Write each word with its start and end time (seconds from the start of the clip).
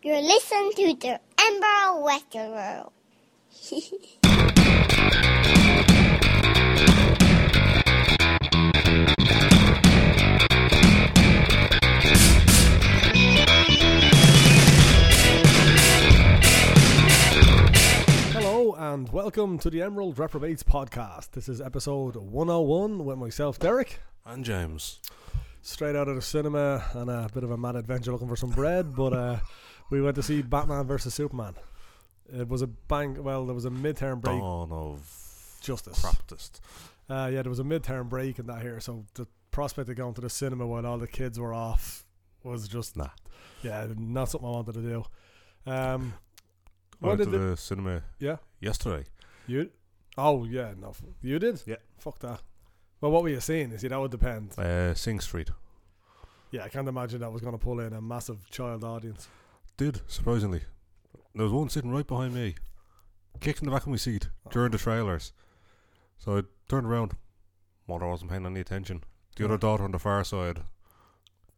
You're 0.00 0.22
listening 0.22 0.70
to 0.76 0.94
the 0.94 1.20
Ember 1.40 2.02
Western 2.02 2.52
World. 2.52 2.92
Hello 18.32 18.74
and 18.74 19.12
welcome 19.12 19.58
to 19.58 19.68
the 19.68 19.82
Emerald 19.82 20.16
Reprobates 20.18 20.62
podcast. 20.62 21.32
This 21.32 21.48
is 21.48 21.60
episode 21.60 22.14
101 22.14 23.04
with 23.04 23.18
myself, 23.18 23.58
Derek. 23.58 24.00
And 24.24 24.44
James. 24.44 25.00
Straight 25.62 25.96
out 25.96 26.08
of 26.08 26.14
the 26.14 26.22
cinema 26.22 26.84
and 26.94 27.10
a 27.10 27.28
bit 27.34 27.42
of 27.42 27.50
a 27.50 27.56
mad 27.56 27.76
adventure 27.76 28.12
looking 28.12 28.28
for 28.28 28.36
some 28.36 28.50
bread, 28.50 28.94
but 28.94 29.12
uh, 29.12 29.38
we 29.90 30.00
went 30.00 30.16
to 30.16 30.22
see 30.22 30.42
Batman 30.42 30.86
versus 30.86 31.14
Superman. 31.14 31.54
It 32.32 32.48
was 32.48 32.62
a 32.62 32.66
bang. 32.66 33.22
Well, 33.22 33.46
there 33.46 33.54
was 33.54 33.64
a 33.64 33.70
midterm 33.70 34.20
break. 34.20 34.38
Dawn 34.38 34.70
of 34.70 35.58
Justice. 35.60 36.00
Craptist. 36.00 36.60
Uh, 37.08 37.30
yeah, 37.32 37.42
there 37.42 37.50
was 37.50 37.58
a 37.58 37.64
midterm 37.64 38.08
break 38.08 38.38
in 38.38 38.46
that 38.46 38.60
here, 38.60 38.80
so 38.80 39.06
the 39.14 39.26
prospect 39.50 39.88
of 39.88 39.96
going 39.96 40.14
to 40.14 40.20
the 40.20 40.28
cinema 40.30 40.66
while 40.66 40.84
all 40.84 40.98
the 40.98 41.06
kids 41.08 41.38
were 41.40 41.54
off 41.54 42.04
was 42.44 42.68
just 42.68 42.96
Nah. 42.96 43.08
yeah, 43.62 43.86
not 43.96 44.28
something 44.28 44.46
I 44.46 44.52
wanted 44.52 44.74
to 44.74 44.82
do. 44.82 45.04
Um, 45.66 46.14
I 47.02 47.06
went 47.06 47.18
to 47.20 47.26
the, 47.26 47.38
the 47.38 47.56
cinema 47.56 48.02
yeah 48.18 48.36
yesterday. 48.60 49.06
you? 49.46 49.70
Oh 50.16 50.44
yeah, 50.44 50.74
no, 50.78 50.92
you 51.22 51.38
did. 51.38 51.62
Yeah. 51.66 51.76
fuck 51.98 52.18
that. 52.20 52.40
Well, 53.00 53.10
what 53.12 53.22
were 53.22 53.28
you 53.28 53.40
seeing? 53.40 53.70
You 53.70 53.78
see, 53.78 53.88
that 53.88 53.98
would 53.98 54.10
depend. 54.10 54.58
Uh, 54.58 54.92
Sing 54.94 55.20
Street. 55.20 55.50
Yeah, 56.50 56.64
I 56.64 56.68
can't 56.68 56.88
imagine 56.88 57.20
that 57.20 57.32
was 57.32 57.40
going 57.42 57.52
to 57.52 57.58
pull 57.58 57.80
in 57.80 57.92
a 57.92 58.00
massive 58.00 58.50
child 58.50 58.82
audience. 58.84 59.28
Did, 59.78 60.00
surprisingly. 60.06 60.62
There 61.34 61.44
was 61.44 61.52
one 61.52 61.68
sitting 61.70 61.90
right 61.92 62.06
behind 62.06 62.34
me, 62.34 62.56
kicking 63.40 63.64
the 63.66 63.70
back 63.74 63.82
of 63.84 63.88
my 63.88 63.96
seat 63.96 64.28
during 64.50 64.72
the 64.72 64.78
trailers. 64.78 65.32
So 66.18 66.38
I 66.38 66.42
turned 66.68 66.86
around. 66.86 67.12
Mother 67.88 68.06
wasn't 68.06 68.30
paying 68.30 68.44
any 68.44 68.60
attention. 68.60 69.04
The 69.36 69.44
other 69.46 69.56
daughter 69.56 69.84
on 69.84 69.92
the 69.92 69.98
far 69.98 70.24
side 70.24 70.60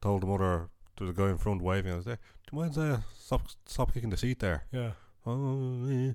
told 0.02 0.22
the 0.22 0.26
mother, 0.26 0.68
there 0.98 1.06
was 1.06 1.16
a 1.16 1.18
guy 1.18 1.30
in 1.30 1.38
front 1.38 1.62
waving. 1.62 1.92
I 1.92 1.96
was 1.96 2.04
there. 2.04 2.18
Do 2.46 2.56
you 2.56 2.58
mind 2.62 2.76
uh, 2.78 2.98
stop, 3.18 3.42
stop 3.66 3.92
kicking 3.94 4.10
the 4.10 4.16
seat 4.16 4.38
there? 4.38 4.64
Yeah, 4.70 4.92
Oh, 5.26 5.86
eh. 5.90 6.12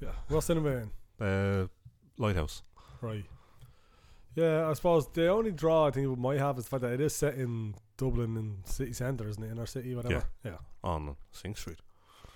yeah. 0.00 0.08
What 0.28 0.42
cinema 0.44 0.68
in? 1.20 1.26
uh, 1.26 1.66
Lighthouse. 2.18 2.62
Right. 3.02 3.24
Yeah, 4.34 4.68
I 4.68 4.72
suppose 4.72 5.06
the 5.12 5.28
only 5.28 5.52
draw 5.52 5.86
I 5.86 5.90
think 5.90 6.10
it 6.10 6.18
might 6.18 6.38
have 6.38 6.56
is 6.58 6.64
the 6.64 6.70
fact 6.70 6.82
that 6.82 6.92
it 6.94 7.00
is 7.02 7.14
set 7.14 7.34
in 7.34 7.74
Dublin 8.02 8.36
in 8.36 8.56
city 8.64 8.92
centre, 8.92 9.28
isn't 9.28 9.42
it? 9.42 9.52
Inner 9.52 9.66
city, 9.66 9.94
whatever. 9.94 10.24
Yeah. 10.44 10.50
yeah. 10.50 10.56
on 10.82 11.16
Sing 11.30 11.54
Street. 11.54 11.78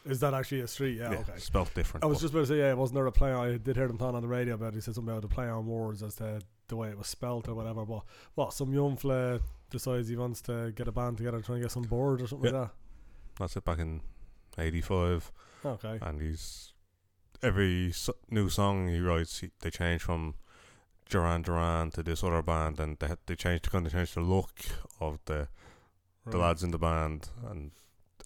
Is 0.05 0.21
that 0.21 0.33
actually 0.33 0.61
a 0.61 0.69
street? 0.69 0.99
Yeah. 0.99 1.09
okay. 1.09 1.39
Spelled 1.39 1.75
different. 1.75 2.05
I 2.05 2.07
was 2.07 2.21
just 2.21 2.33
about 2.33 2.43
to 2.43 2.47
say, 2.47 2.59
yeah, 2.59 2.73
wasn't 2.75 2.95
there 2.95 3.07
a 3.07 3.13
play 3.13 3.33
on? 3.33 3.49
I 3.49 3.57
did 3.57 3.75
hear 3.75 3.89
them 3.89 3.99
talking 3.99 4.15
on 4.15 4.23
the 4.23 4.29
radio 4.29 4.55
about 4.55 4.69
it. 4.69 4.77
He 4.77 4.81
said 4.81 4.95
something 4.95 5.11
about 5.11 5.29
the 5.29 5.35
play 5.35 5.49
on 5.49 5.67
words 5.67 6.01
as 6.05 6.15
to 6.17 6.41
the 6.69 6.77
way 6.77 6.89
it 6.89 6.97
was 6.97 7.09
spelt 7.09 7.49
or 7.49 7.55
whatever. 7.55 7.85
But 7.85 8.03
what, 8.37 8.53
some 8.53 8.73
young 8.73 8.97
fella 8.97 9.41
decides 9.69 10.09
he 10.09 10.15
wants 10.15 10.41
to 10.43 10.73
get 10.77 10.87
a 10.87 10.93
band 10.93 11.17
together 11.17 11.41
trying 11.41 11.45
to 11.45 11.53
and 11.55 11.63
get 11.63 11.73
some 11.73 11.83
board 11.83 12.23
or 12.23 12.29
something 12.29 12.53
like 12.53 12.63
that? 12.69 12.71
That's 13.41 13.57
it 13.57 13.65
back 13.65 13.81
in 13.81 14.01
85. 14.57 15.33
Okay. 15.65 15.99
And 16.01 16.21
he's. 16.21 16.73
Every 17.43 17.91
so- 17.93 18.17
new 18.31 18.49
song 18.49 18.89
he 18.89 19.01
writes, 19.01 19.41
he, 19.41 19.51
they 19.61 19.71
change 19.71 20.03
from 20.03 20.35
Duran 21.09 21.43
Duran 21.43 21.91
to 21.93 22.03
this 22.03 22.23
other 22.25 22.43
band, 22.43 22.81
and 22.81 22.99
they, 22.99 23.09
they 23.27 23.35
change 23.37 23.63
to 23.63 23.71
kind 23.71 23.87
of 23.87 23.93
change 23.93 24.15
the 24.15 24.21
look 24.21 24.51
of 25.01 25.19
the, 25.27 25.49
the 26.27 26.39
lads 26.39 26.63
in 26.63 26.71
the 26.73 26.79
band. 26.79 27.29
And 27.49 27.71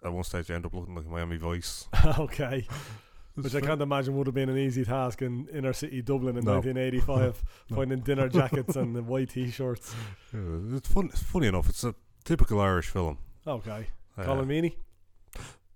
at 0.05 0.13
one 0.13 0.25
stage, 0.25 0.47
they 0.47 0.55
end 0.55 0.67
up 0.67 0.75
looking 0.75 0.95
like 0.95 1.07
Miami 1.07 1.37
Vice. 1.37 1.89
okay. 2.19 2.67
Which 3.35 3.55
I 3.55 3.61
can't 3.61 3.81
imagine 3.81 4.17
would 4.17 4.27
have 4.27 4.35
been 4.35 4.49
an 4.49 4.59
easy 4.59 4.85
task 4.85 5.23
in 5.23 5.47
inner 5.49 5.73
city 5.73 6.03
Dublin 6.03 6.37
in 6.37 6.45
No. 6.45 6.55
1985, 6.55 7.43
No. 7.71 7.77
finding 7.77 8.01
dinner 8.01 8.29
jackets 8.29 8.77
and 8.77 8.95
the 8.95 9.03
white 9.03 9.31
t-shirts. 9.31 9.95
Yeah, 10.35 10.77
it's 10.77 10.89
fun. 10.89 11.07
It's 11.13 11.23
funny 11.23 11.47
enough. 11.47 11.69
It's 11.69 11.85
a 11.85 11.95
typical 12.25 12.61
Irish 12.61 12.89
film. 12.89 13.19
Okay. 13.47 13.87
Uh, 14.19 14.25
Colm 14.25 14.45
Meaney, 14.47 14.75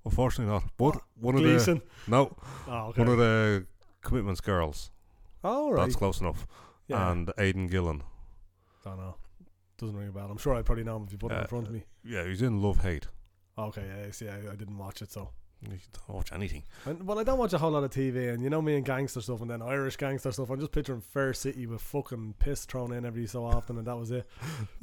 unfortunately, 0.05 0.53
not. 0.53 0.65
But 0.77 1.01
one 1.19 1.37
of 1.37 1.43
the 1.43 1.81
no, 2.07 2.37
Oh, 2.67 2.89
okay. 2.89 3.01
one 3.03 3.09
of 3.09 3.19
the 3.19 3.67
Commitments 4.03 4.41
girls. 4.41 4.91
All 5.43 5.73
right. 5.73 5.85
That's 5.85 5.97
close 5.97 6.21
enough. 6.21 6.47
Yeah. 6.89 7.11
And 7.11 7.33
Aidan 7.39 7.67
Gillen. 7.69 8.03
I 8.85 8.91
don't 8.91 8.99
know. 8.99 9.15
Doesn't 9.79 9.97
ring 9.97 10.09
a 10.09 10.13
bell. 10.13 10.29
I'm 10.31 10.39
sure 10.39 10.55
I'd 10.55 10.65
probably 10.67 10.85
know 10.85 10.97
him 10.97 11.05
if 11.05 11.13
you 11.13 11.19
put 11.19 11.33
him 11.33 11.39
in 11.39 11.45
Uh, 11.45 11.47
front 11.49 11.67
of 11.67 11.73
me. 11.73 11.85
Yeah, 12.05 12.25
he's 12.27 12.43
in 12.43 12.63
Love 12.63 12.81
Hate. 12.83 13.09
Okay, 13.59 13.85
yeah, 13.87 14.11
see, 14.11 14.29
I, 14.29 14.53
I 14.53 14.57
didn't 14.57 14.79
watch 14.79 15.01
it, 15.03 15.11
so. 15.13 15.31
You 15.63 15.79
don't 16.07 16.17
watch 16.17 16.31
anything. 16.33 16.65
And, 16.85 17.07
well, 17.07 17.19
I 17.19 17.23
don't 17.25 17.39
watch 17.39 17.55
a 17.55 17.59
whole 17.59 17.71
lot 17.71 17.85
of 17.85 17.91
TV, 17.91 18.33
and 18.35 18.43
you 18.43 18.51
know 18.51 18.61
me 18.61 18.77
and 18.77 18.85
gangster 18.85 19.23
stuff, 19.23 19.41
and 19.41 19.49
then 19.49 19.63
Irish 19.63 19.97
gangster 19.97 20.31
stuff. 20.31 20.51
I'm 20.51 20.61
just 20.61 20.73
picturing 20.73 21.01
Fair 21.01 21.33
City 21.33 21.67
with 21.67 21.81
fucking 21.81 22.35
piss 22.39 22.67
thrown 22.67 22.93
in 22.93 23.07
every 23.07 23.27
so 23.27 23.45
often, 23.47 23.79
and 23.79 23.87
that 23.87 23.97
was 23.97 24.11
it. 24.11 24.27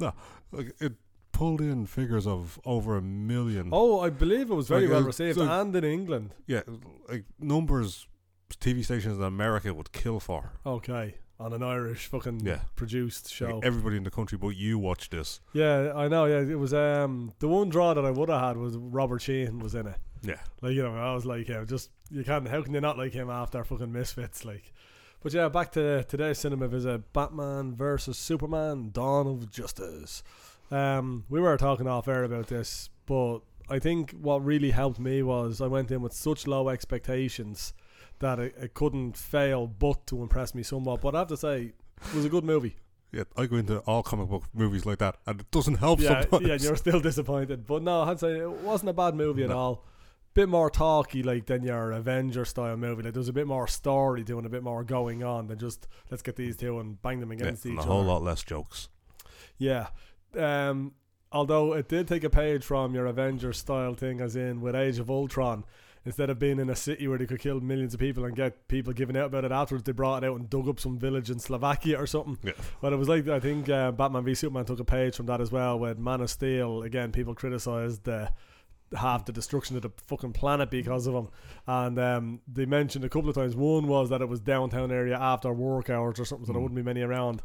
Like 0.00 0.74
it 0.80 0.94
pulled 1.30 1.60
in 1.60 1.86
figures 1.86 2.26
of 2.26 2.58
over 2.64 2.96
a 2.96 3.02
million. 3.02 3.68
Oh, 3.72 4.00
I 4.00 4.10
believe 4.10 4.50
it 4.50 4.54
was 4.54 4.66
very 4.68 4.82
Like, 4.82 4.90
well 4.90 5.02
uh, 5.02 5.06
received, 5.06 5.38
and 5.38 5.74
in 5.76 5.84
England. 5.84 6.34
Yeah, 6.46 6.62
like 7.08 7.24
numbers 7.38 8.06
TV 8.50 8.84
stations 8.84 9.18
in 9.18 9.22
America 9.24 9.72
would 9.72 9.92
kill 9.92 10.18
for. 10.20 10.52
Okay, 10.66 11.14
on 11.42 11.52
an 11.52 11.62
Irish 11.62 12.06
fucking 12.06 12.40
Yeah. 12.46 12.60
produced 12.76 13.32
show. 13.32 13.56
Like, 13.56 13.64
everybody 13.64 13.96
in 13.96 14.04
the 14.04 14.10
country, 14.10 14.38
but 14.38 14.50
you 14.50 14.78
watch 14.78 15.10
this. 15.10 15.40
yeah, 15.52 15.92
I 15.94 16.08
know. 16.08 16.24
Yeah, 16.26 16.40
it 16.40 16.58
was 16.58 16.72
um 16.72 17.32
the 17.40 17.48
one 17.48 17.68
draw 17.68 17.92
that 17.94 18.04
I 18.04 18.10
would 18.10 18.28
have 18.28 18.40
had 18.40 18.56
was 18.56 18.76
Robert 18.76 19.20
Sheehan 19.20 19.58
was 19.58 19.74
in 19.74 19.86
it. 19.86 19.96
Yeah, 20.24 20.38
Like 20.60 20.74
you 20.74 20.82
know, 20.84 20.94
I 20.96 21.12
was 21.14 21.26
like, 21.26 21.48
yeah, 21.48 21.64
just 21.64 21.90
you 22.10 22.22
can't. 22.24 22.46
How 22.48 22.62
can 22.62 22.72
you 22.74 22.80
not 22.80 22.96
like 22.96 23.12
him 23.12 23.28
after 23.28 23.64
fucking 23.64 23.90
Misfits? 23.92 24.44
Like, 24.44 24.72
but 25.20 25.32
yeah, 25.34 25.48
back 25.48 25.72
to 25.72 26.04
today's 26.04 26.38
cinema 26.38 26.68
visit: 26.68 27.12
Batman 27.12 27.74
versus 27.74 28.18
Superman: 28.18 28.90
Dawn 28.92 29.26
of 29.26 29.50
Justice. 29.50 30.22
Um, 30.70 31.24
we 31.28 31.40
were 31.40 31.56
talking 31.56 31.88
off 31.88 32.06
air 32.08 32.22
about 32.24 32.46
this, 32.46 32.88
but 33.06 33.40
I 33.68 33.78
think 33.80 34.12
what 34.12 34.44
really 34.44 34.70
helped 34.70 35.00
me 35.00 35.22
was 35.22 35.60
I 35.60 35.66
went 35.66 35.90
in 35.90 36.02
with 36.02 36.12
such 36.12 36.46
low 36.46 36.68
expectations 36.68 37.74
that 38.20 38.38
it, 38.38 38.54
it 38.60 38.74
couldn't 38.74 39.16
fail 39.16 39.66
but 39.66 40.06
to 40.08 40.22
impress 40.22 40.54
me 40.54 40.62
somewhat. 40.62 41.00
But 41.00 41.14
I 41.14 41.18
have 41.20 41.28
to 41.28 41.36
say, 41.36 41.72
it 42.04 42.14
was 42.14 42.24
a 42.24 42.28
good 42.28 42.44
movie. 42.44 42.76
yeah. 43.12 43.24
I 43.36 43.46
go 43.46 43.56
into 43.56 43.78
all 43.80 44.02
comic 44.02 44.28
book 44.28 44.44
movies 44.54 44.86
like 44.86 44.98
that, 44.98 45.16
and 45.26 45.40
it 45.40 45.50
doesn't 45.50 45.76
help 45.76 46.00
yeah, 46.00 46.22
sometimes. 46.22 46.46
yeah, 46.46 46.56
you're 46.68 46.76
still 46.76 47.00
disappointed. 47.10 47.66
But 47.66 47.82
no, 47.82 48.02
I'd 48.02 48.20
say 48.20 48.38
it 48.38 48.50
wasn't 48.50 48.90
a 48.90 48.94
bad 48.94 49.14
movie 49.14 49.42
at 49.44 49.50
No. 49.50 49.58
all. 49.58 49.84
Bit 50.34 50.48
more 50.48 50.70
talky 50.70 51.22
like 51.22 51.44
than 51.44 51.62
your 51.62 51.92
Avenger 51.92 52.46
style 52.46 52.78
movie. 52.78 53.02
Like 53.02 53.12
there's 53.12 53.28
a 53.28 53.34
bit 53.34 53.46
more 53.46 53.66
story 53.66 54.22
doing 54.24 54.46
a 54.46 54.48
bit 54.48 54.62
more 54.62 54.82
going 54.82 55.22
on 55.22 55.46
than 55.48 55.58
just 55.58 55.86
let's 56.10 56.22
get 56.22 56.36
these 56.36 56.56
two 56.56 56.78
and 56.80 57.02
bang 57.02 57.20
them 57.20 57.30
against 57.32 57.66
and 57.66 57.74
each 57.74 57.80
other. 57.80 57.88
a 57.88 57.92
other. 57.92 58.02
whole 58.02 58.04
lot 58.14 58.22
less 58.22 58.42
jokes. 58.42 58.88
Yeah. 59.58 59.88
Um 60.34 60.92
although 61.30 61.74
it 61.74 61.86
did 61.88 62.08
take 62.08 62.24
a 62.24 62.30
page 62.30 62.64
from 62.64 62.94
your 62.94 63.04
Avenger 63.04 63.52
style 63.52 63.92
thing 63.94 64.22
as 64.22 64.34
in 64.34 64.62
with 64.62 64.74
Age 64.74 64.98
of 64.98 65.10
Ultron. 65.10 65.64
Instead 66.04 66.30
of 66.30 66.38
being 66.38 66.58
in 66.58 66.68
a 66.68 66.74
city 66.74 67.06
where 67.06 67.16
they 67.16 67.26
could 67.26 67.38
kill 67.38 67.60
millions 67.60 67.94
of 67.94 68.00
people 68.00 68.24
and 68.24 68.34
get 68.34 68.66
people 68.66 68.92
giving 68.92 69.16
out 69.16 69.26
about 69.26 69.44
it 69.44 69.52
afterwards, 69.52 69.84
they 69.84 69.92
brought 69.92 70.24
it 70.24 70.26
out 70.26 70.36
and 70.38 70.50
dug 70.50 70.68
up 70.68 70.80
some 70.80 70.98
village 70.98 71.30
in 71.30 71.38
Slovakia 71.38 71.96
or 71.96 72.06
something. 72.08 72.36
Yeah. 72.42 72.52
Well, 72.80 72.92
it 72.92 72.96
was 72.96 73.08
like 73.08 73.28
I 73.28 73.38
think 73.38 73.68
uh, 73.68 73.92
Batman 73.92 74.24
v 74.24 74.34
Superman 74.34 74.64
took 74.64 74.80
a 74.80 74.84
page 74.84 75.14
from 75.16 75.26
that 75.26 75.40
as 75.40 75.52
well. 75.52 75.78
With 75.78 75.98
Man 75.98 76.20
of 76.20 76.28
Steel, 76.30 76.82
again, 76.82 77.12
people 77.12 77.34
criticised 77.36 78.02
the 78.04 78.32
half 78.96 79.24
the 79.24 79.32
destruction 79.32 79.74
of 79.76 79.82
the 79.82 79.90
fucking 80.06 80.32
planet 80.32 80.70
because 80.70 81.06
of 81.06 81.14
him, 81.14 81.28
and 81.66 81.98
um, 81.98 82.40
they 82.52 82.66
mentioned 82.66 83.04
a 83.04 83.08
couple 83.08 83.28
of 83.30 83.34
times. 83.36 83.54
One 83.56 83.86
was 83.86 84.10
that 84.10 84.20
it 84.20 84.28
was 84.28 84.40
downtown 84.40 84.90
area 84.90 85.16
after 85.16 85.52
work 85.52 85.88
hours 85.88 86.18
or 86.20 86.24
something, 86.24 86.46
so 86.46 86.52
there 86.52 86.60
Mm. 86.60 86.64
wouldn't 86.64 86.76
be 86.76 86.82
many 86.82 87.00
around. 87.02 87.40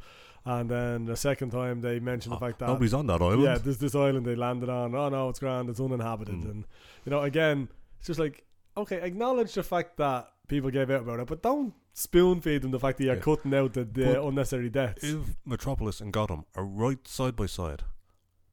And 0.45 0.69
then 0.69 1.05
the 1.05 1.15
second 1.15 1.51
time 1.51 1.81
they 1.81 1.99
mentioned 1.99 2.31
the 2.33 2.37
Oh, 2.37 2.39
fact 2.39 2.59
that 2.59 2.67
Nobody's 2.67 2.93
on 2.93 3.05
that 3.07 3.21
island. 3.21 3.43
yeah, 3.43 3.57
there's 3.57 3.77
this 3.77 3.95
island 3.95 4.25
they 4.25 4.35
landed 4.35 4.67
on. 4.69 4.95
Oh 4.95 5.09
no, 5.09 5.29
it's 5.29 5.39
grand. 5.39 5.69
It's 5.69 5.79
uninhabited, 5.79 6.35
Mm. 6.35 6.49
and 6.51 6.65
you 7.05 7.11
know, 7.11 7.21
again, 7.21 7.69
it's 7.99 8.07
just 8.07 8.19
like 8.19 8.43
okay, 8.77 9.01
acknowledge 9.01 9.53
the 9.53 9.63
fact 9.63 9.97
that 9.97 10.27
people 10.47 10.69
gave 10.69 10.89
out 10.89 11.01
about 11.01 11.19
it, 11.19 11.27
but 11.27 11.41
don't 11.41 11.73
spoon 11.93 12.39
feed 12.41 12.61
them 12.61 12.71
the 12.71 12.79
fact 12.79 12.97
that 12.99 13.03
you're 13.05 13.15
Yeah. 13.15 13.21
cutting 13.21 13.53
out 13.53 13.73
the, 13.73 13.83
the 13.83 14.05
But 14.13 14.23
unnecessary 14.23 14.69
deaths. 14.69 15.03
If 15.03 15.35
Metropolis 15.45 15.99
and 15.99 16.13
Gotham 16.13 16.45
are 16.55 16.63
right 16.65 17.05
side 17.07 17.35
by 17.35 17.47
side, 17.47 17.83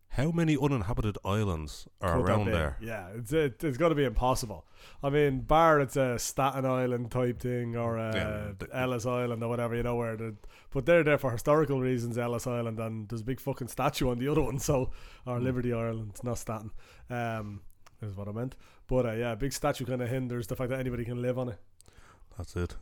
how 0.08 0.30
many 0.30 0.56
uninhabited 0.56 1.18
islands 1.24 1.88
are 2.00 2.16
Could 2.16 2.28
around 2.28 2.46
there? 2.46 2.76
Yeah, 2.80 3.08
it's 3.16 3.32
it, 3.32 3.62
it's 3.64 3.76
got 3.76 3.88
to 3.90 3.94
be 3.96 4.04
impossible. 4.04 4.64
I 5.02 5.10
mean, 5.10 5.40
bar 5.40 5.80
it's 5.80 5.96
a 5.96 6.18
Staten 6.18 6.64
Island 6.64 7.10
type 7.10 7.40
thing 7.40 7.76
or 7.76 7.96
a 7.98 8.14
Yeah, 8.14 8.52
the- 8.58 8.76
Ellis 8.76 9.06
Island 9.06 9.42
or 9.42 9.48
whatever, 9.48 9.74
you 9.74 9.82
know 9.82 9.96
where 9.96 10.16
the 10.16 10.36
but 10.70 10.86
they're 10.86 11.04
there 11.04 11.18
for 11.18 11.30
historical 11.32 11.80
reasons. 11.80 12.16
Ellis 12.16 12.46
Island 12.46 12.78
and 12.80 13.08
there's 13.08 13.20
a 13.22 13.24
big 13.24 13.40
fucking 13.40 13.68
statue 13.68 14.08
on 14.10 14.18
the 14.18 14.28
other 14.28 14.42
one, 14.42 14.58
so 14.58 14.90
or 15.26 15.38
Mm. 15.38 15.42
Liberty 15.44 15.72
Island, 15.72 16.12
not 16.22 16.38
Staten. 16.38 16.70
Um, 17.10 17.62
is 18.04 18.16
what 18.16 18.28
I 18.28 18.32
meant. 18.32 18.56
But 18.86 19.06
uh, 19.06 19.12
yeah, 19.12 19.34
big 19.34 19.52
statue 19.52 19.84
kind 19.84 20.02
of 20.02 20.08
hinders 20.08 20.46
the 20.46 20.56
fact 20.56 20.70
that 20.70 20.80
anybody 20.80 21.04
can 21.04 21.20
live 21.20 21.38
on 21.38 21.48
it. 21.50 21.58
That's 22.36 22.56
it. 22.56 22.74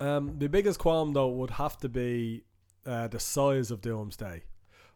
Um, 0.00 0.38
the 0.38 0.48
biggest 0.48 0.78
qualm 0.78 1.12
though 1.12 1.28
would 1.28 1.50
have 1.50 1.78
to 1.78 1.88
be 1.88 2.44
uh, 2.86 3.08
the 3.08 3.20
size 3.20 3.70
of 3.70 3.80
Doomsday. 3.80 4.44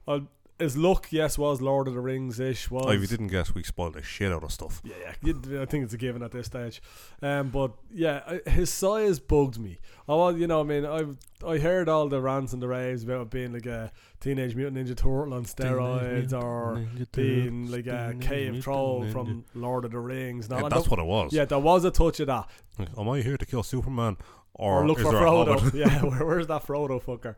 Well, 0.07 0.29
his 0.59 0.77
look, 0.77 1.09
yes, 1.11 1.39
was 1.39 1.61
Lord 1.61 1.89
of 1.89 1.95
the 1.95 2.01
Rings 2.01 2.41
ish. 2.41 2.71
Was 2.71 2.87
Oh, 2.87 2.91
if 2.91 3.01
you 3.01 3.07
didn't 3.07 3.29
guess, 3.29 3.55
we 3.55 3.63
spoiled 3.63 3.95
the 3.95 4.03
shit 4.03 4.33
out 4.33 4.43
of 4.45 4.53
stuff. 4.53 4.83
Yeah, 4.85 5.13
yeah. 5.23 5.63
I 5.63 5.65
think 5.67 5.85
it's 5.85 5.95
a 5.95 5.97
given 5.99 6.23
at 6.23 6.33
this 6.33 6.47
stage. 6.47 6.83
Um, 7.23 7.51
but 7.51 7.73
yeah, 7.93 8.39
his 8.47 8.71
size 8.71 9.19
bugged 9.21 9.59
me. 9.59 9.79
I 10.09 10.15
was, 10.15 10.37
you 10.37 10.47
know, 10.47 10.61
I 10.61 10.63
mean, 10.65 10.85
I 10.87 11.05
I 11.47 11.59
heard 11.59 11.89
all 11.89 12.09
the 12.09 12.21
rants 12.21 12.53
and 12.53 12.61
the 12.63 12.69
raves 12.69 13.05
about 13.05 13.23
it 13.23 13.31
being 13.31 13.53
like 13.53 13.67
a 13.67 13.93
Teenage 14.21 14.55
Mutant 14.57 14.77
Ninja 14.89 14.97
Turtle 14.97 15.35
on 15.35 15.45
steroids 15.45 16.33
or 16.33 16.85
being 17.13 17.71
like 17.71 17.87
a 17.87 18.15
cave 18.21 18.63
troll 18.63 19.07
from 19.11 19.45
Lord 19.55 19.85
of 19.85 19.93
the 19.93 20.01
Rings. 20.01 20.47
and 20.47 20.55
all 20.55 20.61
Yeah, 20.63 20.69
that. 20.69 20.75
that's 20.75 20.89
what 20.89 20.99
it 20.99 21.07
was. 21.07 21.33
Yeah, 21.33 21.45
there 21.45 21.59
was 21.59 21.85
a 21.85 21.91
touch 21.91 22.21
of 22.21 22.27
that. 22.27 22.49
Like, 22.79 22.89
Am 22.99 23.09
I 23.09 23.21
here 23.21 23.37
to 23.37 23.47
kill 23.47 23.63
Superman? 23.63 24.17
Or, 24.55 24.83
Or, 24.83 24.89
look 24.89 24.99
for 24.99 25.13
Frodo. 25.13 25.73
yeah, 25.75 26.03
where, 26.03 26.25
where's 26.27 26.49
that 26.49 26.67
Frodo 26.67 27.01
fucker? 27.01 27.37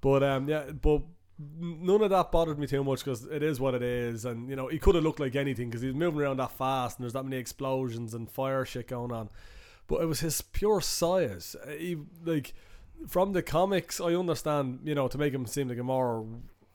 But 0.00 0.22
um, 0.22 0.48
yeah, 0.48 0.70
but 0.70 1.02
none 1.58 2.02
of 2.02 2.10
that 2.10 2.30
bothered 2.32 2.58
me 2.58 2.66
too 2.66 2.84
much 2.84 3.04
because 3.04 3.24
it 3.24 3.42
is 3.42 3.60
what 3.60 3.74
it 3.74 3.82
is, 3.82 4.24
and 4.24 4.48
you 4.48 4.56
know 4.56 4.68
he 4.68 4.78
could 4.78 4.94
have 4.94 5.04
looked 5.04 5.20
like 5.20 5.36
anything 5.36 5.68
because 5.68 5.82
he 5.82 5.88
was 5.88 5.96
moving 5.96 6.20
around 6.20 6.38
that 6.38 6.52
fast, 6.52 6.98
and 6.98 7.04
there's 7.04 7.12
that 7.12 7.24
many 7.24 7.36
explosions 7.36 8.14
and 8.14 8.30
fire 8.30 8.64
shit 8.64 8.88
going 8.88 9.12
on. 9.12 9.28
But 9.86 10.02
it 10.02 10.06
was 10.06 10.20
his 10.20 10.40
pure 10.40 10.80
size. 10.80 11.56
Uh, 11.66 11.70
He 11.70 11.98
like 12.24 12.54
from 13.08 13.32
the 13.32 13.42
comics, 13.42 14.00
I 14.00 14.14
understand. 14.14 14.80
You 14.84 14.94
know, 14.94 15.08
to 15.08 15.18
make 15.18 15.34
him 15.34 15.46
seem 15.46 15.68
like 15.68 15.78
a 15.78 15.82
more 15.82 16.26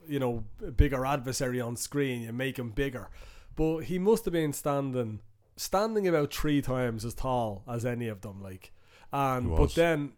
you 0.07 0.19
know 0.19 0.43
bigger 0.75 1.05
adversary 1.05 1.61
on 1.61 1.75
screen, 1.75 2.21
you 2.21 2.33
make 2.33 2.57
him 2.59 2.71
bigger. 2.71 3.09
But 3.55 3.81
he 3.85 3.99
must 3.99 4.25
have 4.25 4.33
been 4.33 4.53
standing 4.53 5.21
standing 5.55 6.07
about 6.07 6.33
three 6.33 6.61
times 6.61 7.03
as 7.03 7.13
tall 7.13 7.63
as 7.67 7.85
any 7.85 8.07
of 8.07 8.21
them. 8.21 8.41
Like, 8.41 8.71
and 9.11 9.47
but 9.57 9.75
then 9.75 10.13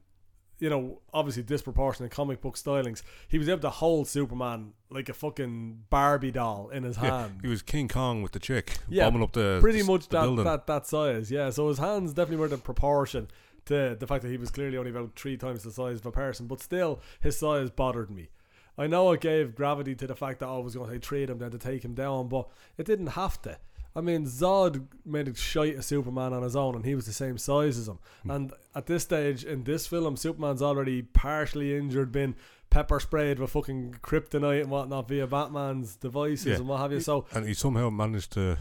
you 0.60 0.70
know, 0.70 1.00
obviously 1.14 1.44
disproportionate 1.44 2.12
comic 2.12 2.42
book 2.42 2.56
stylings. 2.58 3.02
He 3.28 3.38
was 3.38 3.48
able 3.50 3.62
to 3.62 3.70
hold 3.70 4.08
Superman 4.08 4.74
like 4.90 5.10
a 5.10 5.14
fucking 5.14 5.84
Barbie 5.90 6.32
doll 6.32 6.70
in 6.70 6.84
his 6.84 6.98
Yeah, 6.98 7.22
hand. 7.22 7.40
he 7.42 7.48
was 7.48 7.62
King 7.62 7.88
Kong 7.88 8.22
with 8.22 8.34
the 8.34 8.40
chick 8.40 8.78
Yeah, 8.90 9.06
bombing 9.10 9.24
up 9.24 9.32
the 9.34 9.60
Pretty 9.62 9.84
much 9.84 10.08
the 10.10 10.18
that, 10.18 10.24
building. 10.24 10.46
that 10.46 10.68
that 10.68 10.88
size, 10.88 11.32
yeah. 11.32 11.50
So 11.50 11.68
his 11.70 11.78
hands 11.78 12.14
definitely 12.14 12.38
were 12.42 12.48
the 12.50 12.58
proportion 12.58 13.28
to 13.66 13.96
the 14.00 14.08
fact 14.08 14.24
that 14.24 14.30
he 14.32 14.38
was 14.38 14.50
clearly 14.52 14.78
only 14.78 14.92
about 14.92 15.16
three 15.16 15.38
times 15.38 15.64
the 15.64 15.72
size 15.72 16.00
of 16.00 16.06
a 16.06 16.12
person, 16.12 16.48
but 16.48 16.60
still 16.62 17.00
his 17.22 17.38
size 17.38 17.70
bothered 17.70 18.10
me. 18.10 18.30
I 18.78 18.88
know 18.88 19.12
it 19.12 19.20
gave 19.22 19.56
gravity 19.56 19.94
to 19.96 20.08
the 20.08 20.16
fact 20.16 20.40
that 20.40 20.48
I 20.48 20.58
was 20.58 20.74
going 20.76 20.90
to 20.92 21.00
trade 21.00 21.30
him 21.30 21.38
then 21.40 21.52
to 21.52 21.58
take 21.58 21.84
him 21.84 21.94
down, 21.94 22.30
but 22.30 22.48
it 22.78 22.86
didn't 22.86 23.08
have 23.08 23.42
to. 23.42 23.58
I 23.96 24.02
mean, 24.02 24.26
Zod 24.26 24.86
made 25.06 25.28
a 25.28 25.36
shite 25.36 25.76
of 25.76 25.84
Superman 25.86 26.32
on 26.34 26.44
his 26.44 26.56
own, 26.56 26.76
and 26.76 26.86
he 26.86 26.96
was 26.96 27.06
the 27.06 27.14
same 27.14 27.38
size 27.38 27.78
as 27.78 27.88
him. 27.88 28.00
Hmm. 28.24 28.32
And 28.32 28.54
at 28.76 28.86
this 28.86 29.04
stage 29.04 29.44
in 29.44 29.64
this 29.64 29.88
film, 29.88 30.16
Superman's 30.16 30.62
already 30.62 31.02
partially 31.02 31.76
injured, 31.76 32.12
been 32.12 32.36
pepper 32.70 33.00
sprayed 33.00 33.40
with 33.40 33.50
fucking 33.52 33.96
kryptonite 34.04 34.62
and 34.62 34.70
whatnot 34.70 35.08
via 35.08 35.26
Batman's 35.26 35.96
devices 35.96 36.46
Yeah. 36.46 36.56
and 36.58 36.68
what 36.68 36.78
have 36.80 36.92
you. 36.92 37.00
So 37.00 37.26
and 37.34 37.48
he 37.48 37.54
somehow 37.56 37.90
managed 37.90 38.32
to 38.34 38.60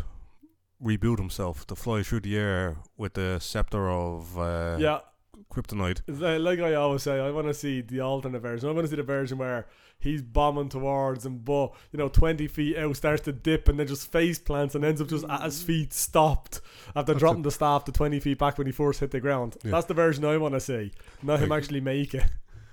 rebuild 0.81 1.19
himself 1.19 1.67
to 1.67 1.75
fly 1.77 2.03
through 2.03 2.21
the 2.21 2.37
air 2.37 2.77
with 2.97 3.15
the 3.15 3.39
scepter 3.41 3.91
of 3.91 4.39
uh, 4.39 4.77
yeah, 4.81 5.01
kryptonite. 5.51 6.01
Like 6.07 6.41
like 6.41 6.61
I 6.61 6.75
always 6.75 7.03
say, 7.03 7.21
I 7.21 7.31
want 7.31 7.47
to 7.49 7.55
see 7.55 7.81
the 7.81 8.01
alternate 8.01 8.41
version. 8.41 8.69
I 8.69 8.73
want 8.73 8.85
to 8.85 8.91
see 8.91 8.97
the 8.97 9.03
version 9.03 9.39
where 9.39 9.67
he's 10.01 10.23
bombing 10.23 10.69
towards 10.69 11.27
and 11.27 11.45
but 11.45 11.73
you 11.91 11.99
know 11.99 12.09
twenty 12.09 12.47
feet 12.47 12.77
out 12.77 12.97
starts 12.97 13.23
to 13.23 13.33
dip 13.33 13.67
and 13.69 13.79
then 13.81 13.87
just 13.87 14.13
face 14.13 14.39
plants 14.39 14.75
and 14.77 14.85
ends 14.85 15.01
up 15.01 15.09
just 15.09 15.25
at 15.29 15.43
his 15.43 15.61
feet 15.63 15.93
stopped 15.93 16.61
after 16.95 17.13
That's 17.15 17.19
dropping 17.19 17.43
the 17.43 17.51
staff 17.51 17.85
to 17.87 17.93
twenty 17.93 18.21
feet 18.21 18.39
back 18.39 18.59
when 18.59 18.67
he 18.69 18.73
first 18.73 19.01
hit 19.01 19.11
the 19.11 19.21
ground. 19.21 19.57
Yeah. 19.65 19.73
That's 19.73 19.87
the 19.87 19.95
version 19.95 20.25
I 20.25 20.37
want 20.37 20.55
to 20.55 20.61
see. 20.61 20.93
Not 21.23 21.41
him 21.41 21.51
actually 21.53 21.81
make 21.81 22.15
it. 22.15 22.25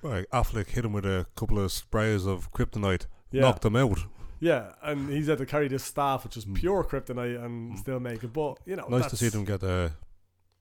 Right, 0.02 0.30
Affleck 0.32 0.68
hit 0.68 0.86
him 0.86 0.94
with 0.94 1.06
a 1.06 1.26
couple 1.36 1.58
of 1.58 1.72
sprays 1.72 2.28
of 2.28 2.52
kryptonite, 2.52 3.08
Yeah, 3.32 3.42
knocked 3.42 3.66
him 3.66 3.76
out. 3.76 4.06
yeah, 4.40 4.74
and 4.84 5.10
he's 5.10 5.26
had 5.26 5.40
to 5.40 5.48
carry 5.48 5.68
this 5.68 5.84
staff 5.84 6.24
which 6.26 6.38
is 6.38 6.46
Mm. 6.46 6.54
pure 6.54 6.84
kryptonite 6.84 7.44
and 7.44 7.72
Mm. 7.74 7.78
still 7.80 8.00
make 8.00 8.24
it. 8.24 8.32
But 8.32 8.60
you 8.68 8.76
know, 8.76 8.86
nice 8.88 9.10
to 9.10 9.18
see 9.18 9.30
them 9.30 9.46
get 9.46 9.64
a 9.64 9.94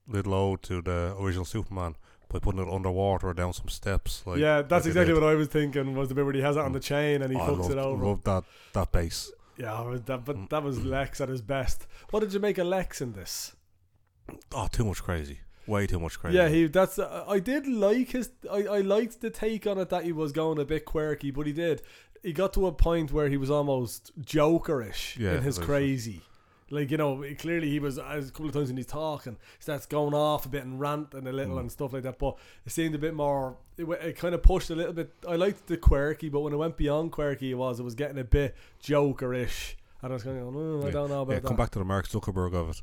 little 0.09 0.33
ode 0.33 0.63
to 0.63 0.81
the 0.81 1.15
original 1.21 1.45
Superman 1.45 1.97
by 2.29 2.39
putting 2.39 2.61
it 2.61 2.69
underwater 2.73 3.29
or 3.29 3.35
down 3.35 3.53
some 3.53 3.69
steps. 3.69 4.23
Like 4.27 4.39
yeah, 4.39 4.63
that's 4.63 4.85
like 4.85 4.87
exactly 4.87 5.15
what 5.15 5.23
I 5.25 5.35
was 5.35 5.49
thinking. 5.49 5.95
Was 5.95 6.09
the 6.09 6.15
bit 6.15 6.25
where 6.25 6.35
he 6.35 6.41
has 6.41 6.57
it 6.57 6.61
on 6.61 6.73
the 6.73 6.81
chain 6.81 7.23
and 7.23 7.33
he 7.33 7.39
I 7.39 7.47
loved, 7.49 7.71
it 7.71 7.79
over. 7.79 8.05
loved 8.05 8.25
that 8.25 8.45
that 8.73 8.91
base. 8.93 9.31
Yeah, 9.57 9.97
that, 10.07 10.25
but 10.25 10.37
Mm. 10.37 10.49
that 10.51 10.63
was 10.65 10.85
Lex 10.85 11.21
at 11.21 11.29
his 11.29 11.41
best. 11.41 11.87
What 12.11 12.21
did 12.21 12.33
you 12.33 12.41
make 12.41 12.59
of 12.59 12.67
Lex 12.67 13.01
in 13.01 13.13
this? 13.13 13.55
Oh, 14.53 14.69
too 14.73 14.85
much 14.85 15.03
crazy. 15.03 15.41
Way 15.67 15.87
too 15.87 16.01
much 16.01 16.19
crazy. 16.19 16.37
Yeah, 16.37 16.49
he. 16.49 16.67
That's. 16.67 16.99
Uh, 16.99 17.25
I 17.29 17.39
did 17.39 17.67
like 17.67 18.11
his. 18.11 18.31
I, 18.51 18.65
I 18.65 18.81
liked 18.81 19.21
the 19.21 19.31
take 19.31 19.67
on 19.67 19.79
it 19.79 19.89
that 19.91 20.05
he 20.05 20.13
was 20.13 20.33
going 20.33 20.59
a 20.59 20.65
bit 20.65 20.85
quirky, 20.85 21.31
but 21.31 21.47
he 21.47 21.53
did. 21.53 21.83
He 22.23 22.33
got 22.33 22.53
to 22.55 22.67
a 22.67 22.73
point 22.73 23.13
where 23.13 23.29
he 23.29 23.37
was 23.37 23.51
almost 23.51 24.11
Jokerish 24.21 25.19
Yeah, 25.19 25.37
in 25.37 25.43
his 25.43 25.59
crazy. 25.59 26.23
Like 26.75 26.91
you 26.91 26.97
know, 26.97 27.25
clearly 27.39 27.71
he 27.71 27.79
was 27.79 27.99
as 27.99 28.29
a 28.29 28.33
couple 28.33 28.47
of 28.47 28.53
times 28.53 28.69
when 28.69 28.77
he's 28.77 28.87
talking, 28.87 29.37
starts 29.59 29.87
going 29.87 30.13
off 30.15 30.45
a 30.47 30.49
bit 30.49 30.65
and 30.65 30.81
ranting 30.81 31.27
a 31.27 31.33
little 31.33 31.57
Mm. 31.57 31.61
and 31.61 31.73
stuff 31.73 31.93
like 31.93 32.03
that. 32.03 32.19
But 32.19 32.37
it 32.67 32.73
seemed 32.73 32.95
a 32.95 32.99
bit 32.99 33.15
more. 33.15 33.57
It, 33.77 33.85
it 33.89 34.17
kind 34.17 34.35
of 34.35 34.43
pushed 34.43 34.71
a 34.71 34.75
little 34.75 34.93
bit. 34.93 35.13
I 35.29 35.37
liked 35.37 35.67
the 35.67 35.77
quirky, 35.77 36.29
but 36.29 36.41
when 36.41 36.53
it 36.53 36.57
went 36.57 36.77
beyond 36.77 37.13
quirky, 37.13 37.51
it 37.53 37.55
was 37.55 37.81
it 37.81 37.85
was 37.85 37.95
getting 37.95 38.19
a 38.19 38.25
bit 38.25 38.55
Jokerish, 38.83 39.75
and 40.03 40.13
I 40.13 40.15
was 40.15 40.23
kind 40.25 40.37
of 40.39 40.53
going, 40.53 40.57
oh, 40.57 40.83
I 40.83 40.87
Yeah. 40.87 40.91
don't 40.93 41.09
know 41.11 41.23
about 41.23 41.33
yeah, 41.35 41.41
that. 41.41 41.47
come 41.49 41.57
back 41.57 41.71
to 41.71 41.79
the 41.79 41.85
Mark 41.85 42.09
Zuckerberg 42.09 42.55
of 42.55 42.71
it. 42.71 42.81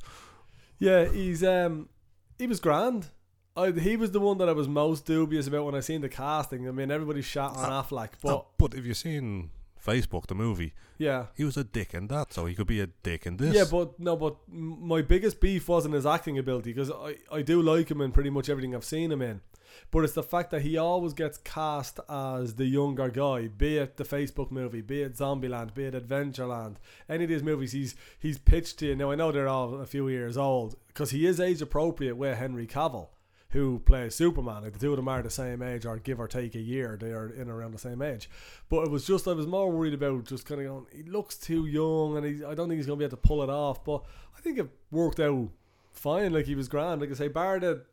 Yeah, 0.79 1.05
he's 1.05 1.43
um 1.43 1.89
he 2.37 2.47
was 2.47 2.59
grand. 2.59 3.07
I, 3.55 3.71
he 3.71 3.97
was 3.97 4.11
the 4.11 4.19
one 4.21 4.37
that 4.37 4.47
I 4.47 4.53
was 4.53 4.67
most 4.69 5.05
dubious 5.05 5.45
about 5.47 5.65
when 5.65 5.75
I 5.75 5.81
seen 5.81 5.99
the 6.01 6.07
casting. 6.09 6.67
I 6.67 6.71
mean, 6.71 6.89
everybody 6.89 7.21
shot 7.21 7.57
on 7.57 7.69
Affleck, 7.69 8.11
but 8.21 8.31
Oh, 8.33 8.45
but 8.57 8.73
if 8.73 8.85
you've 8.85 8.95
seen 8.97 9.49
Facebook, 9.85 10.27
the 10.27 10.35
movie, 10.35 10.73
yeah, 10.97 11.27
he 11.35 11.43
was 11.43 11.57
a 11.57 11.63
dick 11.63 11.93
in 11.93 12.07
that, 12.07 12.33
so 12.33 12.45
he 12.45 12.55
could 12.55 12.67
be 12.67 12.79
a 12.79 12.87
dick 13.03 13.25
in 13.25 13.37
this. 13.37 13.55
yeah, 13.55 13.65
but 13.69 13.99
no, 13.99 14.15
but 14.15 14.37
my 14.47 15.01
biggest 15.01 15.39
beef 15.41 15.67
wasn't 15.67 15.93
his 15.95 16.05
acting 16.05 16.37
ability 16.37 16.73
because 16.73 16.91
I 16.91 17.17
I 17.31 17.41
do 17.41 17.61
like 17.61 17.89
him 17.89 18.01
in 18.01 18.11
pretty 18.11 18.29
much 18.29 18.49
everything 18.49 18.75
I've 18.75 18.83
seen 18.85 19.11
him 19.11 19.21
in, 19.21 19.41
but 19.89 20.03
it's 20.03 20.13
the 20.13 20.23
fact 20.23 20.51
that 20.51 20.61
he 20.61 20.77
always 20.77 21.13
gets 21.13 21.37
cast 21.37 21.99
as 22.09 22.55
the 22.55 22.65
younger 22.65 23.09
guy, 23.09 23.47
be 23.47 23.77
it 23.77 23.97
the 23.97 24.03
Facebook 24.03 24.51
movie, 24.51 24.81
be 24.81 25.01
it 25.01 25.15
Zombieland, 25.15 25.73
be 25.73 25.85
it 25.85 25.93
Adventureland, 25.93 26.75
any 27.09 27.23
of 27.23 27.29
these 27.29 27.43
movies 27.43 27.71
he's 27.71 27.95
he's 28.19 28.37
pitched 28.37 28.77
to 28.79 28.87
you. 28.87 28.95
Now 28.95 29.11
I 29.11 29.15
know 29.15 29.31
they're 29.31 29.47
all 29.47 29.81
a 29.81 29.85
few 29.85 30.07
years 30.07 30.37
old 30.37 30.75
because 30.87 31.11
he 31.11 31.25
is 31.25 31.39
age 31.39 31.61
appropriate 31.61 32.15
with 32.15 32.37
Henry 32.37 32.67
Cavill. 32.67 33.07
Who 33.51 33.79
plays 33.79 34.15
Superman. 34.15 34.63
Like 34.63 34.73
the 34.73 34.79
two 34.79 34.91
of 34.91 34.97
them 34.97 35.07
are 35.07 35.21
the 35.21 35.29
same 35.29 35.61
age, 35.61 35.85
or 35.85 35.97
give 35.97 36.19
or 36.19 36.27
take 36.27 36.55
a 36.55 36.59
year. 36.59 36.97
They 36.99 37.11
are 37.11 37.29
in 37.29 37.49
around 37.49 37.71
the 37.71 37.79
same 37.79 38.01
age. 38.01 38.29
But 38.69 38.83
it 38.83 38.91
was 38.91 39.05
just 39.05 39.27
I 39.27 39.33
was 39.33 39.47
more 39.47 39.69
worried 39.69 39.93
about 39.93 40.25
just 40.25 40.45
kind 40.45 40.61
of 40.61 40.67
going. 40.67 40.85
He 40.93 41.03
looks 41.03 41.37
too 41.37 41.65
young, 41.65 42.17
and 42.17 42.25
he, 42.25 42.45
I 42.45 42.55
don't 42.55 42.67
think 42.69 42.77
he's 42.77 42.87
going 42.87 42.97
to 42.97 43.01
be 43.01 43.05
able 43.05 43.17
to 43.17 43.27
pull 43.27 43.43
it 43.43 43.49
off. 43.49 43.83
But 43.83 44.03
I 44.37 44.41
think 44.41 44.57
it 44.57 44.69
worked 44.89 45.19
out 45.19 45.49
fine. 45.91 46.33
Like 46.33 46.45
he 46.45 46.55
was 46.55 46.67
grand. 46.67 47.01
Like 47.01 47.11
I 47.11 47.13
say, 47.13 47.27
bar 47.27 47.59
the 47.59 47.83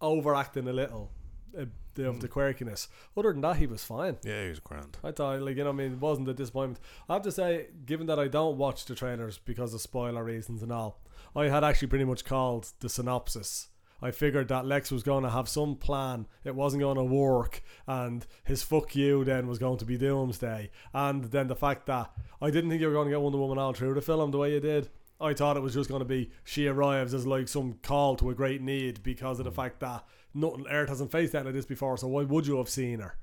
overacting 0.00 0.68
a 0.68 0.72
little. 0.72 1.10
Uh, 1.56 1.66
of 1.98 2.20
the 2.20 2.28
quirkiness. 2.28 2.88
Other 3.16 3.32
than 3.32 3.42
that, 3.42 3.56
he 3.56 3.66
was 3.66 3.84
fine. 3.84 4.16
Yeah, 4.24 4.44
he 4.44 4.48
was 4.48 4.60
grand. 4.60 4.96
I 5.04 5.12
thought, 5.12 5.42
like, 5.42 5.58
you 5.58 5.64
know, 5.64 5.70
I 5.70 5.74
mean, 5.74 5.92
it 5.92 6.00
wasn't 6.00 6.28
a 6.28 6.32
disappointment. 6.32 6.80
I 7.06 7.12
have 7.12 7.22
to 7.22 7.30
say, 7.30 7.66
given 7.84 8.06
that 8.06 8.18
I 8.18 8.28
don't 8.28 8.56
watch 8.56 8.86
the 8.86 8.94
trailers 8.94 9.36
because 9.36 9.74
of 9.74 9.82
spoiler 9.82 10.24
reasons 10.24 10.62
and 10.62 10.72
all, 10.72 11.02
I 11.36 11.48
had 11.48 11.64
actually 11.64 11.88
pretty 11.88 12.06
much 12.06 12.24
called 12.24 12.72
the 12.80 12.88
synopsis. 12.88 13.68
I 14.02 14.10
figured 14.10 14.48
that 14.48 14.66
Lex 14.66 14.90
was 14.90 15.04
going 15.04 15.22
to 15.22 15.30
have 15.30 15.48
some 15.48 15.76
plan. 15.76 16.26
It 16.44 16.56
wasn't 16.56 16.80
going 16.82 16.96
to 16.96 17.04
work, 17.04 17.62
and 17.86 18.26
his 18.44 18.62
fuck 18.62 18.96
you 18.96 19.24
then 19.24 19.46
was 19.46 19.58
going 19.58 19.78
to 19.78 19.84
be 19.84 19.96
Doomsday. 19.96 20.70
And 20.92 21.24
then 21.24 21.46
the 21.46 21.54
fact 21.54 21.86
that 21.86 22.10
I 22.40 22.50
didn't 22.50 22.70
think 22.70 22.80
you 22.80 22.88
were 22.88 22.94
going 22.94 23.06
to 23.06 23.12
get 23.12 23.20
Wonder 23.20 23.38
Woman 23.38 23.58
all 23.58 23.72
through 23.72 23.94
the 23.94 24.00
film 24.00 24.32
the 24.32 24.38
way 24.38 24.52
you 24.52 24.60
did. 24.60 24.90
I 25.20 25.34
thought 25.34 25.56
it 25.56 25.62
was 25.62 25.74
just 25.74 25.88
going 25.88 26.00
to 26.00 26.04
be 26.04 26.32
she 26.42 26.66
arrives 26.66 27.14
as 27.14 27.26
like 27.26 27.46
some 27.46 27.74
call 27.82 28.16
to 28.16 28.30
a 28.30 28.34
great 28.34 28.60
need 28.60 29.04
because 29.04 29.38
of 29.38 29.44
the 29.44 29.52
mm. 29.52 29.56
fact 29.56 29.78
that 29.78 30.04
nothing 30.34 30.66
Earth 30.68 30.88
hasn't 30.88 31.12
faced 31.12 31.32
that 31.32 31.44
like 31.44 31.54
this 31.54 31.64
before. 31.64 31.96
So 31.96 32.08
why 32.08 32.24
would 32.24 32.48
you 32.48 32.56
have 32.56 32.68
seen 32.68 32.98
her? 32.98 33.16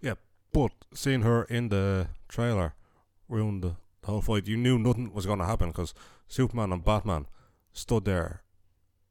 Yeah, 0.00 0.14
but 0.54 0.72
seeing 0.94 1.20
her 1.22 1.44
in 1.44 1.68
the 1.68 2.08
trailer 2.28 2.74
ruined 3.28 3.62
the 3.62 3.76
whole 4.04 4.22
fight. 4.22 4.46
You 4.46 4.56
knew 4.56 4.78
nothing 4.78 5.12
was 5.12 5.26
going 5.26 5.40
to 5.40 5.44
happen 5.44 5.68
because 5.68 5.92
Superman 6.28 6.72
and 6.72 6.82
Batman 6.82 7.26
stood 7.74 8.06
there 8.06 8.42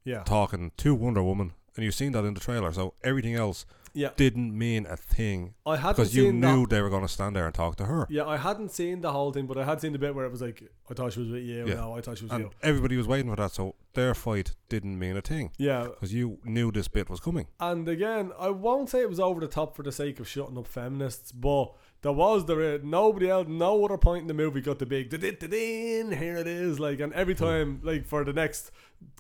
Yeah, 0.08 0.24
talking 0.24 0.72
to 0.78 0.96
Wonder 0.96 1.22
Woman, 1.24 1.54
and 1.76 1.84
you've 1.84 1.96
seen 1.96 2.12
that 2.14 2.24
in 2.26 2.34
the 2.34 2.40
trailer. 2.40 2.72
So 2.72 2.94
everything 3.04 3.36
else 3.36 3.66
yeah. 3.94 4.10
didn't 4.16 4.58
mean 4.58 4.86
a 4.86 4.96
thing 4.96 5.56
I 5.66 5.76
hadn't 5.78 5.96
because 5.96 6.16
you 6.16 6.32
knew 6.32 6.62
that. 6.62 6.70
they 6.70 6.82
were 6.82 6.90
going 6.90 7.02
to 7.02 7.08
stand 7.08 7.36
there 7.36 7.46
and 7.46 7.54
talk 7.54 7.76
to 7.78 7.86
her. 7.86 8.06
Yeah, 8.10 8.26
I 8.26 8.38
hadn't 8.38 8.72
seen 8.72 9.02
the 9.02 9.12
whole 9.12 9.32
thing, 9.32 9.48
but 9.48 9.58
I 9.58 9.66
had 9.66 9.82
seen 9.82 9.92
the 9.94 10.00
bit 10.00 10.14
where 10.16 10.26
it 10.26 10.32
was 10.32 10.42
like, 10.42 10.64
I 10.90 10.94
thought 10.94 11.14
she 11.14 11.20
was 11.20 11.30
with 11.30 11.44
you. 11.44 11.68
Yeah. 11.68 11.74
No, 11.76 11.96
I 11.98 12.02
thought 12.02 12.18
she 12.20 12.26
was 12.26 12.32
And 12.32 12.44
you. 12.46 12.52
everybody 12.62 12.96
was 12.96 13.08
waiting 13.08 13.30
for 13.30 13.36
that, 13.38 13.52
so 13.52 13.76
their 13.94 14.14
fight 14.14 14.54
didn't 14.70 15.00
mean 15.00 15.18
a 15.18 15.22
thing 15.22 15.52
Yeah, 15.58 15.88
because 15.88 16.14
you 16.14 16.38
knew 16.44 16.72
this 16.72 16.88
bit 16.88 17.10
was 17.10 17.20
coming. 17.20 17.48
and 17.60 17.88
again, 17.90 18.32
I 18.40 18.50
won't 18.52 18.90
say 18.90 19.02
it 19.02 19.10
was 19.10 19.20
over 19.20 19.40
the 19.40 19.48
top 19.48 19.76
for 19.76 19.84
the 19.84 19.92
sake 19.92 20.20
of 20.20 20.28
shutting 20.28 20.58
up 20.58 20.68
feminists, 20.68 21.32
but 21.32 21.74
there 22.08 22.14
was 22.14 22.46
the 22.46 22.80
nobody 22.84 23.30
else, 23.30 23.48
no 23.50 23.84
other 23.84 23.98
point 23.98 24.22
in 24.22 24.28
the 24.28 24.34
movie 24.34 24.62
got 24.62 24.80
the 24.80 24.86
big 24.86 25.10
da-din, 25.10 26.14
here 26.14 26.38
it 26.38 26.48
is, 26.48 26.80
like, 26.80 27.02
and 27.02 27.12
every 27.12 27.36
time, 27.36 27.82
like, 27.84 28.08
for 28.08 28.24
the 28.24 28.32
next 28.32 28.72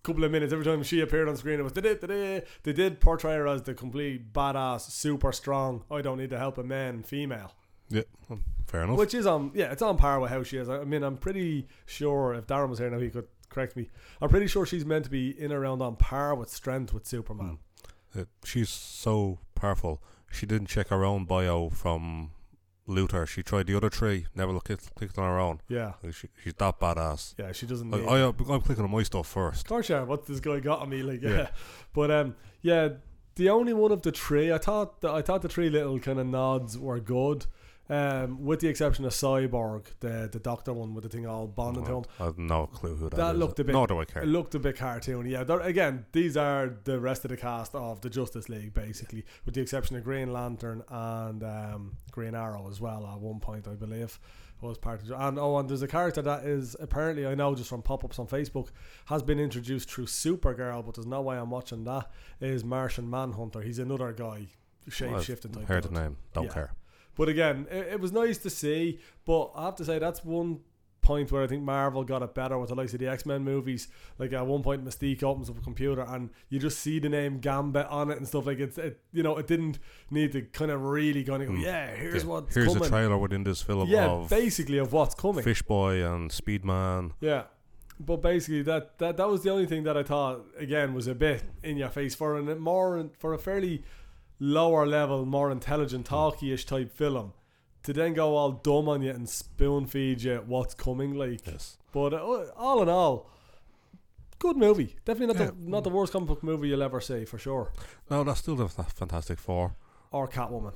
couple 0.04 0.24
of 0.24 0.32
minutes, 0.32 0.54
every 0.54 0.64
time 0.64 0.82
she 0.84 1.02
appeared 1.02 1.28
on 1.28 1.36
screen, 1.36 1.60
it 1.60 1.64
was 1.64 1.74
They 1.74 2.44
did 2.64 3.02
portray 3.02 3.36
her 3.36 3.46
as 3.46 3.64
the 3.64 3.74
complete 3.74 4.32
badass, 4.32 4.90
super 4.90 5.34
strong. 5.34 5.84
I 5.92 6.02
don't 6.02 6.18
need 6.18 6.30
the 6.30 6.38
help 6.38 6.58
of 6.58 6.66
men, 6.66 7.04
female. 7.04 7.52
Yeah, 7.90 8.04
fair 8.68 8.84
enough. 8.84 8.98
which 8.98 9.14
is 9.14 9.26
on 9.26 9.52
yeah, 9.54 9.72
it's 9.72 9.82
on 9.82 9.98
par 9.98 10.20
with 10.22 10.30
how 10.30 10.44
she 10.44 10.58
is. 10.58 10.70
I 10.70 10.84
mean, 10.86 11.04
I'm 11.04 11.18
pretty 11.18 11.68
sure 11.86 12.34
if 12.34 12.48
Darren 12.48 12.70
was 12.70 12.80
here 12.80 12.90
now, 12.90 13.00
he 13.00 13.10
could 13.10 13.28
correct 13.50 13.76
me. 13.76 13.90
I'm 14.22 14.30
pretty 14.30 14.48
sure 14.48 14.66
she's 14.66 14.86
meant 14.86 15.06
to 15.06 15.12
be 15.12 15.30
in 15.38 15.52
around 15.52 15.82
on 15.82 15.98
par 15.98 16.36
with 16.36 16.50
strength 16.50 16.94
with 16.94 17.06
Superman. 17.06 17.60
Uh, 18.18 18.24
she's 18.46 18.70
so 18.70 19.40
powerful. 19.56 20.02
She 20.32 20.46
didn't 20.46 20.68
check 20.68 20.88
her 20.90 21.06
own 21.06 21.26
bio 21.26 21.70
from 21.70 22.32
Luthor. 22.88 23.28
She 23.28 23.44
tried 23.44 23.68
the 23.68 23.76
other 23.76 23.90
three, 23.90 24.26
never 24.36 24.52
looked 24.52 24.70
at, 24.70 24.80
clicked 24.96 25.18
on 25.18 25.26
her 25.26 25.40
own. 25.40 25.60
Yeah, 25.68 25.94
Like, 26.04 26.14
She, 26.14 26.28
she's 26.44 26.54
that 26.56 26.80
badass. 26.80 27.34
yeah, 27.38 27.52
she 27.52 27.66
doesn't. 27.66 27.92
Like, 27.92 28.02
need- 28.02 28.10
I, 28.10 28.28
I'm 28.28 28.62
clicking 28.62 28.84
on 28.84 28.92
my 28.92 29.04
stuff 29.04 29.28
first. 29.28 29.62
Of 29.62 29.68
course, 29.68 29.90
yeah. 29.90 30.04
What 30.04 30.26
this 30.26 30.40
guy 30.40 30.60
got 30.60 30.80
on 30.80 30.90
me, 30.90 31.04
like, 31.04 31.22
yeah. 31.22 31.30
Yeah. 31.38 31.48
But 31.94 32.12
um, 32.12 32.36
yeah, 32.62 32.90
the 33.36 33.50
only 33.50 33.74
one 33.74 33.92
of 33.92 34.02
the 34.04 34.12
three, 34.12 34.52
I 34.52 34.58
thought, 34.58 35.02
the, 35.02 35.12
I 35.12 35.22
thought 35.22 35.42
the 35.42 35.50
three 35.50 35.70
little 35.70 36.00
kind 36.00 36.20
of 36.20 36.28
nods 36.28 36.78
were 36.78 37.00
good. 37.00 37.46
Um, 37.90 38.44
with 38.44 38.60
the 38.60 38.68
exception 38.68 39.06
of 39.06 39.14
Cyborg, 39.14 39.86
the 40.02 40.28
the 40.32 40.40
doctor 40.40 40.74
one 40.74 40.94
with 40.94 41.04
the 41.06 41.10
thing 41.10 41.26
all 41.26 41.48
bonded 41.48 41.86
to 41.86 41.98
him. 42.00 42.04
I 42.20 42.26
have 42.26 42.38
no 42.38 42.68
clue 42.68 42.96
who 42.96 43.10
that 43.10 43.16
That 43.16 43.36
is. 43.36 43.40
looked 43.40 43.60
a 43.60 43.64
bit- 43.64 43.72
Nor 43.74 43.88
do 43.88 44.00
I 44.00 44.06
care. 44.06 44.24
It 44.24 44.28
looked 44.28 44.56
a 44.56 44.60
bit 44.60 44.76
cartoony. 44.76 45.30
Yeah, 45.32 45.44
again, 45.64 46.06
these 46.12 46.36
are 46.36 46.78
the 46.84 47.00
rest 47.00 47.24
of 47.24 47.30
the 47.30 47.38
cast 47.38 47.74
of 47.76 48.02
the 48.02 48.10
Justice 48.10 48.50
League, 48.50 48.74
basically, 48.74 49.24
with 49.46 49.56
the 49.56 49.62
exception 49.62 49.96
of 49.96 50.04
Green 50.04 50.34
Lantern 50.34 50.84
and 50.90 51.44
um, 51.44 51.94
Green 52.12 52.36
Arrow 52.36 52.68
as 52.70 52.82
well. 52.82 53.08
At 53.08 53.20
one 53.22 53.40
point, 53.40 53.68
I 53.70 53.76
believe, 53.76 54.20
was 54.60 54.78
part 54.78 55.02
of. 55.04 55.12
And 55.12 55.40
oh, 55.40 55.58
and 55.58 55.70
there's 55.70 55.82
a 55.82 55.88
character 55.88 56.22
that 56.24 56.44
is 56.44 56.76
apparently 56.82 57.26
I 57.26 57.36
know 57.36 57.56
just 57.56 57.70
from 57.70 57.82
pop-ups 57.84 58.20
on 58.20 58.28
Facebook 58.28 58.68
has 59.06 59.24
been 59.24 59.40
introduced 59.40 59.90
through 59.90 60.08
Supergirl, 60.08 60.84
but 60.86 60.96
there's 60.96 61.06
no 61.08 61.22
way 61.22 61.38
I'm 61.38 61.52
watching 61.52 61.86
that. 61.86 62.12
Is 62.42 62.66
Martian 62.66 63.10
Manhunter? 63.10 63.62
He's 63.62 63.80
another 63.80 64.12
guy, 64.12 64.48
shape 64.90 65.14
I've 65.14 65.24
shifting 65.24 65.52
type. 65.52 65.68
Heard 65.68 65.84
the 65.84 65.92
name. 65.92 66.18
Don't 66.34 66.46
Yeah. 66.46 66.52
care. 66.54 66.74
But 67.18 67.30
again, 67.30 67.68
it, 67.72 67.88
it 67.94 68.00
was 68.00 68.12
nice 68.12 68.38
to 68.40 68.50
see. 68.50 69.00
But 69.26 69.52
I 69.56 69.66
have 69.66 69.76
to 69.76 69.86
say 69.86 70.00
that's 70.00 70.24
one 70.24 70.60
point 71.02 71.32
where 71.32 71.42
I 71.42 71.48
think 71.48 71.64
Marvel 71.64 72.04
got 72.04 72.22
it 72.22 72.36
better 72.36 72.58
with 72.60 72.68
the 72.68 72.76
likes 72.76 72.94
of 72.94 73.00
the 73.00 73.08
X 73.08 73.26
Men 73.26 73.42
movies. 73.44 73.88
Like 74.20 74.34
at 74.34 74.46
one 74.46 74.62
point, 74.62 74.84
Mystique 74.84 75.24
opens 75.24 75.50
up 75.50 75.58
a 75.58 75.62
computer 75.62 76.02
and 76.02 76.30
you 76.50 76.60
just 76.60 76.80
see 76.80 77.00
the 77.00 77.08
name 77.10 77.40
Gambit 77.40 77.86
on 77.88 78.12
it 78.12 78.18
and 78.18 78.28
stuff 78.28 78.46
like 78.46 78.60
it's 78.60 78.78
it. 78.78 79.00
You 79.14 79.24
know, 79.24 79.38
it 79.38 79.48
didn't 79.48 79.80
need 80.12 80.34
to 80.34 80.42
kind 80.42 80.70
of 80.70 80.82
really 80.84 81.24
kind 81.24 81.42
of 81.44 81.50
go. 81.50 81.56
Mm. 81.56 81.62
Yeah, 81.64 81.96
here's 81.96 82.24
Yeah. 82.24 82.30
what's 82.30 82.54
Here's 82.54 82.68
coming. 82.74 82.84
a 82.86 82.90
trailer 82.90 83.18
within 83.18 83.44
this 83.44 83.62
film 83.62 83.88
yeah, 83.90 84.26
basically 84.30 84.78
of 84.80 84.92
what's 84.92 85.16
coming. 85.16 85.44
Fishboy 85.44 86.02
and 86.04 86.30
Speedman. 86.30 87.12
Yeah. 87.22 87.44
But 88.00 88.18
basically, 88.22 88.62
that, 88.64 89.00
that 89.00 89.18
that 89.18 89.28
was 89.28 89.42
the 89.42 89.50
only 89.50 89.66
thing 89.66 89.84
that 89.86 89.98
I 89.98 90.04
thought 90.04 90.42
again 90.60 90.94
was 90.94 91.08
a 91.08 91.16
bit 91.16 91.42
in 91.64 91.78
your 91.78 91.90
face 91.90 92.14
for 92.14 92.38
a 92.38 92.44
more 92.56 93.10
for 93.18 93.34
a 93.34 93.40
fairly 93.40 93.84
lower 94.40 94.86
level, 94.86 95.26
more 95.26 95.52
intelligent, 95.52 96.06
talky-ish 96.06 96.66
type 96.66 96.92
film. 96.92 97.34
To 97.84 97.94
then 97.94 98.14
go 98.14 98.36
all 98.36 98.52
dumb 98.52 98.90
on 98.90 99.02
you 99.02 99.12
and 99.12 99.30
spoon 99.30 99.86
feed 99.86 100.22
you 100.24 100.44
what's 100.46 100.74
coming, 100.74 101.14
like. 101.16 101.46
Yes. 101.48 101.78
But 101.94 102.14
uh, 102.14 102.46
all 102.58 102.82
in 102.82 102.90
all, 102.90 103.30
good 104.40 104.58
movie. 104.58 104.98
Definitely 105.06 105.34
not 105.36 105.40
Yeah. 105.46 105.52
the 105.52 105.70
not 105.70 105.84
the 105.84 105.90
worst 105.90 106.12
comic 106.14 106.28
book 106.28 106.44
movie 106.44 106.68
you'll 106.68 106.84
ever 106.84 107.00
see 107.00 107.24
for 107.26 107.38
sure. 107.38 107.72
No, 108.10 108.24
that's 108.24 108.40
still 108.40 108.56
the 108.56 108.68
Fantastic 108.68 109.40
Four. 109.40 109.76
Or 110.12 110.28
Catwoman. 110.28 110.74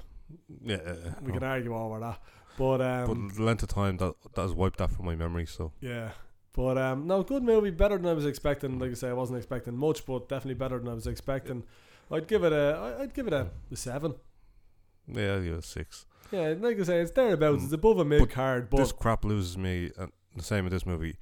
Yeah. 0.63 0.77
uh, 0.77 0.95
We 1.21 1.31
no. 1.33 1.39
can 1.39 1.43
argue 1.43 1.75
over 1.75 1.99
that. 1.99 2.19
But 2.57 2.81
um, 2.81 3.27
but 3.27 3.35
the 3.35 3.43
length 3.43 3.63
of 3.63 3.69
time 3.69 3.97
that 3.97 4.13
that 4.35 4.41
has 4.41 4.53
wiped 4.53 4.77
that 4.79 4.91
from 4.91 5.05
my 5.05 5.15
memory. 5.15 5.45
So 5.45 5.73
Yeah. 5.81 6.11
But 6.53 6.77
um, 6.77 7.07
no, 7.07 7.23
good 7.23 7.43
movie, 7.43 7.71
better 7.71 7.97
than 7.97 8.07
I 8.07 8.13
was 8.13 8.25
expecting. 8.25 8.77
Like 8.79 8.91
I 8.91 8.93
say, 8.95 9.09
I 9.09 9.13
wasn't 9.13 9.37
expecting 9.37 9.75
much, 9.75 10.05
but 10.05 10.27
definitely 10.29 10.55
better 10.55 10.79
than 10.79 10.89
I 10.89 10.93
was 10.93 11.07
expecting. 11.07 11.63
I'd 12.11 12.27
give 12.27 12.43
it 12.43 12.53
a 12.53 12.97
I'd 12.99 13.13
give 13.13 13.27
it 13.27 13.33
a, 13.33 13.47
a 13.71 13.75
seven. 13.75 14.15
yeah, 15.07 15.39
yeah, 15.39 15.59
six. 15.61 16.05
Yeah, 16.31 16.53
like 16.59 16.79
I 16.79 16.83
say, 16.83 17.01
it's 17.01 17.11
thereabouts. 17.11 17.63
It's 17.63 17.71
mm. 17.71 17.75
above 17.75 17.99
a 17.99 18.05
mid 18.05 18.29
card, 18.29 18.69
but 18.69 18.77
this 18.77 18.91
crap 18.91 19.25
loses 19.25 19.57
me. 19.57 19.91
And 19.97 20.11
the 20.35 20.43
same 20.43 20.63
with 20.63 20.73
this 20.73 20.85
movie. 20.85 21.17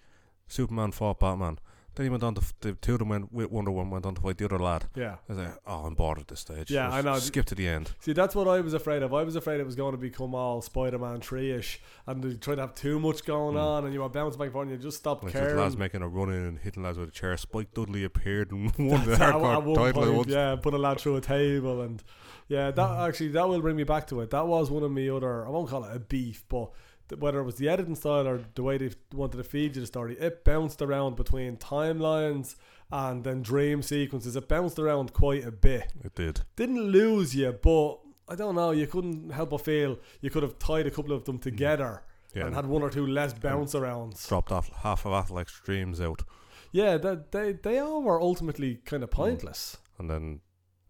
Superman 0.48 0.92
fought 0.92 1.20
Batman. 1.20 1.60
Then 1.96 2.06
he 2.06 2.10
went 2.10 2.24
on 2.24 2.36
to 2.36 2.42
f- 2.42 2.54
the 2.62 2.74
two 2.74 2.94
of 2.94 3.00
them 3.00 3.10
went 3.10 3.34
with 3.34 3.52
Wonder 3.52 3.72
Woman 3.72 3.90
went 3.92 4.06
on 4.06 4.16
to 4.16 4.22
fight 4.22 4.38
the 4.38 4.46
other 4.46 4.60
lad. 4.60 4.86
yeah. 4.96 5.16
I 5.28 5.34
was 5.34 5.38
like, 5.38 5.54
oh, 5.68 5.86
I'm 5.86 5.96
bored 5.96 6.20
at 6.20 6.28
this 6.28 6.40
stage. 6.40 6.72
Yeah, 6.72 6.88
Just 6.88 6.96
I 6.98 7.02
know. 7.02 7.20
Skip 7.20 7.46
to 7.48 7.56
the 7.56 7.68
end. 7.68 7.92
See, 8.00 8.14
that's 8.14 8.36
what 8.36 8.48
I 8.48 8.62
was 8.62 8.74
afraid 8.74 9.02
of. 9.04 9.14
I 9.14 9.24
was 9.24 9.36
afraid 9.36 9.60
it 9.60 9.66
was 9.66 9.76
going 9.76 9.92
to 9.92 9.98
become 9.98 10.34
all 10.34 10.62
Spider-Man 10.62 11.22
three-ish, 11.22 11.82
and 12.08 12.24
they 12.24 12.36
tried 12.36 12.56
to 12.56 12.62
have 12.62 12.76
too 12.76 13.00
much 13.00 13.26
going 13.26 13.56
Mm. 13.56 13.62
on, 13.62 13.86
and 13.86 13.94
you 13.94 14.02
were 14.02 14.10
bouncing 14.10 14.38
back 14.40 14.46
and 14.46 14.54
forth, 14.54 14.68
and 14.70 14.78
you 14.78 14.82
just 14.82 14.98
stopped 14.98 15.24
Like 15.24 15.34
caring. 15.34 15.58
lads 15.58 15.76
making 15.76 16.02
a 16.02 16.08
run 16.08 16.30
in 16.32 16.42
and 16.46 16.60
hitting 16.60 16.84
lads 16.84 16.98
with 16.98 17.10
a 17.10 17.12
chair. 17.12 17.36
Spike 17.38 17.74
Dudley 17.74 18.04
appeared 18.04 18.52
and 18.52 18.66
won 18.78 19.06
the 19.06 19.16
hardcore 19.16 19.76
title. 19.94 20.14
point, 20.16 20.30
yeah, 20.30 20.56
put 20.56 20.74
a 20.74 20.78
lad 20.78 21.00
through 21.00 21.18
a 21.18 21.22
table, 21.22 21.82
and 21.82 22.02
yeah, 22.48 22.72
that 22.72 23.08
actually 23.10 23.30
that 23.30 23.48
will 23.50 23.62
bring 23.62 23.76
me 23.76 23.84
back 23.84 24.08
to 24.08 24.22
it. 24.22 24.30
That 24.30 24.48
was 24.48 24.72
one 24.72 24.84
of 24.84 24.92
my 24.92 25.08
other. 25.10 25.46
I 25.46 25.50
won't 25.50 25.70
call 25.70 25.84
it 25.84 25.96
a 25.96 26.00
beef, 26.00 26.44
but 26.50 26.72
whether 27.18 27.40
it 27.40 27.44
was 27.44 27.56
the 27.56 27.70
editing 27.70 27.96
style 27.96 28.28
or 28.28 28.42
the 28.56 28.64
way 28.64 28.78
they 28.78 28.92
wanted 29.14 29.38
to 29.38 29.44
feed 29.44 29.76
you 29.76 29.82
the 29.82 29.88
story, 29.88 30.18
it 30.20 30.44
bounced 30.44 30.82
around 30.82 31.16
between 31.16 31.58
timelines 31.58 32.56
and 32.92 33.24
then 33.24 33.42
dream 33.42 33.82
sequences. 33.82 34.36
It 34.36 34.48
bounced 34.48 34.80
around 34.80 35.14
quite 35.14 35.46
a 35.46 35.52
bit. 35.52 35.92
It 36.04 36.16
did. 36.16 36.42
Didn't 36.56 36.82
lose 36.82 37.36
you, 37.36 37.52
but 37.52 38.00
I 38.28 38.36
don't 38.36 38.56
know. 38.56 38.72
You 38.72 38.88
couldn't 38.88 39.32
help 39.32 39.50
but 39.50 39.62
feel 39.62 39.98
you 40.22 40.30
could 40.30 40.44
have 40.44 40.60
tied 40.60 40.86
a 40.88 40.92
couple 40.92 41.14
of 41.14 41.26
them 41.26 41.40
mm. 41.40 41.42
together 41.42 42.04
Yeah, 42.36 42.46
and 42.46 42.56
had 42.56 42.68
one 42.68 42.84
or 42.84 42.90
two 42.90 43.08
less 43.08 43.34
bounce 43.34 43.74
arounds. 43.74 44.28
dropped 44.28 44.52
off 44.52 44.70
half 44.84 45.06
of 45.06 45.12
Affleck's 45.12 45.60
dreams 45.62 46.00
out, 46.00 46.24
Yeah, 46.72 46.98
that 46.98 47.32
they 47.32 47.54
they 47.54 47.80
all 47.80 48.04
were 48.04 48.22
ultimately 48.22 48.76
kind 48.86 49.04
of 49.04 49.10
mm. 49.10 49.14
pointless. 49.14 49.78
and 49.98 50.10
then 50.10 50.42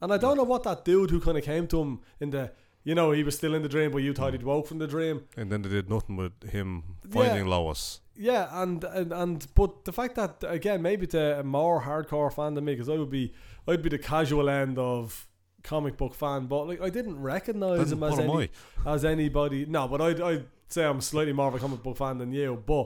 And 0.01 0.13
I 0.13 0.17
don't 0.17 0.37
know 0.37 0.43
what 0.43 0.63
that 0.63 0.83
dude 0.85 1.11
who 1.11 1.19
kind 1.19 1.37
of 1.37 1.43
came 1.43 1.67
to 1.67 1.81
him 1.81 2.01
in 2.19 2.29
the, 2.31 2.51
you 2.89 2.95
know, 2.99 3.07
he 3.19 3.23
was 3.23 3.35
still 3.41 3.53
in 3.57 3.61
the 3.67 3.69
dream, 3.75 3.89
but 3.91 4.01
you 4.07 4.13
thought 4.17 4.31
he'd 4.35 4.43
woke 4.53 4.65
from 4.69 4.79
the 4.83 4.87
dream. 4.95 5.15
and 5.39 5.45
then 5.51 5.61
they 5.63 5.69
did 5.77 5.87
nothing 5.95 6.15
with 6.23 6.35
him 6.55 6.69
Yeah. 7.03 7.13
finding 7.15 7.45
Lois. 7.53 7.83
Yeah, 8.29 8.43
and, 8.63 8.83
and 8.99 9.09
and 9.23 9.39
but 9.59 9.71
the 9.89 9.93
fact 9.99 10.13
that 10.15 10.33
again, 10.57 10.79
maybe 10.89 11.05
to 11.15 11.21
a 11.39 11.43
more 11.59 11.77
hardcore 11.89 12.31
fan 12.37 12.51
than 12.55 12.63
me, 12.65 12.73
because 12.73 12.89
I 12.95 12.97
would 13.01 13.13
be, 13.21 13.25
I'd 13.67 13.81
be 13.87 13.89
the 13.97 14.03
casual 14.13 14.47
end 14.49 14.77
of 14.77 15.27
comic 15.71 15.95
book 16.01 16.13
fan, 16.15 16.47
but 16.47 16.61
like 16.69 16.81
I 16.87 16.89
didn't 16.97 17.17
recognize 17.33 17.91
him 17.93 18.03
as 18.03 18.17
any, 18.19 18.49
as 18.93 19.01
anybody. 19.15 19.59
No, 19.77 19.81
but 19.87 19.99
I'd 20.07 20.19
I'd 20.29 20.45
say 20.75 20.83
I'm 20.89 21.01
slightly 21.01 21.33
more 21.33 21.47
of 21.51 21.55
a 21.55 21.59
comic 21.65 21.81
book 21.85 21.97
fan 22.03 22.17
than 22.21 22.31
you, 22.39 22.49
but 22.73 22.85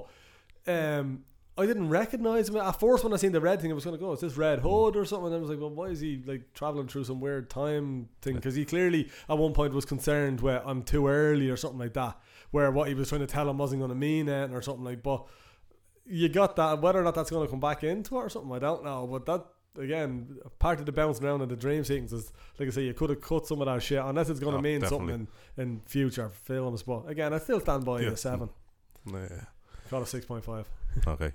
um. 0.67 1.07
I 1.55 1.67
didn't 1.67 1.89
recognize 1.89 2.49
him 2.49 2.57
at 2.57 2.79
first 2.79 3.03
when 3.03 3.13
I 3.13 3.17
seen 3.17 3.31
the 3.31 3.39
red 3.41 3.61
thing. 3.61 3.69
I 3.71 3.75
was 3.75 3.85
gonna 3.85 3.97
go, 3.99 4.11
"Is 4.13 4.21
this 4.21 4.35
Red 4.37 4.59
Hood 4.59 4.95
or 4.95 5.05
something?" 5.05 5.27
And 5.27 5.35
I 5.35 5.39
was 5.39 5.49
like, 5.51 5.59
"Well, 5.59 5.69
why 5.69 5.85
is 5.85 5.99
he 5.99 6.21
like 6.25 6.51
traveling 6.53 6.87
through 6.87 7.03
some 7.03 7.19
weird 7.21 7.49
time 7.49 8.09
thing?" 8.21 8.35
Because 8.35 8.55
he 8.55 8.65
clearly 8.65 9.09
at 9.29 9.37
one 9.37 9.53
point 9.53 9.73
was 9.73 9.85
concerned 9.85 10.41
with 10.41 10.61
I'm 10.65 10.81
too 10.81 11.07
early 11.07 11.49
or 11.51 11.57
something 11.57 11.77
like 11.79 11.93
that. 11.93 12.19
Where 12.51 12.71
what 12.71 12.87
he 12.87 12.95
was 12.95 13.09
trying 13.09 13.21
to 13.21 13.27
tell 13.27 13.47
him 13.49 13.59
wasn't 13.59 13.81
gonna 13.81 13.93
mean 13.93 14.27
it 14.29 14.51
or 14.51 14.61
something 14.63 14.83
like. 14.83 15.03
But 15.03 15.25
you 16.05 16.27
got 16.27 16.55
that. 16.55 16.81
Whether 16.81 16.99
or 16.99 17.03
not 17.03 17.13
that's 17.13 17.29
gonna 17.29 17.47
come 17.47 17.59
back 17.59 17.83
into 17.83 18.15
it 18.17 18.19
or 18.19 18.29
something, 18.29 18.51
I 18.51 18.59
don't 18.59 18.83
know. 18.83 19.05
But 19.05 19.25
that 19.27 19.45
again, 19.81 20.39
part 20.57 20.79
of 20.79 20.87
the 20.87 20.91
bouncing 20.91 21.25
around 21.25 21.41
in 21.41 21.49
the 21.49 21.55
dream 21.55 21.83
sequences, 21.83 22.31
like 22.59 22.67
I 22.67 22.71
say, 22.71 22.83
you 22.83 22.93
could 22.95 23.11
have 23.11 23.21
cut 23.21 23.45
some 23.45 23.61
of 23.61 23.67
that 23.67 23.81
shit 23.83 24.01
unless 24.03 24.27
it's 24.29 24.39
gonna 24.39 24.57
Oh, 24.57 24.61
mean 24.61 24.81
definitely. 24.81 25.07
something 25.13 25.27
in, 25.57 25.63
in 25.63 25.79
future 25.81 26.29
films. 26.29 26.81
But 26.81 27.07
again, 27.09 27.31
I 27.31 27.37
still 27.37 27.59
stand 27.59 27.85
by 27.85 28.01
Yeah. 28.01 28.09
the 28.09 28.17
seven. 28.17 28.49
Yeah. 29.05 29.27
Call 29.91 30.01
it 30.01 30.07
six 30.07 30.25
point 30.25 30.43
five. 30.43 30.67
Okay. 31.07 31.31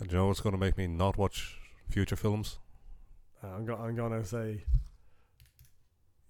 And 0.00 0.08
do 0.08 0.16
you 0.16 0.20
know 0.22 0.26
what's 0.28 0.40
going 0.40 0.54
to 0.54 0.58
make 0.58 0.76
me 0.78 0.86
not 0.86 1.16
watch 1.18 1.58
future 1.90 2.16
films? 2.16 2.58
Uh, 3.44 3.48
I'm, 3.48 3.64
go- 3.64 3.76
I'm 3.76 3.94
gonna 3.94 4.24
say, 4.24 4.64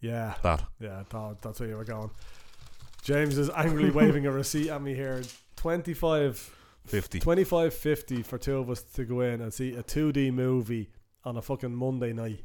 yeah, 0.00 0.34
That. 0.42 0.62
yeah, 0.80 1.02
that, 1.10 1.36
that's 1.42 1.60
where 1.60 1.68
you 1.68 1.76
were 1.76 1.84
going. 1.84 2.10
James 3.02 3.36
is 3.38 3.50
angrily 3.50 3.90
waving 3.92 4.26
a 4.26 4.30
receipt 4.32 4.70
at 4.70 4.80
me 4.82 4.94
here. 4.94 5.22
25, 5.56 6.54
50. 6.86 7.20
25 7.20 7.74
50 7.74 8.22
for 8.22 8.38
two 8.38 8.58
of 8.58 8.70
us 8.70 8.82
to 8.82 9.04
go 9.04 9.20
in 9.20 9.40
and 9.40 9.52
see 9.52 9.74
a 9.74 9.82
2D 9.82 10.32
movie 10.32 10.90
on 11.24 11.36
a 11.36 11.42
fucking 11.42 11.74
Monday 11.74 12.12
night. 12.12 12.40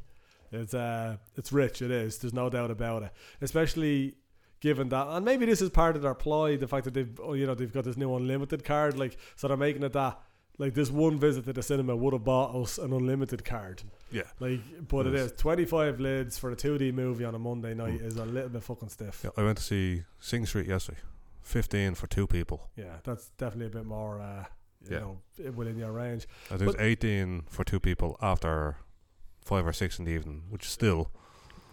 It's 0.52 0.74
uh, 0.74 1.16
it's 1.36 1.52
rich. 1.52 1.82
It 1.82 1.90
is. 1.90 2.18
There's 2.18 2.32
no 2.34 2.48
doubt 2.48 2.70
about 2.70 3.02
it. 3.02 3.10
Especially 3.40 4.14
given 4.60 4.88
that, 4.90 5.08
and 5.08 5.24
maybe 5.24 5.44
this 5.44 5.60
is 5.60 5.70
part 5.70 5.96
of 5.96 6.02
their 6.02 6.14
ploy. 6.14 6.56
The 6.56 6.68
fact 6.68 6.84
that 6.84 6.94
they've, 6.94 7.20
oh, 7.22 7.32
you 7.34 7.46
know, 7.46 7.54
they've 7.54 7.72
got 7.72 7.84
this 7.84 7.96
new 7.96 8.14
unlimited 8.14 8.62
card, 8.64 8.96
like 8.96 9.16
so 9.34 9.48
they're 9.48 9.56
making 9.56 9.82
it 9.82 9.92
that. 9.94 10.20
Like 10.58 10.72
this 10.74 10.90
one 10.90 11.18
visit 11.18 11.44
to 11.44 11.52
the 11.52 11.62
cinema 11.62 11.94
would 11.94 12.14
have 12.14 12.24
bought 12.24 12.54
us 12.56 12.78
an 12.78 12.92
unlimited 12.92 13.44
card. 13.44 13.82
Yeah. 14.10 14.22
Like, 14.40 14.60
but 14.88 15.06
it 15.06 15.14
is 15.14 15.32
25 15.32 16.00
lids 16.00 16.38
for 16.38 16.50
a 16.50 16.56
2D 16.56 16.94
movie 16.94 17.24
on 17.26 17.34
a 17.34 17.38
Monday 17.38 17.74
night 17.74 18.00
is 18.00 18.16
a 18.16 18.24
little 18.24 18.48
bit 18.48 18.62
fucking 18.62 18.88
stiff. 18.88 19.20
Yeah, 19.22 19.30
I 19.36 19.42
went 19.44 19.58
to 19.58 19.64
see 19.64 20.04
Sing 20.18 20.46
Street 20.46 20.66
yesterday. 20.66 20.98
15 21.42 21.94
for 21.94 22.06
two 22.06 22.26
people. 22.26 22.70
Yeah, 22.76 22.96
that's 23.04 23.28
definitely 23.38 23.66
a 23.66 23.70
bit 23.70 23.84
more, 23.86 24.20
uh, 24.20 24.44
you 24.82 24.92
Yeah. 24.96 25.00
know, 25.00 25.18
within 25.54 25.76
your 25.76 25.92
range. 25.92 26.26
I 26.50 26.56
think 26.56 26.70
it's 26.72 26.80
18 26.80 27.42
for 27.50 27.62
two 27.62 27.78
people 27.78 28.16
after 28.22 28.76
5 29.44 29.66
or 29.66 29.72
6 29.74 29.98
in 29.98 30.06
the 30.06 30.12
evening, 30.12 30.44
which 30.48 30.64
is 30.64 30.72
still 30.72 31.10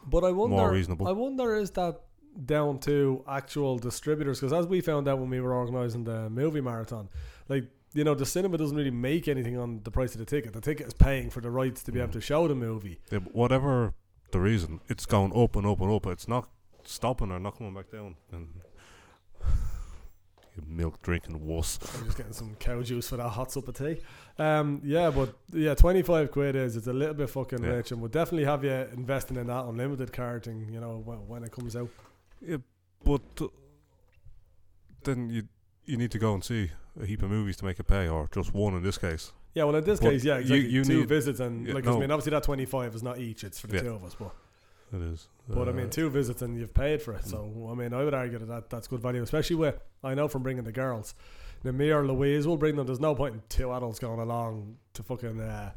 But 0.06 0.26
I 0.26 0.32
wonder, 0.32 0.58
more 0.58 0.72
reasonable. 0.72 1.08
I 1.08 1.12
wonder 1.14 1.56
is 1.56 1.72
that 1.72 2.02
down 2.46 2.80
to 2.80 3.24
actual 3.28 3.78
distributors? 3.80 4.40
Because 4.42 4.52
as 4.54 4.68
we 4.68 4.82
found 4.82 5.08
out 5.08 5.20
when 5.20 5.30
we 5.30 5.40
were 5.40 5.54
organising 5.54 6.04
the 6.04 6.30
movie 6.30 6.62
marathon, 6.62 7.08
like 7.48 7.64
you 7.94 8.04
know, 8.04 8.16
the 8.16 8.26
cinema 8.26 8.58
doesn't 8.58 8.76
really 8.76 8.92
make 8.92 9.28
anything 9.28 9.58
on 9.58 9.82
the 9.84 9.92
price 9.92 10.14
of 10.16 10.20
the 10.20 10.26
ticket. 10.26 10.54
The 10.54 10.62
ticket 10.62 10.88
is 10.88 10.94
paying 10.94 11.30
for 11.30 11.42
the 11.42 11.50
rights 11.52 11.84
to 11.84 11.92
be 11.92 12.00
able 12.00 12.10
Mm. 12.10 12.14
to 12.14 12.22
show 12.22 12.48
the 12.48 12.56
movie. 12.56 13.00
Yeah, 13.12 13.20
whatever 13.20 13.94
the 14.32 14.40
reason, 14.40 14.80
it's 14.88 15.06
going 15.06 15.32
up 15.36 15.56
and 15.56 15.66
up 15.68 15.80
and 15.82 15.92
up. 15.92 16.08
It's 16.08 16.28
not 16.28 16.50
stopping 16.84 17.32
or 17.32 17.40
not 17.40 17.58
coming 17.58 17.74
back 17.74 17.92
down. 17.92 18.16
And 18.32 18.48
milk 20.68 21.02
drinking 21.02 21.46
wuss. 21.46 21.80
I'm 21.98 22.06
just 22.06 22.18
getting 22.18 22.34
some 22.34 22.56
cow 22.60 22.82
juice 22.84 23.10
for 23.10 23.18
that 23.18 23.30
hot 23.30 23.52
sup 23.52 23.68
of 23.68 23.76
tea. 23.78 23.98
Um, 24.38 24.82
yeah, 24.84 25.10
but 25.10 25.36
yeah, 25.52 25.74
25 25.74 26.32
quid 26.32 26.56
is 26.56 26.76
it's 26.76 26.88
a 26.88 26.94
little 26.94 27.16
bit 27.16 27.30
fucking 27.30 27.64
Yeah. 27.64 27.70
rich, 27.72 27.92
and 27.92 28.02
we'll 28.02 28.10
definitely 28.10 28.46
have 28.46 28.64
you 28.64 28.72
investing 28.72 29.38
in 29.38 29.48
that 29.48 29.66
unlimited 29.66 30.12
card 30.14 30.46
thing. 30.46 30.68
You 30.72 30.80
know 30.80 31.02
when, 31.04 31.28
when 31.28 31.44
it 31.44 31.52
comes 31.52 31.76
out. 31.76 31.90
Yeah, 32.42 32.58
But 33.04 33.22
uh, 33.42 33.48
then 35.04 35.30
you 35.30 35.44
you 35.86 35.98
need 35.98 36.12
to 36.12 36.20
go 36.20 36.34
and 36.34 36.44
see 36.44 36.72
a 37.02 37.06
heap 37.06 37.24
of 37.24 37.30
movies 37.30 37.58
to 37.58 37.66
make 37.66 37.80
it 37.80 37.84
pay, 37.86 38.08
or 38.08 38.30
just 38.34 38.54
one 38.54 38.74
in 38.76 38.84
this 38.84 38.98
case. 38.98 39.32
Yeah, 39.54 39.66
well 39.66 39.76
in 39.76 39.84
this 39.84 40.00
But 40.00 40.12
case, 40.12 40.24
yeah, 40.24 40.38
exactly. 40.38 40.68
you 40.68 40.84
two 40.84 41.00
need- 41.00 41.08
visits 41.10 41.40
and 41.40 41.68
Yeah, 41.68 41.74
like 41.76 41.84
'cause 41.84 41.92
I 41.92 41.96
no. 41.96 42.00
mean, 42.02 42.12
obviously 42.12 42.32
that 42.32 42.44
25 42.44 42.96
is 42.96 43.04
not 43.04 43.20
each; 43.20 43.44
it's 43.44 43.60
for 43.60 43.68
the 43.68 43.76
Yeah. 43.78 43.82
two 43.84 43.94
of 43.94 44.04
us. 44.04 44.16
But 44.16 44.32
It 44.94 45.02
is. 45.02 45.28
but 45.48 45.68
I 45.68 45.72
Uh, 45.72 45.76
mean, 45.76 45.90
two 45.90 46.10
visits 46.10 46.42
and 46.42 46.58
you've 46.58 46.74
paid 46.74 47.02
for 47.02 47.14
it. 47.14 47.26
So 47.26 47.68
I 47.72 47.76
mean, 47.76 47.94
I 47.94 48.04
would 48.04 48.14
argue 48.14 48.40
that, 48.40 48.48
that 48.48 48.70
that's 48.70 48.88
good 48.88 49.02
value, 49.02 49.22
especially 49.22 49.56
with 49.58 49.80
I 50.04 50.16
know 50.16 50.28
from 50.28 50.42
bringing 50.44 50.64
the 50.64 50.72
girls. 50.72 51.14
Now, 51.64 51.72
me 51.72 51.92
or 51.92 52.06
Louise 52.06 52.46
will 52.48 52.58
bring 52.58 52.76
them. 52.76 52.86
There's 52.88 53.00
no 53.00 53.16
point 53.16 53.36
in 53.36 53.42
two 53.48 53.72
adults 53.72 53.98
going 54.00 54.20
along 54.20 54.78
to 54.94 55.04
fucking 55.04 55.40
uh, 55.40 55.72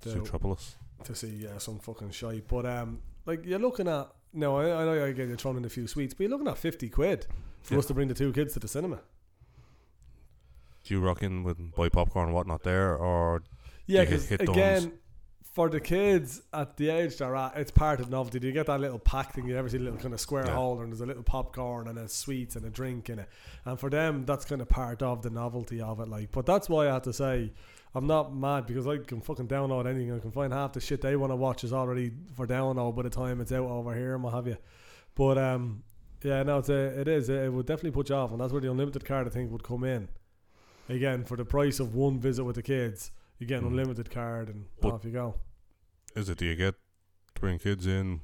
to, 0.00 0.08
Zootropolis. 0.08 0.74
to 1.04 1.14
see 1.14 1.46
uh, 1.46 1.58
some 1.58 1.78
fucking 1.78 2.10
shite. 2.10 2.48
But 2.48 2.66
um, 2.66 3.00
like 3.26 3.44
you're 3.44 3.58
looking 3.58 3.86
at 3.88 4.10
no, 4.32 4.56
I, 4.56 4.82
I 4.82 4.84
know 4.84 5.04
again 5.04 5.28
you're 5.28 5.36
throwing 5.36 5.58
in 5.58 5.64
a 5.64 5.68
few 5.68 5.86
sweets, 5.86 6.14
but 6.14 6.20
you're 6.24 6.30
looking 6.30 6.48
at 6.48 6.56
fifty 6.58 6.88
quid 6.88 7.26
for 7.62 7.74
Yeah. 7.74 7.78
us 7.80 7.86
to 7.86 7.94
bring 7.94 8.08
the 8.08 8.14
two 8.14 8.32
kids 8.32 8.54
to 8.54 8.60
the 8.60 8.68
cinema. 8.68 9.00
Do 10.84 10.94
you 10.94 11.00
rock 11.00 11.22
in 11.22 11.42
with 11.44 11.74
buy 11.74 11.88
popcorn 11.88 12.26
and 12.26 12.34
whatnot 12.34 12.62
there, 12.62 12.96
or 12.96 13.42
Yeah, 13.86 14.04
because 14.04 14.28
those. 14.28 14.40
again, 14.40 14.92
for 15.52 15.68
the 15.68 15.80
kids 15.80 16.42
at 16.54 16.76
the 16.76 16.88
age 16.90 17.18
they're 17.18 17.34
at, 17.36 17.56
it's 17.56 17.70
part 17.70 18.00
of 18.00 18.08
novelty. 18.08 18.38
Do 18.38 18.46
you 18.46 18.52
get 18.52 18.66
that 18.66 18.80
little 18.80 18.98
pack 19.00 19.34
thing? 19.34 19.46
You 19.46 19.56
ever 19.58 19.68
see 19.68 19.76
a 19.76 19.80
little 19.80 19.98
kind 19.98 20.14
of 20.14 20.20
square 20.20 20.46
Yeah. 20.46 20.54
holder 20.54 20.84
and 20.84 20.92
there's 20.92 21.00
a 21.00 21.06
little 21.06 21.22
popcorn 21.24 21.88
and 21.88 21.98
a 21.98 22.08
sweets 22.08 22.56
and 22.56 22.64
a 22.64 22.70
drink 22.70 23.10
in 23.10 23.18
it? 23.18 23.28
And 23.64 23.78
for 23.78 23.90
them, 23.90 24.24
that's 24.24 24.44
kind 24.44 24.62
of 24.62 24.68
part 24.68 25.02
of 25.02 25.22
the 25.22 25.30
novelty 25.30 25.80
of 25.80 26.00
it. 26.00 26.08
Like, 26.08 26.30
but 26.32 26.46
that's 26.46 26.68
why 26.68 26.88
I 26.88 26.92
have 26.92 27.02
to 27.02 27.12
say. 27.12 27.52
I'm 27.92 28.06
not 28.06 28.32
mad 28.32 28.66
because 28.66 28.86
I 28.86 28.98
can 28.98 29.20
fucking 29.20 29.48
download 29.48 29.84
anything. 29.88 30.12
I 30.14 30.20
can 30.20 30.30
find 30.30 30.52
half 30.52 30.74
the 30.74 30.80
shit 30.80 31.00
they 31.00 31.16
want 31.16 31.32
to 31.32 31.36
watch 31.36 31.64
is 31.64 31.72
already 31.72 32.12
for 32.36 32.46
download 32.46 32.94
by 32.94 33.02
the 33.02 33.10
time 33.10 33.40
it's 33.40 33.50
out 33.50 33.68
over 33.68 33.92
here 33.96 34.14
and 34.14 34.22
what 34.22 34.32
have 34.32 34.46
you. 34.46 34.56
But 35.16 35.36
um, 35.38 35.82
yeah, 36.22 36.44
no, 36.44 36.58
it's 36.58 36.68
a, 36.68 37.00
it 37.00 37.08
is. 37.08 37.28
It 37.28 37.52
would 37.52 37.66
definitely 37.66 37.90
put 37.90 38.08
you 38.08 38.14
off, 38.14 38.30
and 38.30 38.40
that's 38.40 38.52
where 38.52 38.60
the 38.60 38.70
unlimited 38.70 39.04
card 39.04 39.26
I 39.26 39.30
think 39.30 39.50
would 39.50 39.64
come 39.64 39.82
in. 39.82 40.08
Again, 40.90 41.24
for 41.24 41.36
the 41.36 41.44
price 41.44 41.80
of 41.80 41.94
one 41.94 42.18
visit 42.18 42.44
with 42.44 42.56
the 42.56 42.62
kids, 42.62 43.10
you 43.38 43.46
get 43.46 43.58
an 43.62 43.64
Mhm. 43.64 43.70
unlimited 43.70 44.10
card 44.10 44.48
and 44.48 44.66
But- 44.80 44.92
off 44.92 45.04
you 45.04 45.12
go. 45.12 45.36
is 46.16 46.28
it? 46.28 46.38
Do 46.38 46.44
you 46.46 46.56
get 46.56 46.74
to 47.34 47.40
bring 47.40 47.58
kids 47.58 47.86
in? 47.86 48.20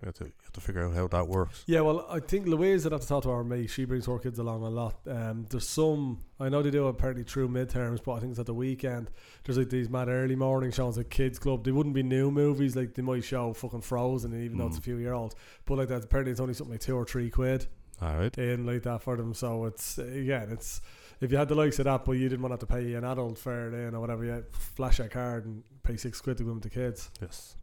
You 0.00 0.06
have 0.06 0.14
to, 0.14 0.24
you 0.26 0.32
have 0.42 0.52
to 0.52 0.60
figure 0.60 0.84
out 0.84 0.94
how 0.94 1.08
that 1.08 1.26
works. 1.26 1.64
Yeah, 1.66 1.80
well, 1.80 2.06
I 2.08 2.20
think 2.20 2.46
Louise 2.46 2.84
would 2.84 2.92
have 2.92 3.00
to 3.02 3.06
talk 3.08 3.24
to 3.24 3.30
our 3.30 3.42
mate. 3.42 3.68
She 3.70 3.84
brings 3.84 4.06
her 4.06 4.18
kids 4.20 4.38
along 4.38 4.62
a 4.62 4.68
lot. 4.70 5.00
Um, 5.08 5.46
there's 5.50 5.68
some 5.68 6.18
I 6.38 6.48
know 6.48 6.62
they 6.62 6.70
do 6.70 6.86
apparently 6.86 7.24
through 7.24 7.48
midterms, 7.48 8.00
but 8.04 8.12
I 8.12 8.20
think 8.20 8.30
it's 8.30 8.38
at 8.38 8.46
the 8.46 8.54
weekend. 8.54 9.10
There's 9.44 9.58
like 9.58 9.70
these 9.70 9.88
mad 9.88 10.08
early 10.08 10.36
morning 10.36 10.70
shows 10.70 10.98
at 10.98 11.10
Kids 11.10 11.40
Club. 11.40 11.64
They 11.64 11.72
wouldn't 11.72 11.96
be 11.96 12.04
new 12.04 12.30
movies 12.30 12.76
like 12.76 12.94
they 12.94 13.02
might 13.02 13.24
show 13.24 13.52
fucking 13.52 13.80
Frozen, 13.80 14.34
even 14.40 14.58
though 14.58 14.68
it's 14.68 14.78
a 14.78 14.80
Mm. 14.80 14.84
few 14.84 14.96
year 14.98 15.14
old. 15.14 15.34
But 15.66 15.78
like 15.78 15.88
that, 15.88 16.04
apparently 16.04 16.30
it's 16.30 16.40
only 16.40 16.54
something 16.54 16.74
like 16.74 16.80
two 16.80 16.94
or 16.96 17.04
three 17.04 17.28
quid 17.28 17.66
All 18.00 18.16
right. 18.16 18.38
in 18.38 18.66
like 18.66 18.82
that 18.84 19.02
for 19.02 19.16
them. 19.16 19.34
So 19.34 19.64
it's 19.64 19.98
again, 19.98 20.50
it's 20.50 20.80
if 21.20 21.32
you 21.32 21.38
had 21.38 21.48
the 21.48 21.54
likes 21.54 21.78
of 21.78 21.86
that, 21.86 22.04
but 22.04 22.12
you 22.12 22.28
didn't 22.28 22.42
want 22.42 22.50
to 22.50 22.54
have 22.54 22.68
to 22.68 22.74
pay 22.74 22.94
an 22.94 23.04
adult 23.04 23.38
fare 23.38 23.72
in 23.72 23.94
or 23.94 24.00
whatever, 24.00 24.24
you 24.24 24.44
flash 24.50 25.00
a 25.00 25.08
card 25.08 25.46
and 25.46 25.62
pay 25.82 25.96
six 25.96 26.20
quid 26.20 26.36
to 26.38 26.44
go 26.44 26.52
with 26.52 26.62
the 26.62 26.70
kids. 26.70 27.10
Yes. 27.20 27.56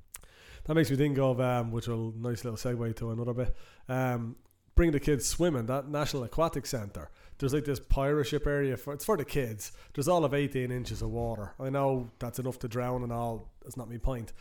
That 0.66 0.74
makes 0.74 0.90
me 0.90 0.98
think 0.98 1.18
of 1.20 1.40
um, 1.40 1.72
which 1.72 1.88
will 1.88 2.14
nice 2.18 2.44
little 2.44 2.58
segue 2.58 2.96
to 2.98 3.12
another 3.12 3.34
bit. 3.34 3.56
Um, 3.88 4.36
bring 4.74 4.92
the 4.92 5.00
kids 5.00 5.28
swimming. 5.28 5.68
That 5.68 5.88
National 5.88 6.24
Aquatic 6.24 6.66
Centre. 6.66 7.10
There's 7.38 7.54
like 7.54 7.66
this 7.66 7.80
pirate 7.80 8.26
ship 8.26 8.48
area 8.48 8.78
for 8.78 8.94
it's 8.94 9.06
for 9.06 9.18
the 9.18 9.26
kids. 9.26 9.72
There's 9.94 10.08
all 10.08 10.26
of 10.26 10.34
18 10.34 10.72
inches 10.72 11.02
of 11.02 11.12
water. 11.12 11.54
I 11.60 11.70
know 11.70 12.10
that's 12.20 12.40
enough 12.40 12.60
to 12.60 12.68
drown 12.68 13.04
and 13.04 13.12
all. 13.12 13.52
That's 13.62 13.78
not 13.78 13.90
my 13.90 13.98
point. 13.98 14.34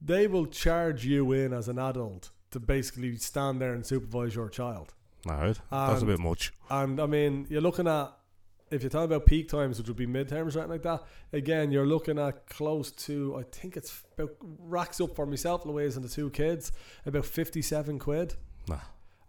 They 0.00 0.26
will 0.26 0.46
charge 0.46 1.04
you 1.04 1.32
in 1.32 1.52
as 1.52 1.68
an 1.68 1.78
adult 1.78 2.30
to 2.50 2.60
basically 2.60 3.16
stand 3.16 3.60
there 3.60 3.72
and 3.72 3.84
supervise 3.84 4.34
your 4.34 4.48
child. 4.48 4.92
All 5.26 5.34
right. 5.34 5.58
That's 5.70 6.02
a 6.02 6.06
bit 6.06 6.18
much. 6.18 6.52
And 6.70 7.00
I 7.00 7.06
mean, 7.06 7.46
you're 7.48 7.62
looking 7.62 7.88
at 7.88 8.12
if 8.70 8.82
you're 8.82 8.90
talking 8.90 9.04
about 9.12 9.26
peak 9.26 9.48
times, 9.48 9.78
which 9.78 9.88
would 9.88 9.96
be 9.96 10.06
midterms, 10.06 10.56
right 10.56 10.68
like 10.68 10.82
that. 10.82 11.02
Again, 11.32 11.70
you're 11.70 11.86
looking 11.86 12.18
at 12.18 12.46
close 12.48 12.90
to 13.06 13.36
I 13.38 13.42
think 13.42 13.76
it's 13.76 14.02
about 14.18 14.30
racks 14.58 15.00
up 15.00 15.14
for 15.14 15.26
myself, 15.26 15.64
Louise, 15.66 15.96
and 15.96 16.04
the 16.04 16.08
two 16.08 16.30
kids 16.30 16.72
about 17.06 17.24
fifty-seven 17.26 17.98
quid. 17.98 18.34
Nah. 18.68 18.78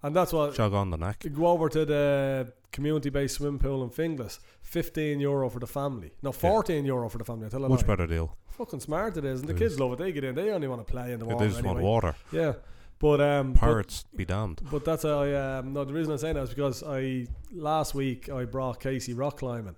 And 0.03 0.15
that's 0.15 0.31
what 0.33 0.53
Jog 0.55 0.73
on 0.73 0.91
the 0.91 0.97
NAC. 0.97 1.25
go 1.33 1.47
over 1.47 1.67
to 1.69 1.83
the 1.85 2.53
community-based 2.71 3.35
swim 3.35 3.57
pool 3.57 3.83
in 3.83 3.89
Finglas. 3.89 4.39
Fifteen 4.61 5.19
euro 5.19 5.49
for 5.49 5.59
the 5.59 5.67
family. 5.67 6.11
No, 6.21 6.31
fourteen 6.31 6.85
euro 6.85 7.09
for 7.09 7.17
the 7.17 7.23
family. 7.25 7.47
I 7.47 7.49
tell 7.49 7.61
you 7.61 7.69
Much 7.69 7.85
better 7.87 8.05
deal. 8.07 8.35
Fucking 8.49 8.79
smart 8.79 9.17
it 9.17 9.25
is, 9.25 9.41
and 9.41 9.49
the 9.49 9.53
It 9.55 9.59
kids 9.59 9.73
is. 9.73 9.79
love 9.79 9.93
it. 9.93 9.97
They 9.99 10.11
get 10.11 10.23
in. 10.23 10.35
They 10.35 10.49
only 10.51 10.67
want 10.67 10.85
to 10.85 10.89
play 10.91 11.11
in 11.11 11.19
the 11.19 11.25
They 11.25 11.33
water. 11.33 11.47
just 11.49 11.63
want 11.63 11.79
water. 11.81 12.15
Yeah, 12.31 12.53
but 12.99 13.19
um, 13.21 13.53
but- 13.53 13.59
Pirates 13.59 14.05
be 14.15 14.25
damned. 14.25 14.61
but 14.71 14.85
that's 14.85 15.03
how 15.03 15.21
I 15.23 15.57
um, 15.57 15.73
no. 15.73 15.83
The 15.83 15.93
reason 15.93 16.11
I'm 16.13 16.17
saying 16.17 16.35
that 16.35 16.43
is 16.43 16.49
because 16.49 16.83
I 16.83 17.27
last 17.53 17.93
week 17.95 18.29
I 18.29 18.45
brought 18.45 18.79
Casey 18.79 19.13
rock 19.13 19.37
climbing. 19.39 19.75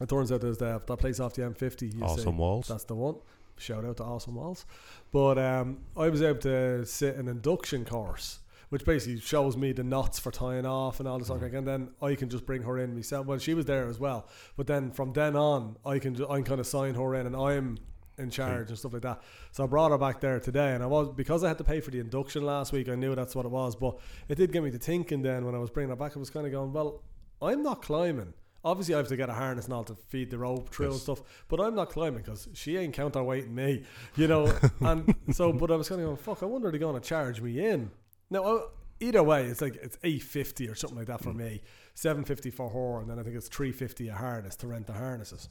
It 0.00 0.08
turns 0.08 0.30
out 0.30 0.40
there's 0.40 0.58
the, 0.58 0.80
that 0.86 0.96
place 0.98 1.18
off 1.18 1.34
the 1.34 1.42
M50. 1.42 1.94
You 1.96 2.04
Awesome 2.04 2.22
see. 2.34 2.38
walls. 2.38 2.68
That's 2.68 2.84
the 2.84 2.94
one. 2.94 3.16
Shout 3.56 3.84
out 3.84 3.96
to 3.96 4.04
Awesome 4.04 4.36
Walls. 4.36 4.64
But 5.10 5.36
um, 5.38 5.78
I 5.96 6.08
was 6.08 6.22
able 6.22 6.38
to 6.42 6.86
sit 6.86 7.16
an 7.16 7.26
induction 7.26 7.84
course, 7.84 8.38
which 8.68 8.84
basically 8.84 9.18
shows 9.18 9.56
me 9.56 9.72
the 9.72 9.82
knots 9.82 10.20
for 10.20 10.30
tying 10.30 10.64
off 10.66 11.00
and 11.00 11.08
all 11.08 11.18
this 11.18 11.28
Mhm. 11.30 11.52
And 11.52 11.66
then 11.66 11.88
I 12.00 12.14
can 12.14 12.28
just 12.28 12.46
bring 12.46 12.62
her 12.62 12.78
in 12.78 12.94
myself. 12.94 13.26
Well, 13.26 13.38
she 13.38 13.54
was 13.54 13.66
there 13.66 13.88
as 13.88 13.98
well. 13.98 14.28
But 14.56 14.68
then 14.68 14.92
from 14.92 15.12
then 15.12 15.34
on, 15.34 15.76
I 15.84 15.98
can 15.98 16.14
I 16.26 16.36
can 16.36 16.44
kind 16.44 16.60
of 16.60 16.68
sign 16.68 16.94
her 16.94 17.16
in, 17.16 17.26
and 17.26 17.34
I'm 17.34 17.78
in 18.18 18.30
charge 18.30 18.68
and 18.68 18.78
stuff 18.78 18.92
like 18.92 19.02
that. 19.02 19.20
So 19.52 19.64
I 19.64 19.66
brought 19.66 19.90
her 19.90 19.98
back 19.98 20.20
there 20.20 20.38
today, 20.40 20.74
and 20.74 20.82
I 20.82 20.86
was 20.86 21.08
because 21.14 21.44
I 21.44 21.48
had 21.48 21.58
to 21.58 21.64
pay 21.64 21.80
for 21.80 21.90
the 21.90 22.00
induction 22.00 22.44
last 22.44 22.72
week. 22.72 22.88
I 22.88 22.94
knew 22.94 23.14
that's 23.14 23.34
what 23.34 23.44
it 23.46 23.50
was, 23.50 23.76
but 23.76 23.98
it 24.28 24.36
did 24.36 24.52
get 24.52 24.62
me 24.62 24.70
to 24.70 24.78
thinking. 24.78 25.22
Then 25.22 25.44
when 25.44 25.54
I 25.54 25.58
was 25.58 25.70
bringing 25.70 25.90
her 25.90 25.96
back, 25.96 26.16
I 26.16 26.18
was 26.18 26.30
kind 26.30 26.46
of 26.46 26.52
going, 26.52 26.72
well, 26.72 27.02
I'm 27.40 27.62
not 27.62 27.82
climbing. 27.82 28.34
Obviously, 28.64 28.94
I 28.94 28.98
have 28.98 29.08
to 29.08 29.16
get 29.16 29.28
a 29.30 29.34
harness 29.34 29.66
and 29.66 29.74
all 29.74 29.84
to 29.84 29.94
feed 29.94 30.30
the 30.30 30.38
rope 30.38 30.68
and 30.80 30.92
Yes. 30.92 31.02
stuff, 31.02 31.22
but 31.46 31.60
I'm 31.60 31.76
not 31.76 31.90
climbing 31.90 32.22
because 32.22 32.48
she 32.54 32.76
ain't 32.76 32.94
counterweighting 32.94 33.50
me, 33.52 33.84
you 34.16 34.26
know. 34.26 34.52
and 34.80 35.14
so, 35.30 35.52
but 35.52 35.70
I 35.70 35.76
was 35.76 35.88
kind 35.88 36.00
of 36.00 36.06
going, 36.06 36.16
fuck. 36.16 36.42
I 36.42 36.46
wonder 36.46 36.66
if 36.68 36.72
they're 36.72 36.80
going 36.80 37.00
to 37.00 37.08
charge 37.08 37.40
me 37.40 37.64
in. 37.64 37.90
Now, 38.30 38.42
uh, 38.42 38.60
either 39.00 39.22
way, 39.22 39.44
it's 39.46 39.60
like 39.60 39.76
it's 39.76 39.96
eight 40.02 40.24
fifty 40.24 40.68
or 40.68 40.74
something 40.74 40.98
like 40.98 41.06
that 41.06 41.22
for 41.22 41.30
Mm. 41.32 41.36
me, 41.36 41.62
seven 41.94 42.24
fifty 42.24 42.50
for 42.50 42.68
her, 42.68 43.00
and 43.00 43.08
then 43.08 43.18
I 43.20 43.22
think 43.22 43.36
it's 43.36 43.48
three 43.48 43.70
fifty 43.72 44.08
a 44.08 44.14
harness 44.14 44.56
to 44.56 44.66
rent 44.66 44.88
the 44.88 44.92
harnesses. 44.94 45.48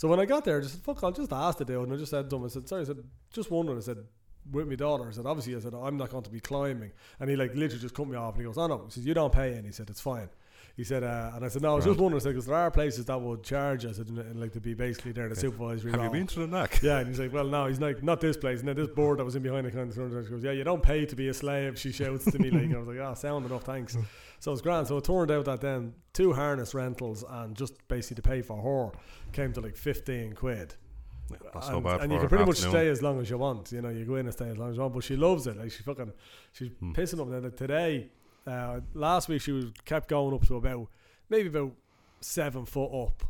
So 0.00 0.08
when 0.08 0.18
I 0.18 0.24
got 0.24 0.46
there, 0.46 0.56
I 0.56 0.60
just 0.62 0.76
said, 0.76 0.82
fuck, 0.82 1.04
I'll 1.04 1.12
just 1.12 1.30
ask 1.30 1.58
the 1.58 1.64
dude. 1.66 1.82
And 1.82 1.92
I 1.92 1.96
just 1.98 2.10
said 2.10 2.30
to 2.30 2.36
him, 2.36 2.46
I 2.46 2.48
said, 2.48 2.66
sorry, 2.66 2.80
I 2.80 2.84
said, 2.86 3.04
just 3.34 3.50
wondering. 3.50 3.76
I 3.76 3.82
said, 3.82 3.98
with 4.50 4.66
my 4.66 4.74
daughter, 4.74 5.06
I 5.06 5.10
said, 5.10 5.26
obviously, 5.26 5.54
I 5.54 5.58
said, 5.58 5.74
I'm 5.74 5.98
not 5.98 6.08
going 6.08 6.22
to 6.22 6.30
be 6.30 6.40
climbing. 6.40 6.92
And 7.18 7.28
he 7.28 7.36
like 7.36 7.54
literally 7.54 7.82
just 7.82 7.94
cut 7.94 8.08
me 8.08 8.16
off 8.16 8.32
and 8.32 8.40
he 8.40 8.46
goes, 8.46 8.56
oh 8.56 8.66
no. 8.66 8.84
He 8.86 8.92
said, 8.92 9.04
you 9.04 9.12
don't 9.12 9.30
pay 9.30 9.58
in. 9.58 9.64
He 9.66 9.72
said, 9.72 9.90
it's 9.90 10.00
fine. 10.00 10.30
He 10.76 10.84
said, 10.84 11.02
uh, 11.02 11.32
and 11.34 11.44
I 11.44 11.48
said, 11.48 11.62
no, 11.62 11.72
I 11.72 11.74
was 11.76 11.84
just 11.84 11.98
wondering, 11.98 12.22
because 12.24 12.46
there 12.46 12.54
are 12.56 12.70
places 12.70 13.04
that 13.06 13.20
would 13.20 13.42
charge 13.42 13.84
us, 13.84 13.98
and, 13.98 14.16
and 14.18 14.40
like 14.40 14.52
to 14.52 14.60
be 14.60 14.72
basically 14.74 15.12
there, 15.12 15.28
to 15.28 15.34
Yeah. 15.34 15.40
supervisory 15.40 15.90
Have 15.90 16.00
you 16.00 16.04
role. 16.06 16.12
been 16.12 16.26
to 16.28 16.40
the 16.40 16.46
NAC? 16.46 16.80
Yeah, 16.82 16.98
and 17.00 17.08
he's 17.08 17.18
like, 17.18 17.32
well, 17.32 17.44
no, 17.44 17.66
he's 17.66 17.80
like, 17.80 18.02
not 18.02 18.20
this 18.20 18.36
place. 18.36 18.60
And 18.60 18.68
then 18.68 18.76
this 18.76 18.88
board 18.88 19.18
that 19.18 19.24
was 19.24 19.36
in 19.36 19.42
behind 19.42 19.66
the 19.66 19.70
kind 19.70 19.90
of 19.90 20.30
goes, 20.30 20.42
yeah, 20.42 20.52
you 20.52 20.64
don't 20.64 20.82
pay 20.82 21.04
to 21.06 21.16
be 21.16 21.28
a 21.28 21.34
slave. 21.34 21.78
She 21.78 21.92
shouts 21.92 22.24
to 22.30 22.38
me 22.38 22.50
like, 22.50 22.62
and 22.62 22.74
I 22.76 22.78
was 22.78 22.88
like, 22.88 22.98
oh, 22.98 23.14
sound 23.14 23.44
enough, 23.46 23.64
thanks. 23.64 23.96
so 24.38 24.52
it's 24.52 24.62
grand. 24.62 24.86
So 24.86 24.96
it 24.96 25.04
turned 25.04 25.30
out 25.30 25.44
that 25.44 25.60
then 25.60 25.92
two 26.12 26.32
harness 26.32 26.72
rentals 26.72 27.24
and 27.28 27.54
just 27.56 27.74
basically 27.88 28.22
to 28.22 28.28
pay 28.28 28.40
for 28.42 28.56
her 28.92 28.98
came 29.32 29.52
to 29.52 29.60
like 29.60 29.76
fifteen 29.76 30.32
quid. 30.32 30.74
That's 31.30 31.66
and, 31.68 31.76
so 31.76 31.80
bad 31.80 32.00
and 32.00 32.12
you 32.12 32.18
can 32.18 32.28
pretty 32.28 32.44
much 32.44 32.56
stay 32.56 32.88
as 32.88 33.02
long 33.02 33.20
as 33.20 33.30
you 33.30 33.38
want. 33.38 33.70
You 33.70 33.82
know, 33.82 33.88
you 33.90 34.04
go 34.04 34.16
in 34.16 34.26
and 34.26 34.32
stay 34.32 34.48
as 34.48 34.56
long 34.58 34.70
as 34.70 34.74
you 34.76 34.82
want. 34.82 34.94
But 34.94 35.04
she 35.04 35.14
loves 35.16 35.46
it. 35.46 35.56
Like 35.56 35.70
she 35.70 35.82
fucking, 35.84 36.12
she's 36.52 36.70
Hmm. 36.80 36.92
pissing 36.92 37.20
up. 37.20 37.28
Now 37.28 37.38
that 37.38 37.56
today, 37.56 38.10
uh, 38.46 38.80
last 38.94 39.28
week 39.28 39.42
she 39.42 39.52
was 39.52 39.66
kept 39.84 40.08
going 40.08 40.34
up 40.34 40.46
to 40.46 40.56
about 40.56 40.88
maybe 41.28 41.48
about 41.48 41.72
seven 42.20 42.64
foot 42.64 42.90
up, 43.06 43.24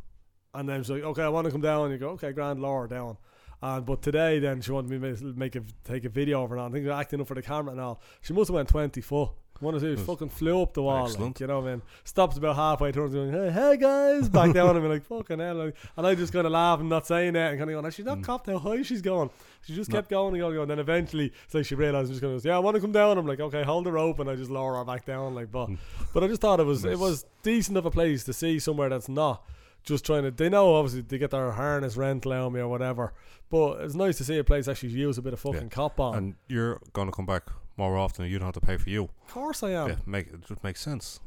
and 0.54 0.68
then 0.68 0.82
she's 0.82 0.90
like, 0.90 1.02
"Okay, 1.02 1.22
I 1.22 1.28
want 1.28 1.46
to 1.46 1.50
come 1.50 1.60
down." 1.60 1.84
And 1.84 1.92
You 1.92 1.98
go, 1.98 2.10
"Okay, 2.10 2.32
grand, 2.32 2.60
lower 2.60 2.86
down." 2.86 3.16
And 3.62 3.84
but 3.84 4.00
today, 4.02 4.38
then 4.38 4.60
she 4.62 4.72
wanted 4.72 4.90
me 4.90 5.14
to 5.16 5.24
make, 5.36 5.54
a 5.56 5.62
take 5.84 6.04
a 6.04 6.08
video 6.08 6.42
of 6.44 6.50
her. 6.50 6.56
And 6.56 6.64
I 6.66 6.68
think 6.70 6.84
they're 6.84 6.94
acting 6.94 7.20
up 7.20 7.26
for 7.28 7.34
the 7.34 7.42
camera 7.42 7.72
and 7.72 7.80
all. 7.80 8.00
She 8.22 8.32
must 8.32 8.48
have 8.48 8.54
went 8.54 8.68
twenty 8.68 9.00
foot. 9.00 9.30
One 9.60 9.74
or 9.74 9.80
two, 9.80 9.94
fucking 9.98 10.30
flew 10.30 10.62
up 10.62 10.72
the 10.72 10.82
wall. 10.82 11.06
Like, 11.18 11.38
you 11.38 11.46
know, 11.46 11.60
man. 11.60 11.82
Stops 12.04 12.38
about 12.38 12.56
halfway, 12.56 12.92
turns 12.92 13.12
going, 13.12 13.30
"Hey, 13.30 13.50
hey 13.50 13.76
guys!" 13.76 14.26
Back 14.30 14.54
down 14.54 14.74
and 14.74 14.82
be 14.82 14.88
like, 14.88 15.04
"Fucking 15.04 15.38
hell!" 15.38 15.54
Like, 15.56 15.74
and 15.98 16.06
I 16.06 16.14
just 16.14 16.32
kind 16.32 16.46
of 16.46 16.52
laugh 16.52 16.80
and 16.80 16.88
not 16.88 17.06
saying 17.06 17.34
that, 17.34 17.50
and 17.50 17.58
kind 17.58 17.70
of 17.70 17.78
going, 17.82 17.92
"She's 17.92 18.06
not 18.06 18.20
Mm. 18.20 18.24
copped 18.24 18.46
how 18.46 18.56
high 18.56 18.80
she's 18.80 19.02
going." 19.02 19.28
She 19.66 19.74
just 19.74 19.90
No. 19.90 19.98
kept 19.98 20.08
going 20.08 20.32
and 20.32 20.40
going, 20.40 20.52
and 20.52 20.56
going. 20.60 20.68
Then 20.68 20.78
eventually, 20.78 21.30
it's 21.44 21.52
like 21.54 21.66
she 21.66 21.74
realized, 21.74 22.10
she's 22.10 22.20
going, 22.20 22.38
to 22.38 22.42
go, 22.42 22.48
"Yeah, 22.48 22.56
I 22.56 22.60
want 22.60 22.76
to 22.76 22.80
come 22.80 22.92
down." 22.92 23.18
I'm 23.18 23.26
like, 23.26 23.40
"Okay, 23.40 23.62
hold 23.62 23.84
the 23.84 23.92
rope," 23.92 24.18
and 24.20 24.30
I 24.30 24.34
just 24.36 24.50
lower 24.50 24.76
her 24.76 24.84
back 24.86 25.04
down. 25.04 25.34
Like, 25.34 25.52
but, 25.52 25.68
Mm. 25.68 25.76
but 26.14 26.24
I 26.24 26.28
just 26.28 26.40
thought 26.40 26.58
it 26.58 26.64
was 26.64 26.86
it 26.86 26.98
was 26.98 27.26
decent 27.42 27.76
of 27.76 27.84
a 27.84 27.90
place 27.90 28.24
to 28.24 28.32
see 28.32 28.58
somewhere 28.58 28.88
that's 28.88 29.10
not 29.10 29.44
just 29.84 30.04
trying 30.04 30.22
to. 30.24 30.30
They 30.30 30.48
know 30.48 30.74
obviously 30.74 31.02
they 31.02 31.18
get 31.18 31.30
their 31.30 31.50
harness 31.52 31.96
rental 31.96 32.32
out 32.32 32.52
me 32.52 32.60
or 32.60 32.68
whatever, 32.68 33.12
but 33.50 33.80
it's 33.80 33.94
nice 33.94 34.18
to 34.18 34.24
see 34.24 34.38
a 34.38 34.44
place 34.44 34.68
actually 34.68 34.90
use 34.90 35.18
a 35.18 35.22
bit 35.22 35.32
of 35.32 35.40
fucking 35.40 35.70
cop 35.70 35.98
on. 36.00 36.14
And 36.16 36.34
you're 36.48 36.80
going 36.92 37.08
to 37.08 37.12
come 37.12 37.26
back 37.26 37.44
more 37.76 37.96
often. 37.96 38.26
You 38.26 38.38
don't 38.38 38.46
have 38.46 38.54
to 38.54 38.60
pay 38.60 38.76
for 38.76 38.90
you. 38.90 39.04
of 39.04 39.32
course, 39.32 39.62
I 39.62 39.70
am. 39.70 39.88
yeah, 39.88 39.96
make 40.06 40.28
it 40.28 40.46
just 40.46 40.62
makes 40.62 40.80
sense. 40.80 41.20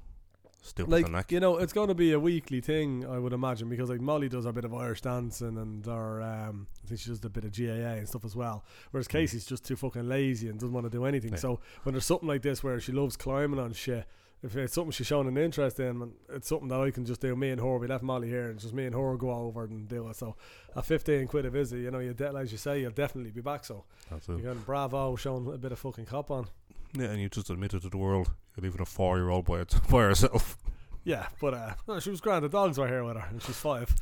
Stupid 0.66 0.92
like 0.92 1.06
the 1.08 1.12
NAC. 1.12 1.30
you 1.34 1.42
know, 1.42 1.58
it's 1.58 1.74
going 1.74 1.89
to 1.89 1.94
be 1.94 2.13
a 2.13 2.20
weekly 2.20 2.62
thing, 2.62 3.06
I 3.06 3.20
would 3.20 3.34
imagine, 3.34 3.68
because 3.68 3.89
like 3.89 4.00
Molly 4.00 4.30
does 4.30 4.46
a 4.46 4.54
bit 4.54 4.63
of 4.63 4.74
Irish 4.74 5.02
dancing 5.02 5.58
and 5.58 5.86
or 5.86 6.22
um, 6.22 6.68
I 6.86 6.88
think 6.88 7.02
she 7.02 7.10
does 7.10 7.20
a 7.26 7.30
bit 7.30 7.44
of 7.44 7.52
GAA 7.52 7.98
and 7.98 8.08
stuff 8.08 8.24
as 8.24 8.34
well. 8.34 8.63
Whereas 8.92 9.10
Casey's 9.10 9.46
just 9.46 9.66
too 9.66 9.76
fucking 9.76 10.08
lazy 10.08 10.48
and 10.48 10.58
doesn't 10.58 10.72
want 10.74 10.86
to 10.86 10.89
do 10.89 11.04
anything. 11.04 11.32
Yeah. 11.32 11.39
So 11.39 11.60
when 11.84 11.92
there's 11.94 12.06
something 12.06 12.30
like 12.30 12.44
this 12.44 12.63
where 12.63 12.80
she 12.80 12.94
loves 12.94 13.18
climbing 13.18 13.60
on 13.60 13.74
shit. 13.74 14.06
If 14.43 14.58
it's 14.58 14.73
something 14.73 14.91
she's 14.91 15.08
showing 15.08 15.29
an 15.29 15.38
interest 15.38 15.79
in, 15.79 16.12
it's 16.29 16.49
something 16.49 16.67
that 16.67 16.82
I 16.82 16.91
can 16.91 17.06
just 17.06 17.21
do. 17.21 17.34
Me 17.34 17.51
and 17.51 17.62
her, 17.62 17.77
we 17.77 17.88
left 17.88 18.03
Molly 18.03 18.27
here, 18.27 18.49
and 18.49 18.60
just 18.60 18.73
me 18.73 18.86
and 18.86 18.93
her 18.93 19.15
go 19.15 19.32
over 19.32 19.63
and 19.63 19.88
do 19.88 20.10
it. 20.10 20.17
So, 20.17 20.36
at 20.75 20.86
fifteen 20.86 21.27
quid 21.27 21.45
a 21.45 21.49
visit, 21.49 21.77
you 21.79 21.89
know, 21.91 21.99
you 21.99 22.13
de- 22.13 22.27
as 22.36 22.51
you 22.51 22.58
say, 22.58 22.82
you'll 22.82 22.91
definitely 22.91 23.32
be 23.32 23.39
back. 23.39 23.63
So, 23.63 23.86
That's 24.12 24.27
you 24.27 24.36
it. 24.36 24.43
got 24.43 24.65
bravo, 24.65 25.15
showing 25.15 25.47
a 25.47 25.58
bit 25.58 25.71
of 25.71 25.79
fucking 25.79 26.08
cop 26.08 26.29
on. 26.29 26.47
Yeah, 26.93 27.06
and 27.06 27.21
you 27.21 27.29
just 27.29 27.49
admitted 27.49 27.84
to 27.84 27.89
the 27.89 27.97
world 27.97 28.32
you're 28.58 28.63
leaving 28.65 28.82
a 28.82 28.86
four 28.86 29.17
year 29.17 29.29
old 29.29 29.45
by, 29.45 29.62
it- 29.62 29.75
by 29.89 30.01
herself. 30.01 30.58
Yeah, 31.06 31.27
but 31.39 31.53
uh, 31.53 31.73
no, 31.88 31.99
she 32.01 32.10
was 32.10 32.19
grand. 32.19 32.43
The 32.43 32.49
dogs 32.49 32.77
were 32.77 32.88
here 32.88 33.03
with 33.06 33.15
her, 33.15 33.25
and 33.29 33.41
she's 33.41 33.56
five. 33.58 33.95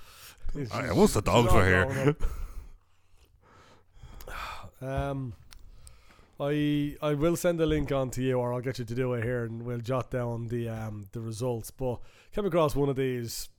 She's- 0.53 0.71
once 0.95 1.13
the 1.13 1.21
dogs 1.21 1.53
were 1.53 1.65
here. 1.65 2.15
um, 4.81 5.33
I 6.41 6.95
I 7.01 7.13
will 7.13 7.35
send 7.35 7.61
a 7.61 7.65
link 7.65 7.91
on 7.91 8.09
to 8.11 8.21
you, 8.21 8.39
or 8.39 8.53
I'll 8.53 8.61
get 8.61 8.79
you 8.79 8.85
to 8.85 8.95
do 8.95 9.13
it 9.13 9.23
here, 9.23 9.45
and 9.45 9.63
we'll 9.63 9.79
jot 9.79 10.09
down 10.09 10.47
the 10.47 10.69
um 10.69 11.07
the 11.11 11.21
results. 11.21 11.69
But 11.69 11.99
came 12.33 12.45
across 12.45 12.75
one 12.75 12.89
of 12.89 12.95
these, 12.95 13.49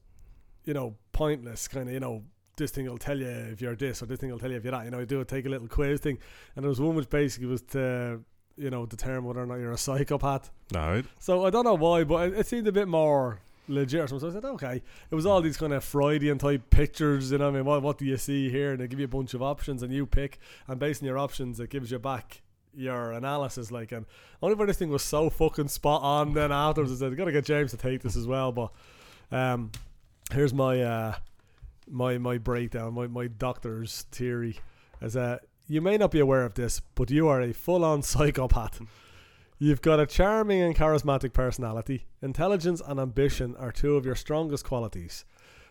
you 0.64 0.74
know, 0.74 0.96
pointless 1.12 1.68
kind 1.68 1.88
of 1.88 1.94
you 1.94 2.00
know. 2.00 2.24
This 2.54 2.70
thing 2.70 2.84
will 2.84 2.98
tell 2.98 3.18
you 3.18 3.26
if 3.26 3.62
you're 3.62 3.74
this, 3.74 4.02
or 4.02 4.06
this 4.06 4.20
thing 4.20 4.30
will 4.30 4.38
tell 4.38 4.50
you 4.50 4.58
if 4.58 4.64
you're 4.64 4.72
that. 4.72 4.84
You 4.84 4.90
know, 4.90 4.98
you 4.98 5.06
do 5.06 5.20
it, 5.22 5.28
take 5.28 5.46
a 5.46 5.48
little 5.48 5.68
quiz 5.68 6.00
thing, 6.00 6.18
and 6.54 6.62
there 6.62 6.68
was 6.68 6.82
one 6.82 6.94
which 6.94 7.08
basically 7.08 7.46
was 7.46 7.62
to, 7.62 8.20
you 8.58 8.68
know, 8.68 8.84
determine 8.84 9.24
whether 9.24 9.40
or 9.40 9.46
not 9.46 9.54
you're 9.54 9.72
a 9.72 9.78
psychopath. 9.78 10.50
Alright. 10.76 11.06
So 11.18 11.46
I 11.46 11.50
don't 11.50 11.64
know 11.64 11.74
why, 11.74 12.04
but 12.04 12.28
it, 12.28 12.40
it 12.40 12.46
seemed 12.46 12.68
a 12.68 12.72
bit 12.72 12.88
more 12.88 13.40
legit. 13.68 14.02
or 14.02 14.06
something. 14.06 14.30
So 14.30 14.38
I 14.38 14.40
said, 14.42 14.48
okay. 14.50 14.82
It 15.10 15.14
was 15.14 15.24
all 15.24 15.40
these 15.40 15.56
kind 15.56 15.72
of 15.72 15.82
Freudian 15.82 16.36
type 16.36 16.68
pictures, 16.68 17.32
you 17.32 17.38
know. 17.38 17.48
I 17.48 17.52
mean, 17.52 17.64
what 17.64 17.82
what 17.82 17.96
do 17.96 18.04
you 18.04 18.18
see 18.18 18.50
here? 18.50 18.72
And 18.72 18.80
they 18.80 18.86
give 18.86 18.98
you 18.98 19.06
a 19.06 19.08
bunch 19.08 19.32
of 19.32 19.42
options, 19.42 19.82
and 19.82 19.90
you 19.90 20.04
pick. 20.04 20.38
And 20.68 20.78
based 20.78 21.02
on 21.02 21.06
your 21.06 21.16
options, 21.16 21.58
it 21.58 21.70
gives 21.70 21.90
you 21.90 21.98
back 21.98 22.42
your 22.74 23.12
analysis. 23.12 23.70
Like, 23.70 23.92
and 23.92 24.06
only 24.42 24.56
for 24.56 24.66
this 24.66 24.78
thing 24.78 24.90
was 24.90 25.02
so 25.02 25.30
fucking 25.30 25.68
spot 25.68 26.02
on. 26.02 26.34
Then 26.34 26.52
afterwards, 26.52 26.92
I 26.92 26.96
said, 26.96 27.16
got 27.16 27.26
to 27.26 27.32
get 27.32 27.44
James 27.44 27.70
to 27.72 27.76
take 27.76 28.02
this 28.02 28.16
as 28.16 28.26
well. 28.26 28.52
But 28.52 28.72
um, 29.30 29.70
here's 30.32 30.54
my 30.54 30.80
uh, 30.80 31.14
my 31.88 32.18
my 32.18 32.38
breakdown, 32.38 32.94
my 32.94 33.06
my 33.06 33.26
doctor's 33.26 34.02
theory, 34.12 34.58
is 35.00 35.12
that 35.14 35.42
you 35.68 35.80
may 35.80 35.96
not 35.96 36.10
be 36.10 36.20
aware 36.20 36.44
of 36.44 36.54
this, 36.54 36.80
but 36.94 37.10
you 37.10 37.28
are 37.28 37.40
a 37.40 37.52
full 37.52 37.84
on 37.84 38.02
psychopath. 38.02 38.80
You've 39.58 39.82
got 39.82 40.00
a 40.00 40.06
charming 40.06 40.60
and 40.60 40.74
charismatic 40.74 41.32
personality. 41.32 42.06
Intelligence 42.20 42.82
and 42.84 42.98
ambition 42.98 43.54
are 43.56 43.70
two 43.70 43.96
of 43.96 44.04
your 44.04 44.16
strongest 44.16 44.64
qualities. 44.64 45.24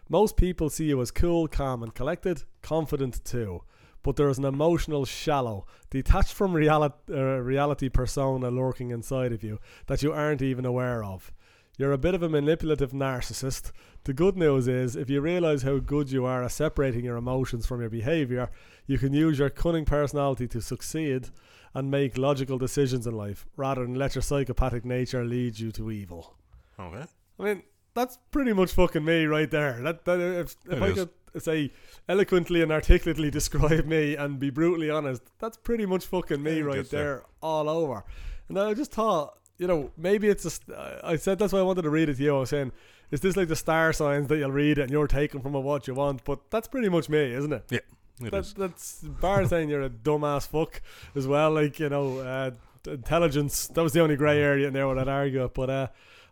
Most 0.08 0.38
people 0.38 0.70
see 0.70 0.86
you 0.86 1.02
as 1.02 1.12
cool, 1.12 1.48
calm, 1.48 1.84
and 1.84 1.94
collected, 1.94 2.44
confident 2.62 3.24
too. 3.26 3.64
But 4.04 4.16
there 4.16 4.30
is 4.30 4.38
an 4.38 4.46
emotional, 4.46 5.06
shallow, 5.06 5.66
detached 5.90 6.34
from 6.34 6.54
reality, 6.54 6.96
uh, 7.10 7.40
reality 7.40 7.90
persona 7.90 8.50
lurking 8.50 8.90
inside 8.92 9.32
of 9.32 9.44
you 9.44 9.60
that 9.88 10.02
you 10.02 10.12
aren't 10.12 10.42
even 10.42 10.66
aware 10.66 11.04
of. 11.04 11.32
You're 11.78 11.94
a 11.94 11.98
bit 11.98 12.14
of 12.14 12.22
a 12.22 12.30
manipulative 12.30 12.92
narcissist. 12.92 13.72
The 14.04 14.14
good 14.14 14.38
news 14.38 14.68
is, 14.68 14.96
if 14.96 15.10
you 15.10 15.22
realize 15.22 15.64
how 15.64 15.80
good 15.80 16.12
you 16.12 16.26
are 16.26 16.44
at 16.44 16.52
separating 16.52 17.06
your 17.06 17.16
emotions 17.16 17.66
from 17.66 17.80
your 17.80 17.90
behavior, 17.90 18.50
you 18.86 18.98
can 18.98 19.14
use 19.14 19.40
your 19.40 19.50
cunning 19.50 19.86
personality 19.86 20.48
to 20.50 20.62
succeed 20.62 21.30
and 21.74 21.90
make 21.90 22.18
logical 22.18 22.58
decisions 22.58 23.08
in 23.08 23.16
life 23.16 23.46
rather 23.56 23.84
than 23.84 23.96
let 23.96 24.16
your 24.16 24.22
psychopathic 24.22 24.84
nature 24.84 25.24
lead 25.24 25.58
you 25.60 25.72
to 25.72 25.90
evil. 25.90 26.36
Okay. 26.80 27.06
I 27.40 27.44
mean, 27.44 27.64
that's 27.94 28.18
pretty 28.32 28.54
much 28.54 28.74
fucking 28.74 29.06
me 29.06 29.26
right 29.26 29.50
there. 29.50 29.82
That, 29.82 30.06
that 30.06 30.20
if, 30.20 30.56
if 30.70 30.82
I 30.82 30.88
is. 30.88 30.94
could 30.96 31.10
say 31.40 31.72
eloquently 32.10 32.62
and 32.62 32.72
articulately 32.72 33.30
describe 33.40 33.86
me 33.86 34.16
and 34.16 34.40
be 34.40 34.50
brutally 34.50 34.90
honest, 34.90 35.22
that's 35.40 35.58
pretty 35.58 35.86
much 35.86 36.06
fucking 36.06 36.42
me 36.44 36.58
Yeah, 36.60 36.64
right 36.64 36.90
there. 36.90 37.04
there, 37.04 37.24
all 37.42 37.70
over. 37.70 38.04
And 38.50 38.60
I 38.60 38.74
just 38.74 38.92
thought, 38.92 39.38
you 39.58 39.68
know, 39.68 39.92
maybe 39.98 40.28
it's 40.28 40.44
just. 40.44 40.64
I 41.04 41.16
said 41.16 41.40
that's 41.40 41.54
why 41.54 41.60
I 41.60 41.64
wanted 41.64 41.84
to 41.84 41.90
read 41.90 42.10
it 42.10 42.16
to 42.18 42.24
you. 42.24 42.36
I 42.36 42.40
was 42.40 42.50
saying, 42.50 42.72
is 43.12 43.22
this 43.22 43.38
like 43.38 43.48
the 43.48 43.56
star 43.56 43.94
signs 43.94 44.28
that 44.28 44.38
you'll 44.38 44.52
read 44.52 44.78
it 44.78 44.84
and 44.84 44.92
you're 44.92 45.08
taking 45.08 45.42
from 45.42 45.56
it 45.56 45.60
what 45.60 45.88
you 45.88 45.94
want? 45.94 46.24
But 46.26 46.50
that's 46.50 46.68
pretty 46.68 46.90
much 46.90 47.10
me, 47.10 47.32
isn't 47.34 47.54
it? 47.54 47.66
It 47.72 47.86
That, 48.32 48.34
is. 48.40 48.54
that's 48.54 49.00
bar 49.02 49.46
saying 49.48 49.70
you're 49.70 49.84
a 49.84 49.90
dumbass 49.90 50.48
fuck 50.48 50.82
as 51.16 51.28
well. 51.28 51.52
Like 51.52 51.80
you 51.80 51.90
know, 51.90 52.20
uh, 52.20 52.52
intelligence. 52.88 53.68
That 53.68 53.82
was 53.84 53.94
the 53.94 54.02
only 54.02 54.16
grey 54.16 54.40
area 54.42 54.68
in 54.68 54.74
there 54.74 54.88
where 54.88 54.98
I'd 54.98 55.08
argue. 55.08 55.44
it. 55.46 55.54
But 55.54 55.70
uh, 55.70 55.88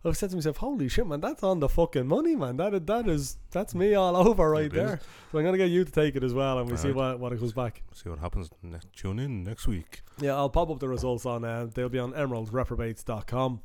I 0.06 0.12
said 0.14 0.30
to 0.30 0.38
myself, 0.38 0.58
"Holy 0.58 0.88
shit, 0.88 1.06
man! 1.06 1.20
That's 1.20 1.44
on 1.44 1.60
the 1.60 1.68
fucking 1.68 2.08
money, 2.08 2.36
man. 2.36 2.56
That 2.58 2.88
that 2.88 3.08
is 3.10 3.38
that's 3.52 3.76
me 3.76 3.94
all 3.96 4.16
over 4.16 4.50
right 4.50 4.66
It 4.66 4.74
is. 4.74 4.74
there." 4.74 5.00
So 5.32 5.38
I'm 5.40 5.44
gonna 5.46 5.58
get 5.58 5.70
you 5.70 5.84
to 5.84 5.92
take 5.92 6.16
it 6.16 6.24
as 6.24 6.34
well, 6.34 6.58
and 6.60 6.70
we 6.72 6.78
see 6.78 6.90
Alright. 6.94 7.20
what 7.20 7.20
what 7.20 7.34
it 7.34 7.40
comes 7.40 7.54
back. 7.54 7.84
See 7.94 8.10
what 8.10 8.20
happens. 8.20 8.50
Ne- 8.64 8.78
tune 8.96 9.20
in 9.20 9.44
next 9.44 9.68
week. 9.68 10.02
Yeah, 10.20 10.36
I'll 10.36 10.50
pop 10.50 10.70
up 10.70 10.80
the 10.80 10.88
results 10.88 11.26
on. 11.26 11.44
Uh, 11.44 11.68
they'll 11.74 11.90
be 11.90 12.00
on 12.00 12.14
emeraldreprobates.com 12.14 13.62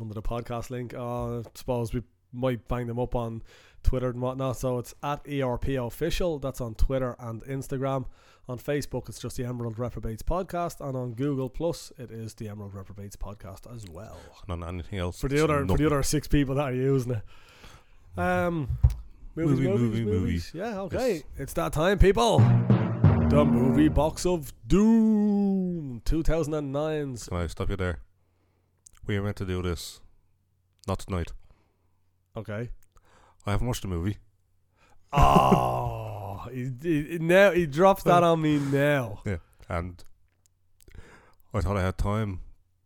under 0.00 0.14
the 0.14 0.22
podcast 0.22 0.70
link. 0.70 0.94
Uh, 0.94 1.38
I 1.40 1.42
suppose 1.54 1.92
we 1.92 2.02
might 2.32 2.66
bang 2.68 2.86
them 2.86 2.98
up 2.98 3.14
on 3.14 3.42
Twitter 3.82 4.08
and 4.10 4.20
whatnot. 4.20 4.56
So 4.58 4.78
it's 4.78 4.94
at 5.02 5.20
ERP 5.28 5.68
official. 5.78 6.38
That's 6.38 6.60
on 6.60 6.74
Twitter 6.74 7.16
and 7.18 7.42
Instagram. 7.44 8.06
On 8.48 8.58
Facebook, 8.58 9.08
it's 9.08 9.18
just 9.18 9.36
the 9.36 9.44
Emerald 9.44 9.76
Reprobates 9.76 10.22
podcast, 10.22 10.80
and 10.86 10.96
on 10.96 11.14
Google 11.14 11.48
Plus, 11.48 11.92
it 11.98 12.12
is 12.12 12.34
the 12.34 12.48
Emerald 12.48 12.74
Reprobates 12.74 13.16
podcast 13.16 13.72
as 13.74 13.88
well. 13.88 14.16
And 14.48 14.62
on 14.62 14.68
anything 14.74 15.00
else. 15.00 15.20
For 15.20 15.28
the 15.28 15.42
other 15.42 15.66
for 15.66 15.76
the 15.76 15.86
other 15.86 16.02
six 16.04 16.28
people 16.28 16.54
that 16.54 16.62
are 16.62 16.72
using 16.72 17.12
it. 17.14 17.22
Um, 18.20 18.68
movies, 19.34 19.58
Movie, 19.58 19.68
movies, 19.68 19.80
movie, 19.80 20.04
movies. 20.04 20.20
movies. 20.20 20.50
Yeah, 20.54 20.80
okay. 20.82 21.12
Yes. 21.14 21.22
It's 21.38 21.52
that 21.54 21.72
time, 21.72 21.98
people. 21.98 22.38
The 22.38 23.44
movie 23.44 23.88
box 23.88 24.24
of 24.24 24.52
doom, 24.68 26.00
2009's. 26.04 27.28
Can 27.28 27.36
I 27.38 27.46
stop 27.48 27.68
you 27.68 27.76
there? 27.76 27.98
We 29.08 29.16
are 29.16 29.22
meant 29.22 29.36
to 29.38 29.44
do 29.44 29.60
this. 29.60 30.00
Not 30.86 31.00
tonight. 31.00 31.32
Okay. 32.36 32.70
I 33.44 33.50
haven't 33.50 33.66
watched 33.66 33.82
the 33.82 33.88
movie. 33.88 34.18
Oh, 35.12 36.05
he, 36.56 37.02
he, 37.02 37.18
now 37.18 37.50
he 37.50 37.66
drops 37.66 38.02
that 38.04 38.22
oh. 38.22 38.32
on 38.32 38.42
me 38.42 38.58
now. 38.58 39.20
Yeah, 39.26 39.38
and 39.68 40.02
I 41.52 41.60
thought 41.60 41.76
I 41.76 41.82
had 41.82 41.98
time. 41.98 42.40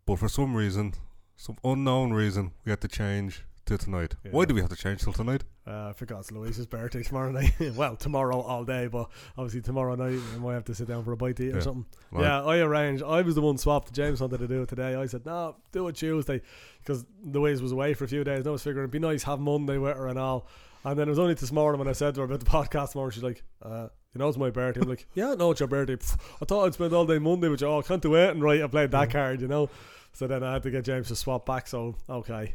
But 0.07 0.19
for 0.19 0.29
some 0.29 0.57
reason, 0.57 0.95
some 1.37 1.57
unknown 1.63 2.13
reason, 2.13 2.53
we 2.65 2.71
had 2.71 2.81
to 2.81 2.89
change 2.89 3.45
to 3.71 3.85
tonight. 3.85 4.15
Why 4.31 4.45
do 4.47 4.55
we 4.55 4.61
have 4.61 4.71
to 4.71 4.77
change 4.77 5.03
till 5.03 5.13
tonight? 5.13 5.45
Uh, 5.67 5.91
I 5.91 5.93
forgot 5.93 6.21
it's 6.21 6.33
Louise's 6.33 6.67
birthday 6.67 7.03
tomorrow 7.05 7.31
night. 7.31 7.53
well, 7.77 7.95
tomorrow 7.95 8.41
all 8.41 8.65
day, 8.65 8.89
but 8.89 9.09
obviously 9.39 9.61
tomorrow 9.61 9.95
night 9.95 10.19
I 10.35 10.39
might 10.39 10.55
have 10.55 10.65
to 10.65 10.75
sit 10.75 10.89
down 10.89 11.05
for 11.05 11.13
a 11.13 11.17
bite 11.17 11.37
to 11.37 11.49
eat 11.49 11.55
or 11.55 11.61
something. 11.61 11.87
Right. 12.11 12.25
Yeah, 12.25 12.43
I 12.45 12.59
arranged. 12.59 13.05
I 13.05 13.23
was 13.23 13.37
the 13.37 13.43
one 13.43 13.59
swapped. 13.59 13.93
James 13.93 14.21
wanted 14.21 14.39
to 14.39 14.49
do 14.49 14.63
it 14.63 14.69
today. 14.69 14.97
I 14.97 15.07
said, 15.07 15.25
no, 15.25 15.57
do 15.71 15.87
it 15.87 15.95
Tuesday 15.95 16.43
because 16.81 17.05
Louise 17.23 17.63
was 17.63 17.71
away 17.71 17.95
for 17.95 18.05
a 18.05 18.09
few 18.09 18.25
days. 18.25 18.39
And 18.39 18.49
I 18.49 18.51
was 18.51 18.63
figuring 18.63 18.85
it'd 18.85 18.91
be 18.91 18.99
nice 18.99 19.23
have 19.23 19.39
Monday 19.39 19.79
with 19.79 19.97
her 19.97 20.09
and 20.09 20.19
all. 20.19 20.49
And 20.85 20.99
then 20.99 21.07
it 21.07 21.11
was 21.11 21.19
only 21.21 21.35
this 21.35 21.53
morning 21.53 21.79
when 21.79 21.89
I 21.89 21.93
said 21.93 22.15
to 22.17 22.23
her 22.23 22.25
about 22.25 22.41
the 22.41 22.47
podcast 22.47 22.93
tomorrow, 22.93 23.11
she's 23.11 23.23
like, 23.23 23.45
uh, 23.63 23.87
you 24.15 24.19
know 24.19 24.29
it's 24.29 24.39
my 24.39 24.51
birthday. 24.51 24.81
I'm 24.81 24.89
like, 24.89 25.07
yeah, 25.15 25.35
no, 25.35 25.53
it's 25.53 25.61
your 25.61 25.69
birthday. 25.69 25.95
Pff, 25.95 26.19
I 26.43 26.45
thought 26.45 26.65
I'd 26.67 26.75
spend 26.75 26.93
all 26.93 27.07
day 27.07 27.21
Monday 27.21 27.49
with 27.49 27.61
you. 27.61 27.69
Oh, 27.69 27.79
I 27.79 27.83
can't 27.83 28.03
do 28.03 28.17
it. 28.17 28.31
And 28.31 28.43
right, 28.43 28.63
I 28.63 28.67
played 28.67 28.91
that 28.91 29.09
Yeah. 29.09 29.13
card, 29.13 29.41
you 29.41 29.47
know. 29.47 29.71
So 30.13 30.27
then 30.27 30.43
I 30.43 30.55
had 30.55 30.65
to 30.65 30.71
get 30.73 30.85
James 30.85 31.07
to 31.09 31.15
swap 31.17 31.47
back. 31.47 31.69
So, 31.69 31.95
okay. 32.09 32.55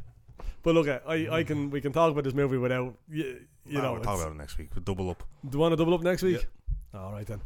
But 0.63 0.75
look, 0.75 0.87
I, 0.87 1.27
I 1.31 1.43
can 1.43 1.69
we 1.69 1.81
can 1.81 1.93
talk 1.93 2.11
about 2.11 2.23
this 2.23 2.33
movie 2.33 2.57
without 2.57 2.95
you, 3.09 3.41
you 3.65 3.81
know. 3.81 3.93
we'll 3.93 4.01
talk 4.01 4.19
about 4.19 4.31
it 4.31 4.37
next 4.37 4.57
week. 4.57 4.69
We'll 4.73 4.83
double 4.83 5.09
up. 5.09 5.23
do 5.47 5.55
you 5.57 5.59
want 5.59 5.73
to 5.73 5.75
double 5.75 5.93
up 5.93 6.01
next 6.01 6.23
week? 6.23 6.45
All 6.93 7.11
right 7.11 7.25
then. 7.25 7.41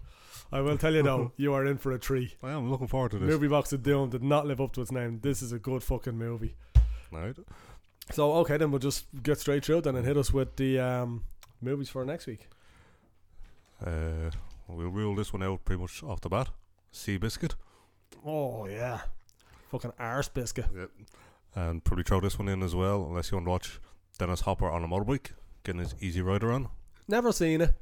I 0.51 0.61
will 0.61 0.77
tell 0.77 0.93
you 0.93 1.03
though, 1.03 1.31
you 1.37 1.53
are 1.53 1.65
in 1.65 1.77
for 1.77 1.91
a 1.91 1.99
treat. 1.99 2.35
I 2.41 2.51
am 2.51 2.71
looking 2.71 2.87
forward 2.87 3.11
to 3.11 3.19
this. 3.19 3.29
Movie 3.29 3.47
Box 3.47 3.71
of 3.73 3.83
Doom 3.83 4.09
did 4.09 4.23
not 4.23 4.47
live 4.47 4.59
up 4.61 4.71
to 4.73 4.81
its 4.81 4.91
name. 4.91 5.19
This 5.21 5.41
is 5.41 5.51
a 5.51 5.59
good 5.59 5.83
fucking 5.83 6.17
movie. 6.17 6.55
Right. 7.11 7.35
So 8.11 8.33
okay, 8.37 8.57
then 8.57 8.71
we'll 8.71 8.79
just 8.79 9.05
get 9.21 9.39
straight 9.39 9.63
through 9.63 9.79
it 9.79 9.83
then 9.83 9.95
and 9.95 10.05
hit 10.05 10.17
us 10.17 10.33
with 10.33 10.55
the 10.55 10.79
um, 10.79 11.25
movies 11.61 11.89
for 11.89 12.03
next 12.05 12.25
week. 12.25 12.47
Uh, 13.85 14.31
we'll 14.67 14.89
rule 14.89 15.15
this 15.15 15.31
one 15.31 15.43
out 15.43 15.63
pretty 15.65 15.81
much 15.81 16.03
off 16.03 16.21
the 16.21 16.29
bat. 16.29 16.49
Seabiscuit. 16.93 17.53
Oh 18.25 18.65
yeah, 18.65 19.01
fucking 19.71 19.93
arse 19.99 20.29
biscuit. 20.29 20.65
Yep. 20.75 20.89
And 21.55 21.83
probably 21.83 22.03
throw 22.03 22.19
this 22.19 22.37
one 22.37 22.47
in 22.47 22.61
as 22.63 22.75
well, 22.75 23.05
unless 23.05 23.31
you 23.31 23.37
want 23.37 23.47
to 23.47 23.51
watch 23.51 23.79
Dennis 24.17 24.41
Hopper 24.41 24.69
on 24.69 24.83
a 24.83 24.87
motorbike, 24.87 25.31
getting 25.63 25.81
his 25.81 25.95
Easy 25.99 26.21
Rider 26.21 26.51
on. 26.51 26.69
Never 27.07 27.31
seen 27.31 27.61
it. 27.61 27.73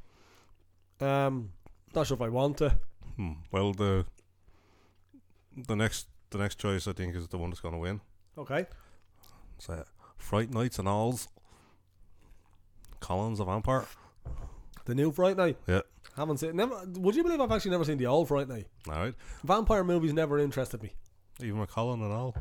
Um, 1.01 1.51
not 1.93 2.07
sure 2.07 2.15
if 2.15 2.21
I 2.21 2.29
want 2.29 2.57
to. 2.57 2.77
Hmm. 3.17 3.33
Well, 3.51 3.73
the 3.73 4.05
the 5.55 5.75
next 5.75 6.07
the 6.29 6.37
next 6.37 6.59
choice 6.59 6.87
I 6.87 6.93
think 6.93 7.15
is 7.15 7.27
the 7.27 7.37
one 7.37 7.49
that's 7.49 7.59
going 7.59 7.73
to 7.73 7.79
win. 7.79 8.01
Okay. 8.37 8.65
It's 9.57 9.69
uh, 9.69 9.83
Fright 10.17 10.51
Nights 10.51 10.79
and 10.79 10.87
Alls. 10.87 11.27
Collins, 12.99 13.39
a 13.39 13.45
vampire. 13.45 13.85
The 14.85 14.95
new 14.95 15.11
Fright 15.11 15.37
Night. 15.37 15.57
Yeah. 15.67 15.81
Haven't 16.15 16.37
seen. 16.37 16.55
Never. 16.55 16.83
Would 16.97 17.15
you 17.15 17.23
believe 17.23 17.41
I've 17.41 17.51
actually 17.51 17.71
never 17.71 17.83
seen 17.83 17.97
the 17.97 18.07
old 18.07 18.27
Fright 18.27 18.47
Night? 18.47 18.67
All 18.87 18.95
right. 18.95 19.13
Vampire 19.43 19.83
movies 19.83 20.13
never 20.13 20.39
interested 20.39 20.81
me. 20.81 20.93
Even 21.41 21.59
with 21.59 21.69
Colin 21.69 22.01
and 22.01 22.11
all. 22.11 22.35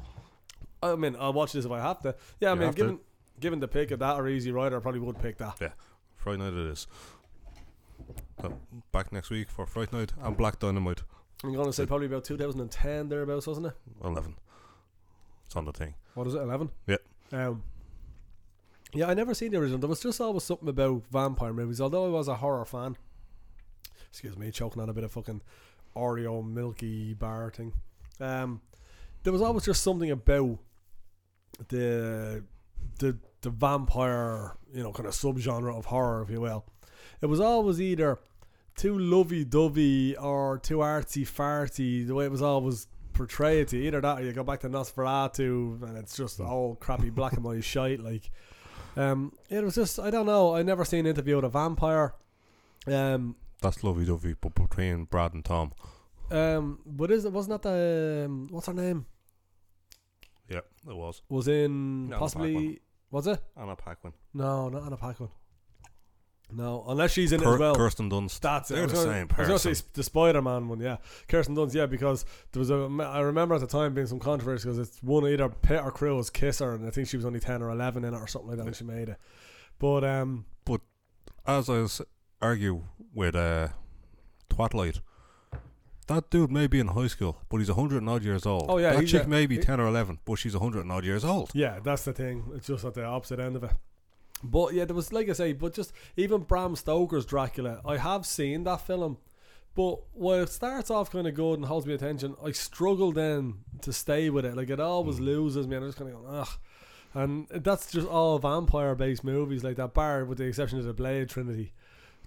I 0.82 0.94
mean, 0.96 1.16
I'll 1.18 1.32
watch 1.32 1.52
this 1.52 1.64
if 1.64 1.70
I 1.70 1.80
have 1.80 2.00
to. 2.02 2.14
Yeah, 2.40 2.50
I 2.50 2.52
You 2.52 2.58
mean, 2.58 2.66
have 2.66 2.74
to. 2.76 2.82
given 2.82 3.00
given 3.40 3.60
the 3.60 3.68
pick 3.68 3.90
of 3.90 3.98
that 4.00 4.16
or 4.16 4.28
Easy 4.28 4.50
Rider, 4.52 4.76
I 4.76 4.80
probably 4.80 5.00
would 5.00 5.18
pick 5.20 5.38
that. 5.38 5.56
Yeah, 5.60 5.72
Fright 6.16 6.38
Night 6.38 6.52
it 6.52 6.70
is. 6.70 6.86
So, 8.40 8.58
back 8.92 9.12
next 9.12 9.30
week 9.30 9.48
for 9.50 9.66
Fright 9.66 9.92
Night 9.92 10.12
and 10.22 10.36
Black 10.36 10.58
Dynamite 10.58 11.02
I'm 11.44 11.52
going 11.54 11.66
to 11.66 11.72
say 11.72 11.84
probably 11.86 12.06
about 12.06 12.24
2010 12.24 13.08
thereabouts, 13.08 13.46
wasn't 13.46 13.66
it? 13.66 13.72
11. 14.02 14.36
It's 15.46 15.54
on 15.56 15.64
the 15.66 15.72
thing. 15.72 15.94
What 16.14 16.26
is 16.26 16.34
it, 16.34 16.38
11? 16.38 16.70
Yeah. 16.86 16.96
Um, 17.32 17.62
yeah, 18.94 19.06
I 19.08 19.14
never 19.14 19.34
seen 19.34 19.52
the 19.52 19.58
original. 19.58 19.78
There 19.78 19.88
was 19.88 20.00
just 20.00 20.18
always 20.20 20.44
something 20.44 20.68
about 20.68 21.02
vampire 21.10 21.52
movies, 21.52 21.80
although 21.80 22.06
I 22.06 22.08
was 22.08 22.28
a 22.28 22.36
horror 22.36 22.64
fan. 22.64 22.96
Excuse 24.10 24.36
me, 24.38 24.50
choking 24.50 24.80
on 24.80 24.88
a 24.88 24.94
bit 24.94 25.04
of 25.04 25.12
fucking 25.12 25.42
Oreo 25.94 26.42
milky 26.46 27.12
bar 27.12 27.50
thing. 27.54 27.74
Um, 28.18 28.62
there 29.22 29.32
was 29.32 29.42
always 29.42 29.64
just 29.66 29.82
something 29.82 30.10
about 30.10 30.58
the 31.68 32.44
the 32.98 33.18
the 33.42 33.50
vampire, 33.50 34.56
you 34.72 34.82
know, 34.82 34.92
kind 34.92 35.06
of 35.06 35.14
subgenre 35.14 35.76
of 35.76 35.86
horror, 35.86 36.22
if 36.22 36.30
you 36.30 36.40
will. 36.40 36.64
It 37.20 37.26
was 37.26 37.40
always 37.40 37.80
either 37.80 38.18
too 38.74 38.98
lovey 38.98 39.44
dovey 39.44 40.16
or 40.16 40.58
too 40.58 40.78
artsy 40.78 41.22
farty. 41.26 42.06
The 42.06 42.14
way 42.14 42.24
it 42.26 42.30
was 42.30 42.42
always 42.42 42.88
portrayed 43.12 43.68
to 43.68 43.78
you. 43.78 43.84
either 43.84 44.00
that 44.02 44.18
or 44.18 44.22
you 44.22 44.32
go 44.32 44.42
back 44.44 44.60
to 44.60 44.68
Nosferatu 44.68 45.82
and 45.82 45.96
it's 45.96 46.16
just 46.16 46.38
all 46.40 46.76
crappy 46.76 47.08
black 47.10 47.32
and 47.34 47.44
white 47.44 47.64
shite. 47.64 48.00
Like, 48.00 48.30
um, 48.96 49.32
it 49.48 49.62
was 49.64 49.74
just 49.74 49.98
I 49.98 50.10
don't 50.10 50.26
know. 50.26 50.54
I 50.54 50.62
never 50.62 50.84
seen 50.84 51.00
an 51.00 51.06
interview 51.06 51.36
with 51.36 51.44
a 51.44 51.48
vampire. 51.48 52.14
Um, 52.86 53.36
That's 53.62 53.82
lovey 53.82 54.04
dovey, 54.04 54.34
but 54.40 54.54
between 54.54 55.04
Brad 55.04 55.32
and 55.34 55.44
Tom. 55.44 55.72
um, 56.30 56.80
but 56.84 57.10
is 57.10 57.24
it 57.24 57.32
wasn't 57.32 57.62
that 57.62 57.68
the 57.68 58.24
um, 58.26 58.48
what's 58.50 58.66
her 58.66 58.74
name? 58.74 59.06
Yeah, 60.48 60.60
it 60.88 60.96
was. 60.96 61.22
Was 61.28 61.48
in 61.48 62.06
Anna 62.06 62.18
possibly 62.18 62.54
Paquin. 62.54 62.78
was 63.10 63.26
it? 63.26 63.42
Anna 63.56 63.76
Paquin. 63.76 64.12
No, 64.34 64.68
not 64.68 64.84
Anna 64.84 64.96
Paquin. 64.96 65.28
No, 66.52 66.84
unless 66.86 67.10
she's 67.10 67.32
in 67.32 67.42
it 67.42 67.46
as 67.46 67.58
well. 67.58 67.74
Kirsten 67.74 68.08
Dunst. 68.08 68.38
That's 68.38 68.70
it. 68.70 68.74
They're 68.74 68.82
I 68.84 68.86
was 68.86 68.92
the 68.92 68.98
gonna- 69.04 69.12
same 69.12 69.28
I 69.36 69.40
was 69.40 69.48
going 69.48 69.58
to 69.58 69.74
say 69.74 69.86
the 69.94 70.02
Spider 70.04 70.40
Man 70.40 70.68
one, 70.68 70.78
yeah. 70.78 70.98
Kirsten 71.26 71.56
Dunst, 71.56 71.74
yeah, 71.74 71.86
because 71.86 72.24
there 72.52 72.60
was 72.60 72.70
a. 72.70 72.88
I 73.02 73.18
remember 73.18 73.56
at 73.56 73.60
the 73.60 73.66
time 73.66 73.94
being 73.94 74.06
some 74.06 74.20
controversy 74.20 74.68
because 74.68 74.78
it's 74.78 75.02
one 75.02 75.26
either 75.26 75.48
Pitt 75.48 75.82
or 75.82 75.90
Cruise 75.90 76.30
kiss 76.30 76.60
her, 76.60 76.72
and 76.74 76.86
I 76.86 76.90
think 76.90 77.08
she 77.08 77.16
was 77.16 77.26
only 77.26 77.40
10 77.40 77.62
or 77.62 77.70
11 77.70 78.04
in 78.04 78.14
it 78.14 78.16
or 78.16 78.28
something 78.28 78.50
like 78.50 78.58
that 78.58 78.64
when 78.64 78.74
she 78.74 78.84
made 78.84 79.08
it. 79.08 79.16
But, 79.80 80.04
um, 80.04 80.46
But 80.64 80.82
As 81.44 81.68
I 81.68 81.78
was 81.80 82.00
argue 82.40 82.84
with 83.12 83.34
uh, 83.34 83.68
Twatlight, 84.48 85.00
that 86.08 86.30
dude 86.30 86.50
may 86.52 86.66
be 86.66 86.78
in 86.80 86.88
high 86.88 87.06
school, 87.08 87.38
but 87.48 87.58
he's 87.58 87.68
a 87.68 87.74
hundred 87.74 87.98
and 87.98 88.08
odd 88.08 88.22
years 88.22 88.46
old. 88.46 88.66
Oh, 88.68 88.78
yeah, 88.78 88.92
that 88.92 89.00
he's 89.00 89.10
chick 89.10 89.24
a- 89.24 89.28
may 89.28 89.46
be 89.46 89.56
he- 89.56 89.62
ten 89.62 89.80
or 89.80 89.86
eleven, 89.88 90.18
but 90.24 90.36
she's 90.36 90.54
a 90.54 90.58
hundred 90.60 90.80
and 90.80 90.92
odd 90.92 91.04
years 91.04 91.24
old. 91.24 91.50
yeah, 91.54 91.78
that's 91.82 92.04
the 92.04 92.12
thing. 92.12 92.44
It's 92.54 92.66
just 92.68 92.84
at 92.84 92.94
the 92.94 93.04
opposite 93.04 93.40
end 93.40 93.56
of 93.56 93.64
it. 93.64 93.72
But 94.44 94.74
yeah, 94.74 94.84
there 94.84 94.94
was, 94.94 95.12
like 95.12 95.28
I 95.30 95.32
say, 95.32 95.52
but 95.54 95.72
just 95.74 95.92
even 96.16 96.42
Bram 96.42 96.76
Stoker's 96.76 97.24
Dracula, 97.24 97.80
I 97.84 97.96
have 97.96 98.26
seen 98.26 98.64
that 98.64 98.82
film. 98.86 99.18
But 99.74 99.98
while 100.14 100.40
it 100.42 100.48
starts 100.48 100.90
off 100.90 101.10
kind 101.10 101.26
of 101.26 101.34
good 101.34 101.54
and 101.58 101.64
holds 101.66 101.86
me 101.86 101.92
attention, 101.94 102.34
I 102.42 102.52
struggle 102.52 103.12
then 103.12 103.58
to 103.82 103.92
stay 103.92 104.30
with 104.30 104.44
it. 104.46 104.56
Like 104.56 104.70
it 104.70 104.80
always 104.80 105.20
loses 105.20 105.66
me, 105.66 105.76
and 105.76 105.84
I'm 105.84 105.88
just 105.90 105.98
kind 105.98 106.10
of 106.14 106.22
going, 106.22 106.34
ugh. 106.34 106.48
And 107.14 107.46
that's 107.48 107.90
just 107.90 108.06
all 108.06 108.38
vampire-based 108.38 109.24
movies 109.24 109.64
like 109.64 109.76
that, 109.76 109.94
bar 109.94 110.24
with 110.24 110.38
the 110.38 110.44
exception 110.44 110.78
of 110.78 110.84
the 110.84 110.92
Blade 110.94 111.28
Trinity 111.30 111.72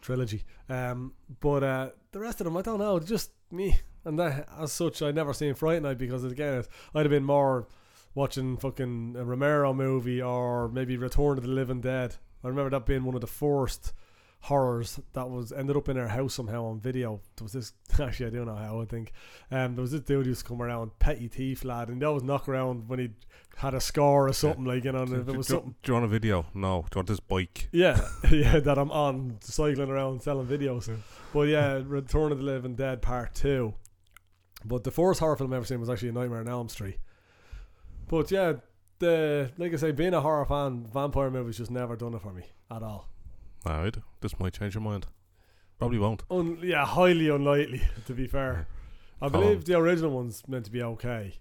trilogy. 0.02 0.44
Um, 0.68 1.14
but 1.40 1.64
uh, 1.64 1.90
the 2.12 2.20
rest 2.20 2.40
of 2.42 2.46
them, 2.46 2.58
I 2.58 2.62
don't 2.64 2.80
know, 2.80 3.00
just 3.00 3.30
me. 3.52 3.80
And 4.06 4.18
that, 4.20 4.48
as 4.58 4.72
such, 4.72 5.02
I 5.02 5.12
never 5.12 5.34
seen 5.34 5.54
Fright 5.54 5.82
Night 5.82 5.98
because 5.98 6.24
again, 6.24 6.64
I'd 6.96 7.06
have 7.06 7.12
been 7.12 7.24
more 7.24 7.68
watching 8.16 8.58
fucking 8.58 9.16
a 9.18 9.24
Romero 9.24 9.74
movie 9.74 10.22
or 10.22 10.68
maybe 10.70 10.98
Return 10.98 11.38
of 11.38 11.44
the 11.44 11.50
Living 11.50 11.82
Dead. 11.82 12.16
I 12.44 12.48
remember 12.48 12.70
that 12.72 12.86
being 12.86 13.04
one 13.04 13.16
of 13.16 13.22
the 13.22 13.28
first 13.28 13.94
horrors 14.42 15.00
that 15.14 15.30
was 15.30 15.52
ended 15.52 15.76
up 15.76 15.90
in 15.90 15.98
our 15.98 16.08
house 16.08 16.34
somehow 16.34 16.66
on 16.66 16.80
video. 16.80 17.20
There 17.36 17.44
was 17.44 17.54
this 17.54 17.74
actually 18.00 18.28
I 18.28 18.30
don't 18.30 18.46
know 18.46 18.56
how 18.56 18.82
I 18.82 18.86
think. 18.86 19.12
Um 19.52 19.76
there 19.76 19.82
was 19.82 19.92
this 19.92 20.02
dude 20.02 20.26
who 20.26 20.30
used 20.32 20.42
to 20.42 20.48
come 20.48 20.62
around, 20.62 20.98
petty 21.00 21.28
thief 21.28 21.64
lad, 21.66 21.90
and 21.90 22.02
he 22.02 22.06
always 22.06 22.24
knock 22.24 22.48
around 22.48 22.88
when 22.88 23.00
he 23.00 23.10
had 23.58 23.74
a 23.74 23.82
score 23.82 24.28
or 24.30 24.34
something 24.34 24.64
like 24.64 24.86
you 24.86 24.92
know, 24.94 25.02
and 25.02 25.10
Do, 25.12 25.20
if 25.22 25.28
it 25.28 25.36
was 25.38 25.48
do- 25.48 25.54
something 25.56 25.76
do 25.84 25.90
you 25.90 25.94
want 25.94 26.06
a 26.06 26.08
video? 26.10 26.46
No. 26.54 26.86
Do 26.90 26.96
you 26.96 27.00
want 27.00 27.08
this 27.10 27.20
bike? 27.20 27.68
yeah, 27.74 28.00
yeah, 28.32 28.60
that 28.60 28.78
I'm 28.78 28.92
on 28.92 29.38
cycling 29.42 29.90
around 29.90 30.22
selling 30.24 30.48
videos. 30.48 30.90
But 31.34 31.50
yeah, 31.50 31.82
Return 31.86 32.32
of 32.32 32.38
the 32.38 32.44
Living 32.46 32.76
Dead 32.76 33.02
Part 33.02 33.36
Two. 33.36 33.74
But 34.66 34.84
the 34.84 34.92
first 34.92 35.20
horror 35.20 35.36
film 35.36 35.52
I've 35.54 35.58
ever 35.58 35.66
seen 35.66 35.80
was 35.80 35.90
actually 35.90 36.10
A 36.10 36.14
Nightmare 36.14 36.40
on 36.40 36.48
Elm 36.50 36.70
Street. 36.70 36.98
But 38.08 38.32
yeah, 38.32 38.54
the 39.00 39.52
like 39.58 39.74
I 39.74 39.76
say, 39.78 39.92
being 39.92 40.14
a 40.14 40.22
horror 40.22 40.46
fan, 40.46 40.88
vampire 40.94 41.30
movies 41.30 41.58
just 41.58 41.72
never 41.72 41.96
done 41.96 42.14
it 42.14 42.22
for 42.22 42.34
me 42.34 42.44
at 42.72 42.82
all. 42.84 43.10
Alright, 43.66 43.98
this 44.22 44.40
might 44.40 44.54
change 44.54 44.76
your 44.76 44.82
mind. 44.82 45.08
Probably 45.78 46.00
won't. 46.00 46.24
Un- 46.30 46.60
yeah, 46.62 46.86
highly 46.86 47.30
unlikely 47.30 47.82
to 48.06 48.14
be 48.14 48.28
fair. 48.28 48.68
I 49.22 49.30
believe 49.30 49.66
the 49.66 49.78
original 49.78 50.12
one's 50.12 50.48
meant 50.48 50.66
to 50.66 50.72
be 50.72 50.82
okay, 50.82 51.36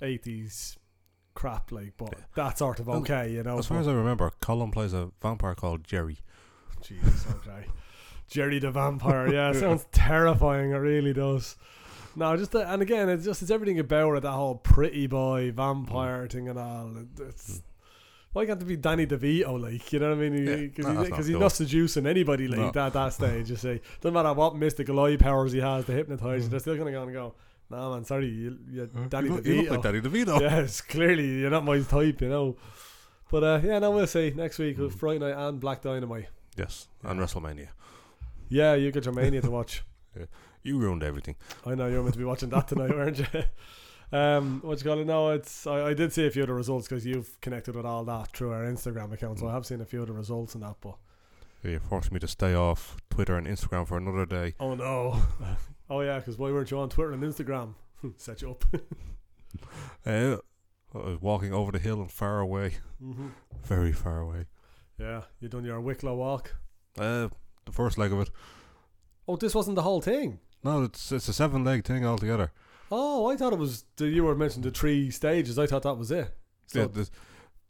eighties 0.00 0.76
crap 1.34 1.70
like, 1.70 1.92
but 1.96 2.14
that's 2.34 2.58
sort 2.58 2.80
of 2.80 2.88
okay, 2.88 3.30
you 3.30 3.42
know. 3.42 3.58
As 3.58 3.66
far 3.66 3.78
as 3.78 3.88
I 3.88 3.92
remember, 3.92 4.30
Colin 4.40 4.70
plays 4.70 4.92
a 4.92 5.10
vampire 5.22 5.54
called 5.54 5.84
Jerry. 5.84 6.18
Jesus, 6.82 7.26
okay. 7.30 7.66
Jerry 8.28 8.58
the 8.58 8.70
vampire, 8.70 9.32
yeah, 9.32 9.50
it 9.50 9.54
sounds 9.54 9.86
terrifying. 9.92 10.70
It 10.70 10.76
really 10.76 11.12
does. 11.12 11.56
No, 12.16 12.36
just 12.36 12.52
the, 12.52 12.68
and 12.72 12.80
again, 12.82 13.08
it's 13.08 13.24
just 13.24 13.42
it's 13.42 13.50
everything 13.50 13.78
about 13.78 14.14
it. 14.14 14.22
That 14.22 14.32
whole 14.32 14.56
pretty 14.56 15.06
boy 15.06 15.52
vampire 15.52 16.26
mm. 16.26 16.32
thing 16.32 16.48
and 16.48 16.58
all. 16.58 16.92
It- 16.96 17.28
It's 17.28 17.58
mm. 17.58 17.62
Why 18.36 18.44
can't 18.44 18.60
it 18.60 18.66
be 18.66 18.76
Danny 18.76 19.06
DeVito? 19.06 19.58
Like 19.58 19.90
you 19.94 19.98
know 19.98 20.10
what 20.10 20.18
I 20.18 20.28
mean? 20.28 20.46
Yeah, 20.46 20.56
Because 20.56 20.84
no, 20.84 21.00
he's, 21.00 21.08
not 21.10 21.18
he's 21.24 21.28
not 21.30 21.52
seducing 21.52 22.06
anybody 22.06 22.48
like 22.48 22.58
No. 22.60 22.70
that 22.70 22.86
at 22.88 22.92
that 22.92 23.12
stage. 23.20 23.48
You 23.48 23.56
see, 23.56 23.80
doesn't 24.02 24.12
matter 24.12 24.34
what 24.34 24.54
mystical 24.56 25.00
eye 25.00 25.16
powers 25.16 25.52
he 25.52 25.60
has 25.60 25.86
to 25.86 25.92
hypnotize. 25.92 26.46
Mm. 26.46 26.50
They're 26.50 26.60
still 26.60 26.76
gonna 26.76 26.92
go 26.92 27.02
and 27.04 27.12
go. 27.14 27.34
Nah, 27.70 27.94
man, 27.94 28.04
sorry, 28.04 28.26
you, 28.28 28.58
you 28.70 28.90
Danny 29.08 29.28
you, 29.28 29.34
look, 29.36 29.44
DeVito. 29.44 29.46
you 29.54 29.62
look 29.62 29.70
like 29.70 29.82
Danny 29.82 30.00
DeVito. 30.02 30.40
Yes, 30.42 30.82
clearly 30.82 31.26
you're 31.40 31.48
not 31.50 31.64
my 31.64 31.80
type, 31.80 32.20
you 32.20 32.28
know. 32.28 32.56
But 33.30 33.42
uh, 33.42 33.60
yeah, 33.64 33.78
no, 33.78 33.90
we'll 33.92 34.06
see 34.06 34.34
next 34.36 34.58
week 34.58 34.76
with 34.76 34.94
Mm. 34.94 34.98
Fright 34.98 35.20
Night 35.20 35.34
and 35.48 35.58
Black 35.58 35.80
Dynamite. 35.80 36.28
Yes, 36.58 36.88
and 37.04 37.18
WrestleMania. 37.18 37.68
Yeah, 38.50 38.74
you 38.74 38.92
got 38.92 39.06
your 39.06 39.14
mania 39.14 39.40
to 39.40 39.50
watch. 39.50 39.82
You 40.62 40.78
ruined 40.78 41.04
everything. 41.04 41.36
I 41.64 41.74
know 41.76 41.86
you're 41.86 42.02
meant 42.02 42.14
to 42.14 42.18
be 42.18 42.24
watching 42.24 42.48
that 42.50 42.66
tonight, 42.68 42.90
weren't 42.90 43.18
you? 43.18 43.26
Um, 44.12 44.60
what 44.62 44.78
you 44.78 44.84
call 44.84 45.00
it? 45.00 45.06
No, 45.06 45.30
it's 45.30 45.66
I, 45.66 45.88
I 45.88 45.94
did 45.94 46.12
see 46.12 46.26
a 46.26 46.30
few 46.30 46.42
of 46.42 46.48
the 46.48 46.54
results 46.54 46.86
because 46.88 47.04
you've 47.04 47.40
connected 47.40 47.74
with 47.74 47.84
all 47.84 48.04
that 48.04 48.28
through 48.36 48.52
our 48.52 48.62
Instagram 48.64 49.12
account, 49.12 49.38
so 49.40 49.48
I 49.48 49.52
have 49.52 49.66
seen 49.66 49.80
a 49.80 49.84
few 49.84 50.00
of 50.02 50.06
the 50.08 50.12
results 50.12 50.54
and 50.54 50.62
that. 50.62 50.76
But 50.80 50.94
You 51.62 51.78
forced 51.80 52.12
me 52.12 52.20
to 52.20 52.28
stay 52.28 52.54
off 52.54 52.96
Twitter 53.10 53.36
and 53.36 53.46
Instagram 53.46 53.86
for 53.86 53.96
another 53.96 54.24
day. 54.26 54.54
oh 54.60 54.74
no, 54.74 55.20
oh 55.90 56.00
yeah, 56.02 56.18
because 56.18 56.38
why 56.38 56.50
weren't 56.52 56.70
you 56.70 56.78
on 56.78 56.88
Twitter 56.88 57.12
and 57.12 57.22
Instagram? 57.22 57.74
Set 58.16 58.42
you 58.42 58.50
up. 58.52 58.64
Uh, 60.04 60.36
I 60.94 60.98
was 60.98 61.20
walking 61.22 61.52
over 61.54 61.72
the 61.72 61.78
hill 61.78 62.00
and 62.00 62.10
far 62.10 62.40
away, 62.40 62.74
hmm 63.00 63.28
very 63.64 63.92
far 63.92 64.20
away. 64.20 64.44
Yeah, 64.98 65.22
you 65.40 65.48
done 65.48 65.64
your 65.64 65.80
Wicklow 65.80 66.14
walk. 66.14 66.54
Uh, 66.98 67.28
the 67.64 67.72
first 67.72 67.96
leg 67.98 68.12
of 68.12 68.20
it. 68.20 68.30
Oh, 69.26 69.36
this 69.36 69.54
wasn't 69.54 69.76
the 69.76 69.82
whole 69.82 70.00
thing. 70.02 70.38
No, 70.62 70.84
it's 70.84 71.10
it's 71.10 71.28
a 71.28 71.32
seven 71.32 71.64
leg 71.64 71.84
thing 71.84 72.04
altogether. 72.04 72.52
Oh, 72.90 73.26
I 73.26 73.36
thought 73.36 73.52
it 73.52 73.58
was. 73.58 73.84
The, 73.96 74.06
you 74.08 74.24
were 74.24 74.34
mentioning 74.34 74.62
the 74.70 74.76
three 74.78 75.10
stages. 75.10 75.58
I 75.58 75.66
thought 75.66 75.82
that 75.82 75.94
was 75.94 76.10
it. 76.10 76.32
So, 76.66 76.80
yeah, 76.80 76.86
the, 76.86 77.10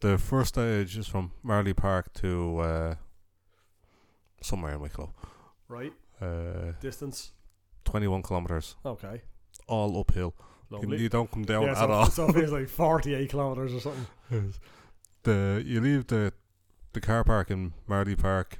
the 0.00 0.18
first 0.18 0.50
stage 0.54 0.96
is 0.96 1.06
from 1.08 1.32
Marlay 1.44 1.74
Park 1.74 2.12
to 2.14 2.58
uh, 2.58 2.94
somewhere 4.42 4.74
in 4.74 4.80
Wicklow. 4.80 5.12
right 5.68 5.92
Uh, 6.20 6.72
distance. 6.80 7.32
21 7.84 8.22
kilometres, 8.22 8.74
Okay, 8.84 9.22
all 9.68 9.98
uphill. 10.00 10.34
You, 10.70 10.76
lovely. 10.76 10.98
you 10.98 11.08
don't 11.08 11.30
come 11.30 11.44
down 11.44 11.62
yeah, 11.62 11.70
at 11.70 11.76
so, 11.78 11.90
all. 11.90 12.06
so 12.10 12.26
it's 12.36 12.50
like 12.50 12.68
forty-eight 12.84 13.30
kilometers 13.30 13.72
or 13.72 13.78
something. 13.80 14.52
the 15.22 15.62
you 15.64 15.80
leave 15.80 16.08
the 16.08 16.32
the 16.92 17.00
car 17.00 17.22
park 17.22 17.48
in 17.50 17.74
Marlay 17.88 18.16
Park, 18.18 18.58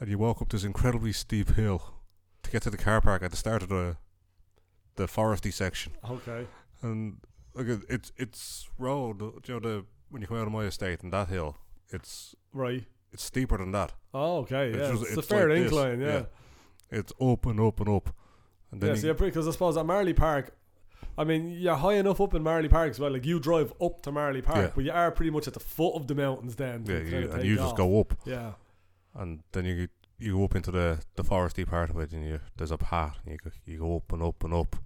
and 0.00 0.08
you 0.10 0.18
walk 0.18 0.42
up 0.42 0.48
this 0.48 0.64
incredibly 0.64 1.12
steep 1.12 1.54
hill 1.54 1.94
to 2.42 2.50
get 2.50 2.62
to 2.62 2.70
the 2.70 2.76
car 2.76 3.00
park 3.00 3.22
at 3.22 3.30
the 3.30 3.36
start 3.36 3.62
of 3.62 3.68
the 3.68 3.96
the 5.00 5.06
foresty 5.06 5.52
section. 5.52 5.92
Okay. 6.08 6.46
And 6.82 7.18
like 7.54 7.66
it- 7.66 7.84
it's 7.88 8.12
it's 8.16 8.68
road, 8.78 9.20
you 9.20 9.54
know 9.54 9.60
the 9.60 9.84
when 10.10 10.22
you 10.22 10.28
come 10.28 10.36
out 10.38 10.46
of 10.46 10.52
my 10.52 10.64
estate 10.64 11.02
and 11.02 11.12
that 11.12 11.28
hill, 11.28 11.56
it's 11.90 12.34
Right. 12.52 12.84
it's 13.12 13.22
steeper 13.24 13.58
than 13.58 13.72
that. 13.72 13.92
Oh, 14.12 14.38
okay. 14.38 14.68
It's 14.70 14.78
Yeah, 14.78 14.90
just- 14.92 15.02
it's, 15.04 15.16
a 15.16 15.22
fair 15.22 15.48
like 15.48 15.58
this, 15.62 15.72
incline. 15.72 16.00
yeah. 16.00 16.06
Yeah. 16.12 16.24
It's 16.98 17.12
up 17.20 17.46
and 17.46 17.60
up 17.60 17.80
and 17.80 17.88
up, 17.88 18.14
and 18.72 18.80
then 18.80 18.90
Yeah. 18.90 19.00
So 19.00 19.14
because 19.14 19.46
I 19.48 19.52
suppose 19.52 19.76
at 19.76 19.86
Marlay 19.86 20.14
Park, 20.16 20.52
I 21.16 21.24
mean, 21.24 21.50
you're 21.50 21.76
high 21.76 21.94
enough 21.94 22.20
up 22.20 22.34
in 22.34 22.42
Marlay 22.42 22.68
Park 22.68 22.90
as 22.90 22.98
well. 23.00 23.12
Like 23.12 23.24
you 23.26 23.38
drive 23.40 23.72
up 23.80 24.02
to 24.02 24.10
Marlay 24.12 24.42
Park, 24.42 24.58
Yeah. 24.58 24.72
but 24.74 24.84
you 24.84 24.92
are 24.92 25.10
pretty 25.12 25.30
much 25.30 25.46
at 25.48 25.54
the 25.54 25.60
foot 25.60 25.94
of 25.94 26.06
the 26.08 26.14
mountains. 26.14 26.56
Then, 26.56 26.84
yeah, 26.86 26.98
you, 26.98 27.30
and 27.30 27.44
you 27.44 27.56
just 27.56 27.76
go 27.76 28.00
up, 28.00 28.14
Yeah. 28.24 28.54
and 29.14 29.42
then 29.52 29.64
you 29.64 29.88
you 30.18 30.36
go 30.36 30.44
up 30.44 30.54
into 30.54 30.70
the 30.70 31.00
the 31.16 31.24
foresty 31.24 31.66
part 31.66 31.88
of 31.90 31.98
it, 31.98 32.12
and 32.12 32.24
you 32.26 32.40
there's 32.56 32.70
a 32.72 32.78
path, 32.78 33.16
and 33.24 33.32
you 33.32 33.38
go, 33.38 33.50
you 33.64 33.78
go 33.78 33.96
up 33.96 34.12
and 34.12 34.22
up 34.22 34.42
and 34.44 34.52
up, 34.52 34.76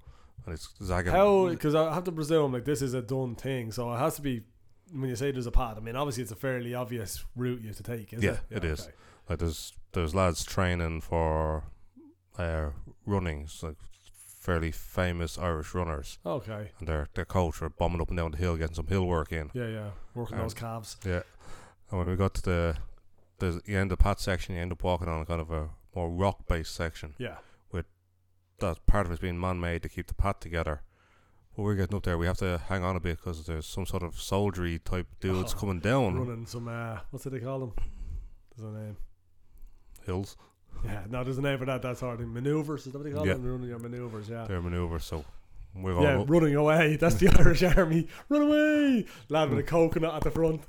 and 0.46 0.54
it's 0.54 0.68
zagging. 0.82 1.12
How? 1.12 1.48
Because 1.48 1.74
I 1.74 1.92
have 1.94 2.04
to 2.04 2.12
presume 2.12 2.52
like 2.52 2.64
this 2.64 2.82
is 2.82 2.94
a 2.94 3.02
done 3.02 3.34
thing, 3.34 3.72
so 3.72 3.92
it 3.92 3.98
has 3.98 4.16
to 4.16 4.22
be 4.22 4.42
when 4.92 5.08
you 5.08 5.16
say 5.16 5.30
there's 5.32 5.46
a 5.46 5.50
path, 5.50 5.76
I 5.76 5.80
mean 5.80 5.96
obviously 5.96 6.22
it's 6.22 6.32
a 6.32 6.36
fairly 6.36 6.74
obvious 6.74 7.24
route 7.34 7.60
you 7.62 7.68
have 7.68 7.76
to 7.78 7.82
take, 7.82 8.12
is 8.12 8.22
Yeah, 8.22 8.38
it? 8.50 8.58
it 8.58 8.64
is. 8.64 8.88
Like 9.28 9.38
there's 9.38 9.72
there's 9.92 10.14
lads 10.14 10.44
training 10.44 11.00
for 11.00 11.64
uh, 12.38 12.70
running, 13.06 13.42
it's 13.42 13.62
like 13.62 13.76
fairly 14.40 14.70
famous 14.70 15.38
Irish 15.38 15.74
runners, 15.74 16.18
Okay. 16.26 16.70
and 16.78 16.86
their 16.88 17.08
their 17.14 17.24
coach 17.24 17.62
are 17.62 17.70
bombing 17.70 18.00
up 18.00 18.08
and 18.08 18.18
down 18.18 18.32
the 18.32 18.36
hill, 18.36 18.56
getting 18.56 18.74
some 18.74 18.86
hill 18.88 19.06
work 19.06 19.32
in. 19.32 19.50
Yeah, 19.54 19.68
yeah. 19.68 19.90
Working 20.14 20.36
Um, 20.36 20.42
those 20.42 20.54
calves. 20.54 20.96
Yeah. 21.04 21.22
And 21.90 21.98
when 21.98 22.08
we 22.08 22.16
got 22.16 22.34
to 22.34 22.42
the 22.42 22.76
the 23.38 23.60
you 23.66 23.78
end 23.78 23.90
of 23.90 23.98
the 23.98 24.02
pat 24.02 24.20
section, 24.20 24.54
you 24.54 24.60
end 24.60 24.72
up 24.72 24.82
walking 24.82 25.08
on 25.08 25.20
a 25.20 25.24
kind 25.26 25.40
of 25.40 25.50
a 25.50 25.70
more 25.94 26.10
rock 26.10 26.46
based 26.46 26.74
section. 26.74 27.14
Yeah. 27.18 27.36
That 28.64 28.86
part 28.86 29.04
of 29.06 29.12
it's 29.12 29.20
being 29.20 29.38
man 29.38 29.60
made 29.60 29.82
to 29.82 29.88
keep 29.90 30.06
the 30.06 30.14
path 30.14 30.40
together. 30.40 30.80
But 31.54 31.62
we're 31.64 31.74
getting 31.74 31.94
up 31.96 32.02
there, 32.02 32.16
we 32.18 32.26
have 32.26 32.38
to 32.38 32.62
hang 32.68 32.82
on 32.82 32.96
a 32.96 33.00
bit 33.00 33.18
because 33.18 33.44
there's 33.44 33.66
some 33.66 33.84
sort 33.86 34.02
of 34.02 34.18
soldiery 34.20 34.78
type 34.78 35.06
dudes 35.20 35.54
Oh, 35.54 35.60
coming 35.60 35.80
down 35.80 36.18
Running 36.18 36.46
some 36.46 36.66
uh 36.66 36.98
what's 37.10 37.26
it 37.26 37.30
they 37.30 37.40
call 37.40 37.60
them? 37.60 37.72
There's 38.56 38.68
a 38.68 38.76
name. 38.76 38.96
hills. 40.06 40.36
Yeah, 40.84 41.02
no, 41.08 41.22
there's 41.24 41.38
a 41.38 41.42
name 41.42 41.58
for 41.58 41.66
that. 41.66 41.82
That's 41.82 42.00
hard. 42.00 42.20
Maneuvers, 42.20 42.86
is 42.86 42.92
that 42.92 42.98
what 42.98 43.04
they 43.04 43.12
call 43.12 43.26
Yeah. 43.26 43.34
them? 43.34 43.44
Running 43.46 43.68
your 43.68 43.78
maneuvers, 43.78 44.28
yeah. 44.28 44.44
Their 44.46 44.60
manoeuvre. 44.62 44.98
So 45.00 45.24
we're 45.76 46.00
Yeah, 46.02 46.24
running 46.26 46.54
away. 46.56 46.96
That's 46.96 47.16
the 47.16 47.28
Irish 47.38 47.62
army. 47.62 48.08
Run 48.28 48.42
away! 48.42 49.06
Lad 49.28 49.50
with 49.50 49.58
a 49.58 49.62
coconut 49.62 50.14
at 50.14 50.22
the 50.22 50.30
front. 50.30 50.62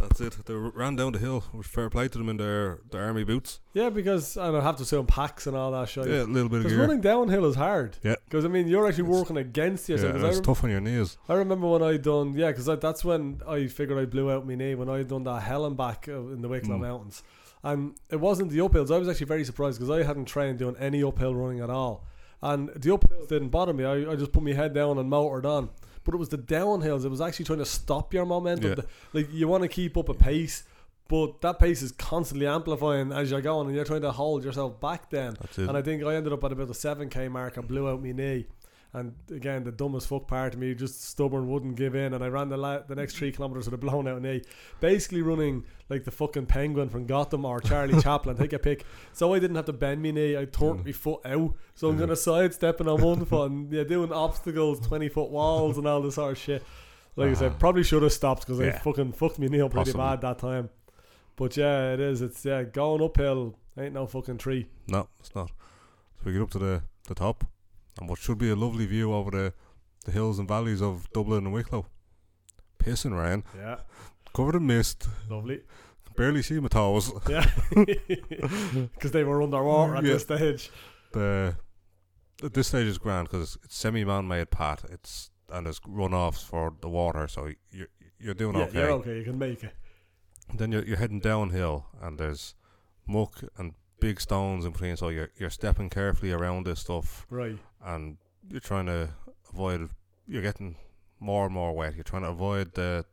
That's 0.00 0.20
it. 0.20 0.44
They 0.46 0.54
ran 0.54 0.96
down 0.96 1.12
the 1.12 1.18
hill. 1.18 1.42
Fair 1.62 1.88
play 1.88 2.06
to 2.08 2.18
them 2.18 2.28
in 2.28 2.36
their, 2.36 2.80
their 2.90 3.02
army 3.04 3.24
boots. 3.24 3.60
Yeah, 3.72 3.88
because 3.90 4.36
I 4.36 4.50
don't 4.50 4.62
have 4.62 4.76
to 4.76 4.82
assume 4.82 5.06
packs 5.06 5.46
and 5.46 5.56
all 5.56 5.72
that 5.72 5.88
shit. 5.88 6.06
Yeah, 6.06 6.22
a 6.22 6.24
little 6.24 6.48
bit 6.50 6.58
of 6.58 6.62
Because 6.64 6.78
running 6.78 7.00
downhill 7.00 7.46
is 7.46 7.56
hard. 7.56 7.96
Yeah. 8.02 8.16
Because 8.26 8.44
I 8.44 8.48
mean, 8.48 8.68
you're 8.68 8.86
actually 8.86 9.04
It's- 9.04 9.18
working 9.20 9.36
against 9.38 9.88
yourself. 9.88 10.16
Yeah, 10.20 10.26
it's 10.26 10.36
rem- 10.36 10.44
tough 10.44 10.64
on 10.64 10.70
your 10.70 10.80
knees. 10.80 11.16
I 11.28 11.34
remember 11.34 11.66
when 11.68 11.82
I 11.82 11.96
done 11.96 12.34
yeah, 12.34 12.50
because 12.52 12.66
that's 12.66 13.04
when 13.04 13.40
I 13.48 13.66
figured 13.68 13.98
I 13.98 14.04
blew 14.04 14.30
out 14.30 14.46
my 14.46 14.54
knee 14.54 14.74
when 14.74 14.88
I 14.90 15.02
done 15.02 15.24
that 15.24 15.42
hell 15.42 15.64
and 15.64 15.76
back 15.76 16.06
uh, 16.08 16.18
in 16.28 16.42
the 16.42 16.48
Wicklow 16.48 16.76
Mm. 16.76 16.80
Mountains, 16.82 17.22
and 17.62 17.94
it 18.10 18.20
wasn't 18.20 18.50
the 18.50 18.58
uphills. 18.58 18.94
I 18.94 18.98
was 18.98 19.08
actually 19.08 19.26
very 19.26 19.44
surprised 19.44 19.78
because 19.78 19.90
I 19.90 20.02
hadn't 20.02 20.26
trained 20.26 20.58
doing 20.58 20.76
any 20.78 21.02
uphill 21.02 21.34
running 21.34 21.60
at 21.60 21.70
all, 21.70 22.06
and 22.42 22.68
the 22.68 22.90
uphills 22.90 23.28
didn't 23.28 23.48
bother 23.48 23.72
me. 23.72 23.84
I, 23.84 24.12
I 24.12 24.16
just 24.16 24.32
put 24.32 24.42
my 24.42 24.52
head 24.52 24.74
down 24.74 24.98
and 24.98 25.08
motored 25.08 25.46
on. 25.46 25.70
But 26.06 26.14
it 26.14 26.18
was 26.18 26.30
the 26.30 26.38
downhills. 26.38 27.04
It 27.04 27.10
was 27.10 27.20
actually 27.20 27.44
trying 27.44 27.58
to 27.58 27.66
stop 27.66 28.14
your 28.14 28.24
momentum. 28.24 28.74
Yeah. 28.78 28.84
Like 29.12 29.28
you 29.30 29.48
want 29.48 29.62
to 29.62 29.68
keep 29.68 29.98
up 29.98 30.08
a 30.08 30.14
pace. 30.14 30.62
But 31.08 31.40
that 31.42 31.60
pace 31.60 31.82
is 31.82 31.92
constantly 31.92 32.48
amplifying 32.48 33.12
as 33.12 33.30
you're 33.30 33.40
going, 33.40 33.68
and 33.68 33.76
you're 33.76 33.84
trying 33.84 34.02
to 34.02 34.10
hold 34.10 34.42
yourself 34.42 34.80
back. 34.80 35.08
Then, 35.10 35.36
and 35.56 35.76
I 35.76 35.82
think 35.82 36.02
I 36.02 36.14
ended 36.16 36.32
up 36.32 36.42
at 36.42 36.50
about 36.50 36.66
the 36.66 36.74
7k 36.74 37.30
mark. 37.30 37.56
I 37.58 37.60
blew 37.60 37.88
out 37.88 38.02
my 38.02 38.10
knee. 38.10 38.46
And 38.96 39.12
again, 39.30 39.62
the 39.62 39.70
dumbest 39.72 40.08
fuck 40.08 40.26
part 40.26 40.54
of 40.54 40.58
me, 40.60 40.74
just 40.74 41.04
stubborn, 41.04 41.48
wouldn't 41.50 41.76
give 41.76 41.94
in. 41.94 42.14
And 42.14 42.24
I 42.24 42.28
ran 42.28 42.48
the 42.48 42.56
la- 42.56 42.78
the 42.80 42.94
next 42.94 43.16
three 43.16 43.30
kilometers 43.30 43.66
with 43.66 43.74
a 43.74 43.76
blown 43.76 44.08
out 44.08 44.22
knee. 44.22 44.40
Basically 44.80 45.20
running 45.20 45.64
like 45.90 46.04
the 46.04 46.10
fucking 46.10 46.46
penguin 46.46 46.88
from 46.88 47.04
Gotham 47.04 47.44
or 47.44 47.60
Charlie 47.60 48.00
Chaplin. 48.02 48.38
Take 48.38 48.54
a 48.54 48.58
pick. 48.58 48.86
So 49.12 49.34
I 49.34 49.38
didn't 49.38 49.56
have 49.56 49.66
to 49.66 49.74
bend 49.74 50.02
my 50.02 50.12
knee. 50.12 50.34
I 50.36 50.46
turned 50.46 50.80
Mm. 50.80 50.86
my 50.86 50.92
foot 50.92 51.20
out. 51.26 51.54
So 51.74 51.88
I'm 51.88 51.94
Yeah. 51.94 51.98
going 51.98 52.08
to 52.08 52.16
sidestepping 52.16 52.88
on 52.88 53.02
one 53.02 53.22
foot 53.26 53.50
and 53.50 53.70
yeah, 53.70 53.84
doing 53.84 54.12
obstacles, 54.12 54.80
20 54.80 55.10
foot 55.10 55.28
walls 55.30 55.76
and 55.76 55.86
all 55.86 56.00
this 56.00 56.14
sort 56.14 56.32
of 56.32 56.38
shit. 56.38 56.64
Like 57.16 57.30
I 57.30 57.34
said, 57.34 57.58
probably 57.58 57.82
should 57.82 58.02
have 58.02 58.12
stopped 58.14 58.46
because 58.46 58.60
I 58.60 58.70
fucking 58.72 59.12
fucked 59.12 59.38
my 59.38 59.46
knee 59.46 59.60
up 59.60 59.72
pretty 59.72 59.92
Possibly. 59.92 60.02
bad 60.06 60.20
that 60.22 60.38
time. 60.38 60.70
But 61.36 61.54
yeah, 61.56 61.92
it 61.92 62.00
is. 62.00 62.22
It's 62.22 62.42
yeah, 62.46 62.62
going 62.62 63.02
uphill 63.02 63.58
ain't 63.78 63.92
no 63.92 64.06
fucking 64.06 64.38
tree. 64.38 64.68
No, 64.88 65.08
it's 65.20 65.34
not. 65.34 65.48
So 65.48 66.22
we 66.24 66.32
get 66.32 66.40
up 66.40 66.50
to 66.52 66.58
the, 66.58 66.82
the 67.08 67.14
top, 67.14 67.44
and 67.98 68.08
what 68.08 68.18
should 68.18 68.38
be 68.38 68.50
a 68.50 68.56
lovely 68.56 68.86
view 68.86 69.12
over 69.12 69.30
the, 69.30 69.52
the 70.04 70.10
hills 70.12 70.38
and 70.38 70.48
valleys 70.48 70.82
of 70.82 71.10
Dublin 71.12 71.44
and 71.46 71.54
Wicklow. 71.54 71.86
Pissing 72.78 73.18
rain, 73.18 73.42
Yeah, 73.56 73.80
covered 74.34 74.54
in 74.56 74.66
mist, 74.66 75.08
lovely. 75.28 75.62
barely 76.16 76.42
see 76.42 76.60
my 76.60 76.68
toes. 76.68 77.12
Yeah, 77.28 77.50
because 77.74 79.10
they 79.12 79.24
were 79.24 79.42
underwater 79.42 79.96
at 79.96 80.04
Yeah. 80.04 80.12
this 80.14 80.22
stage. 80.22 80.70
The 81.12 81.56
at 82.44 82.52
this 82.54 82.68
stage 82.68 82.86
is 82.86 82.98
grand 82.98 83.28
because 83.28 83.56
it's 83.64 83.76
semi 83.76 84.04
man 84.04 84.28
made 84.28 84.50
pat. 84.50 84.84
It's 84.90 85.30
and 85.48 85.64
there's 85.66 85.80
runoffs 85.80 86.44
for 86.44 86.74
the 86.80 86.88
water, 86.88 87.26
so 87.28 87.50
you're 87.70 87.88
you're 88.20 88.34
doing 88.34 88.56
Yeah, 88.56 88.64
okay. 88.64 88.78
you're 88.78 88.90
okay. 88.92 89.18
You 89.18 89.24
can 89.24 89.38
make 89.38 89.64
it. 89.64 89.74
Then 90.54 90.70
you're 90.72 90.84
you're 90.84 90.98
heading 90.98 91.20
downhill, 91.20 91.86
and 92.00 92.18
there's 92.18 92.54
muck 93.06 93.42
and 93.56 93.74
big 94.00 94.20
stones 94.20 94.64
in 94.64 94.72
between. 94.72 94.96
So 94.96 95.08
you're 95.08 95.30
you're 95.38 95.50
stepping 95.50 95.88
carefully 95.90 96.30
around 96.32 96.66
this 96.66 96.80
stuff. 96.80 97.26
Right. 97.30 97.58
And 97.86 98.18
you're 98.50 98.60
trying 98.60 98.86
to 98.86 99.08
avoid 99.52 99.88
you're 100.28 100.42
getting 100.42 100.76
more 101.20 101.44
and 101.46 101.54
more 101.54 101.72
wet. 101.74 101.94
You're 101.94 102.04
trying 102.04 102.22
to 102.22 102.28
avoid 102.28 102.74
the 102.74 103.04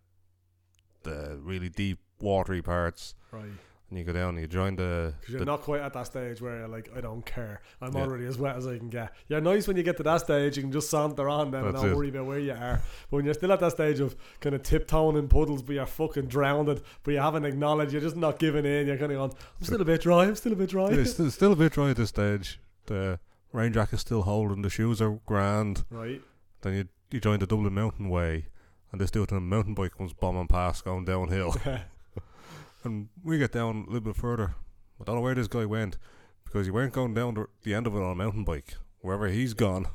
the 1.04 1.38
really 1.42 1.70
deep 1.70 2.00
watery 2.22 2.62
parts 2.62 3.14
Right. 3.32 3.44
and 3.90 4.00
you 4.00 4.06
go 4.06 4.14
down 4.14 4.30
and 4.30 4.40
you 4.40 4.48
join 4.48 4.76
the, 4.78 5.14
Because 5.20 5.34
you're 5.34 5.40
the 5.40 5.46
not 5.46 5.62
quite 5.62 5.82
at 5.82 5.92
that 5.94 6.06
stage 6.08 6.42
where 6.42 6.60
you're 6.60 6.68
like, 6.70 6.90
I 6.96 7.02
don't 7.02 7.26
care. 7.26 7.62
I'm 7.82 7.94
Yeah. 7.94 8.04
already 8.04 8.26
as 8.26 8.38
wet 8.38 8.56
as 8.56 8.66
I 8.66 8.78
can 8.78 8.90
get. 8.90 9.14
You're 9.28 9.42
nice 9.42 9.68
when 9.68 9.76
you 9.76 9.84
get 9.84 9.98
to 9.98 10.04
that 10.04 10.22
stage. 10.22 10.56
You 10.56 10.64
can 10.64 10.72
just 10.72 10.90
saunter 10.90 11.28
on 11.28 11.52
then 11.52 11.66
and 11.66 11.74
That's 11.74 11.84
not 11.84 11.92
it. 11.92 11.96
worry 11.98 12.10
about 12.10 12.26
where 12.26 12.40
you 12.40 12.54
are. 12.54 12.82
But 13.10 13.18
when 13.18 13.26
you're 13.26 13.34
still 13.34 13.52
at 13.52 13.60
that 13.60 13.74
stage 13.74 14.00
of 14.00 14.16
kind 14.40 14.56
of 14.56 14.64
tiptoeing 14.64 15.18
in 15.18 15.28
puddles, 15.28 15.62
but 15.62 15.76
you're 15.76 15.86
fucking 15.86 16.28
drowned, 16.28 16.82
but 17.04 17.12
you 17.12 17.20
haven't 17.20 17.44
acknowledged, 17.46 17.92
you're 17.92 18.02
just 18.02 18.16
not 18.16 18.40
giving 18.40 18.66
in. 18.66 18.88
You're 18.88 18.98
kind 18.98 19.12
of 19.12 19.18
going, 19.18 19.32
I'm 19.60 19.64
still 19.66 19.82
a 19.82 19.86
bit 19.86 20.02
dry. 20.02 20.24
I'm 20.26 20.36
still 20.36 20.54
a 20.54 20.56
bit 20.56 20.70
dry. 20.70 20.88
it's 20.92 21.12
still, 21.12 21.30
still 21.30 21.52
a 21.52 21.56
bit 21.58 21.74
dry 21.74 21.90
at 21.90 21.98
this 21.98 22.10
stage. 22.10 22.60
The 22.86 23.20
rain 23.54 23.72
jacket's 23.72 24.02
still 24.02 24.24
holding, 24.24 24.62
the 24.64 24.70
shoes 24.70 25.02
are 25.02 25.20
grand. 25.26 25.86
right. 25.90 26.22
Then 26.62 26.74
you 26.74 26.88
you 27.12 27.20
join 27.20 27.40
the 27.40 27.46
Dublin 27.48 27.74
Mountain 27.74 28.10
Way 28.10 28.48
and 28.92 29.00
this 29.00 29.12
dude 29.12 29.32
on 29.32 29.38
a 29.38 29.42
mountain 29.42 29.74
bike 29.74 29.96
comes 29.98 30.14
bombing 30.14 30.48
past 30.48 30.84
going 30.84 31.06
downhill. 31.06 31.56
and 32.84 33.10
we 33.24 33.38
get 33.38 33.52
down 33.52 33.84
a 33.84 33.86
little 33.86 34.02
bit 34.02 34.16
further. 34.16 34.56
I 35.00 35.04
don't 35.04 35.16
know 35.16 35.22
where 35.22 35.36
this 35.36 35.48
guy 35.48 35.66
went 35.66 35.98
because 36.46 36.66
he 36.66 36.72
weren't 36.72 36.94
going 36.94 37.14
down 37.14 37.34
the, 37.36 37.48
the 37.64 37.74
end 37.74 37.88
of 37.88 37.96
it 37.96 38.02
on 38.02 38.12
a 38.12 38.16
mountain 38.16 38.44
bike. 38.44 38.76
Wherever 39.00 39.28
he's 39.28 39.54
gone, 39.54 39.88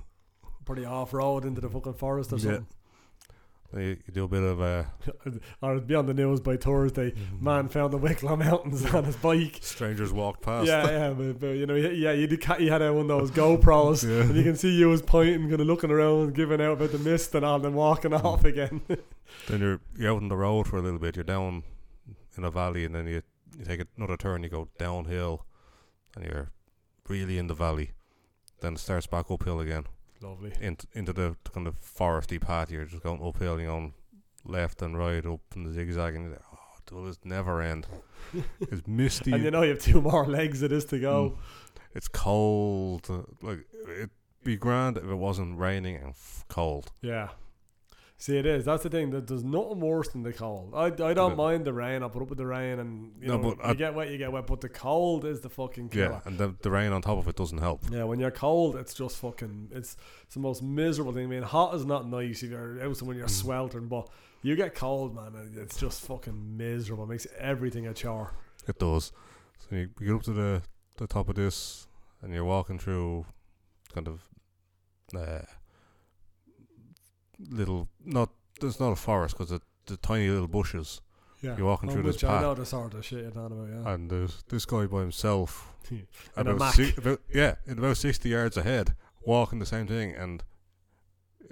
Pretty 0.65 0.85
off 0.85 1.15
road 1.15 1.45
into 1.47 1.61
the 1.63 1.69
fucking 1.71 1.95
forest 1.95 2.31
or 2.33 2.37
Yeah. 2.37 2.43
something. 2.43 2.67
You, 3.75 3.99
you 4.07 4.13
do 4.13 4.25
a 4.25 4.29
bit 4.29 4.43
of 4.43 4.61
uh, 4.63 4.85
or 5.63 5.73
it'd 5.73 5.87
be 5.87 5.95
on 5.95 6.07
the 6.07 6.15
news 6.15 6.41
by 6.41 6.57
Thursday. 6.57 7.13
Man 7.39 7.69
found 7.69 7.93
the 7.93 7.99
Wicklow 7.99 8.37
Mountains 8.37 8.85
on 8.95 9.05
his 9.05 9.17
bike. 9.17 9.59
strangers 9.61 10.13
walked 10.13 10.43
past. 10.43 10.67
Yeah, 10.67 10.89
yeah, 10.89 11.11
but, 11.17 11.39
but 11.39 11.47
you 11.49 11.67
know, 11.67 11.75
yeah, 11.75 12.13
you 12.13 12.27
did, 12.27 12.43
had 12.45 12.83
uh, 12.83 12.93
one 12.93 13.03
of 13.03 13.09
those 13.09 13.31
GoPros, 13.31 14.09
Yeah. 14.09 14.23
and 14.23 14.37
you 14.37 14.43
can 14.43 14.57
see 14.57 14.71
you 14.71 14.89
was 14.89 15.03
pointing, 15.03 15.49
kind 15.49 15.61
of 15.61 15.67
looking 15.67 15.91
around, 15.91 16.35
giving 16.35 16.61
out 16.63 16.73
about 16.73 16.93
the 16.93 16.99
mist 16.99 17.35
and 17.35 17.45
all, 17.45 17.59
then 17.59 17.75
walking 17.75 18.15
off 18.15 18.45
again. 18.45 18.81
Then 19.47 19.61
you're 19.61 19.81
you're 19.95 20.13
out 20.13 20.23
on 20.23 20.29
the 20.29 20.37
road 20.39 20.67
for 20.67 20.79
a 20.79 20.81
little 20.81 20.99
bit. 20.99 21.15
You're 21.15 21.23
down 21.23 21.63
in 22.39 22.45
a 22.45 22.51
valley, 22.51 22.87
and 22.87 22.95
then 22.95 23.07
you 23.07 23.21
you 23.59 23.65
take 23.67 23.83
another 23.99 24.17
turn. 24.17 24.43
You 24.43 24.49
go 24.49 24.69
downhill, 24.79 25.45
and 26.17 26.25
you're 26.25 26.51
really 27.09 27.37
in 27.37 27.47
the 27.47 27.53
valley. 27.55 27.91
Then 28.61 28.73
it 28.73 28.79
starts 28.79 29.07
back 29.07 29.31
uphill 29.31 29.61
again 29.61 29.85
Lovely. 30.21 30.53
into 30.61 30.87
into 30.93 31.13
the 31.13 31.37
kind 31.53 31.67
of 31.67 31.75
foresty 31.81 32.41
path. 32.41 32.71
You're 32.71 32.85
just 32.85 33.03
going 33.03 33.23
uphill. 33.23 33.61
You're 33.61 33.71
going 33.71 33.95
left 34.45 34.83
and 34.83 34.97
right 34.99 35.25
up 35.25 35.41
in 35.55 35.65
the 35.65 35.73
zigzag, 35.73 36.15
and 36.15 36.25
you're 36.25 36.33
like, 36.33 36.43
oh, 36.93 37.05
this 37.07 37.19
never 37.25 37.61
end? 37.63 37.87
It's 38.61 38.87
misty. 38.87 39.33
And 39.33 39.43
you 39.43 39.51
know 39.51 39.63
you 39.63 39.71
have 39.71 39.79
two 39.81 40.01
more 40.03 40.27
legs 40.39 40.63
it 40.63 40.73
is 40.73 40.85
to 40.87 40.99
go. 40.99 41.31
Mm. 41.31 41.37
it's 41.95 42.09
cold. 42.09 43.09
Like 43.43 43.61
it'd 43.85 44.11
be 44.45 44.57
grand 44.57 44.97
if 44.99 45.05
it 45.05 45.15
wasn't 45.15 45.59
raining 45.59 45.97
and 45.97 46.11
f- 46.11 46.45
cold. 46.49 46.93
Yeah. 47.01 47.29
See, 48.21 48.37
it 48.37 48.47
is. 48.47 48.65
That's 48.65 48.83
the 48.83 48.91
thing. 48.91 49.11
That 49.11 49.29
there's 49.29 49.45
nothing 49.45 49.79
worse 49.79 50.09
than 50.09 50.25
the 50.25 50.33
cold. 50.33 50.73
I, 50.75 50.87
I 50.87 51.15
don't 51.15 51.31
Yeah. 51.31 51.37
mind 51.37 51.65
the 51.65 51.73
rain. 51.73 52.03
I 52.03 52.09
put 52.09 52.21
up 52.21 52.29
with 52.31 52.39
the 52.39 52.47
rain, 52.47 52.81
and 52.81 53.13
you 53.21 53.29
No, 53.29 53.37
know, 53.37 53.55
but 53.55 53.59
you 53.59 53.71
I- 53.71 53.75
get 53.75 53.95
wet, 53.95 54.11
you 54.11 54.19
get 54.19 54.33
wet. 54.33 54.45
But 54.49 54.61
the 54.61 54.69
cold 54.69 55.25
is 55.25 55.41
the 55.41 55.49
fucking 55.49 55.91
killer. 55.91 56.11
Yeah, 56.11 56.21
and 56.25 56.37
the, 56.37 56.53
the 56.63 56.71
rain 56.71 56.91
on 56.93 57.01
top 57.01 57.19
of 57.19 57.29
it 57.29 57.37
doesn't 57.37 57.59
help. 57.59 57.83
Yeah, 57.93 58.03
when 58.05 58.19
you're 58.19 58.33
cold, 58.33 58.75
it's 58.75 58.93
just 58.93 59.19
fucking. 59.19 59.69
It's, 59.73 59.97
it's 60.25 60.35
the 60.35 60.41
most 60.41 60.65
miserable 60.65 61.13
thing. 61.13 61.25
I 61.25 61.27
mean, 61.29 61.43
hot 61.45 61.75
is 61.77 61.85
not 61.85 62.09
nice 62.09 62.43
if 62.43 62.51
you're 62.51 62.83
out 62.83 63.01
when 63.03 63.17
you're 63.17 63.27
Mm. 63.29 63.31
sweltering, 63.31 63.87
but 63.87 64.09
you 64.43 64.57
get 64.57 64.75
cold, 64.75 65.15
man. 65.15 65.37
and 65.37 65.57
It's 65.57 65.79
just 65.79 66.01
fucking 66.03 66.57
miserable. 66.57 67.05
It 67.05 67.09
makes 67.11 67.27
everything 67.39 67.87
a 67.87 67.95
chore. 67.95 68.33
It 68.67 68.81
does. 68.81 69.13
So 69.61 69.77
you, 69.77 69.91
you 70.01 70.07
get 70.09 70.15
up 70.17 70.23
to 70.25 70.33
the, 70.33 70.63
the 70.97 71.07
top 71.07 71.29
of 71.29 71.37
this, 71.37 71.87
and 72.21 72.35
you're 72.35 72.45
walking 72.45 72.81
through 72.81 73.27
kind 73.95 74.09
of 74.09 74.23
uh, 75.17 75.43
little 77.39 77.89
not. 78.05 78.31
There's 78.61 78.81
not 78.81 78.91
a 78.93 78.97
forest 78.97 79.37
because 79.39 79.61
the 79.87 79.97
tiny 79.99 80.29
little 80.29 80.49
bushes, 80.49 81.01
Yeah, 81.43 81.57
You're 81.57 81.67
walking 81.67 81.89
On 81.89 81.95
through 81.95 82.11
this 82.11 82.23
I 82.25 82.27
path. 82.27 82.43
know 82.43 82.55
the 82.55 82.67
sort 82.67 82.95
of 82.95 83.05
shit 83.05 83.23
you're 83.23 83.31
talking 83.31 83.57
about. 83.59 83.85
Yeah, 83.87 83.93
and 83.95 84.11
there's 84.11 84.43
this 84.49 84.65
guy 84.65 84.87
by 84.87 85.01
himself. 85.01 85.73
In 85.91 86.07
a 86.37 86.41
about, 86.41 86.59
Mac. 86.59 86.75
si- 86.75 86.95
about 86.99 87.21
yeah, 87.33 87.55
in 87.67 87.79
about 87.79 87.97
sixty 87.97 88.29
yards 88.31 88.57
ahead, 88.57 88.95
walking 89.25 89.59
the 89.59 89.65
same 89.67 89.87
thing, 89.87 90.13
and 90.15 90.43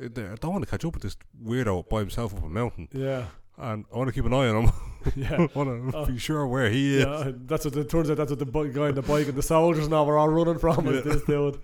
uh, 0.01 0.05
I 0.33 0.35
don't 0.35 0.53
want 0.53 0.65
to 0.65 0.71
catch 0.71 0.85
up 0.85 0.93
with 0.95 1.03
this 1.05 1.17
weirdo 1.43 1.89
by 1.89 2.01
himself 2.01 2.35
up 2.35 2.43
a 2.45 2.49
mountain, 2.49 2.89
yeah, 2.93 3.27
and 3.57 3.87
I 3.93 3.97
want 3.97 4.09
to 4.09 4.13
keep 4.13 4.27
an 4.27 4.35
eye 4.35 4.49
on 4.49 4.65
him. 4.65 4.73
yeah. 5.17 5.33
I 5.55 5.59
want 5.59 5.91
to 5.93 5.97
Oh. 5.97 6.05
be 6.05 6.19
sure 6.19 6.47
where 6.47 6.69
he 6.69 6.99
is. 6.99 7.05
Yeah, 7.07 7.31
that's 7.47 7.65
what 7.65 7.77
it 7.77 7.89
turns 7.89 8.11
out. 8.11 8.19
That's 8.19 8.31
what 8.31 8.39
the 8.41 8.45
guy 8.45 8.89
on 8.89 8.95
the 8.95 9.01
bike 9.03 9.29
and 9.29 9.37
the 9.37 9.43
soldiers 9.43 9.89
now 9.89 10.07
are 10.07 10.19
all 10.19 10.29
running 10.29 10.59
from. 10.59 10.87
Is 10.89 11.03
this 11.05 11.23
dude? 11.23 11.59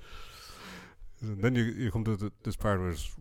And 1.20 1.42
then 1.42 1.54
you 1.54 1.64
you 1.64 1.90
come 1.90 2.04
to 2.04 2.16
the, 2.16 2.32
this 2.42 2.56
part 2.56 2.80
where 2.80 2.90
it's- 2.90 3.14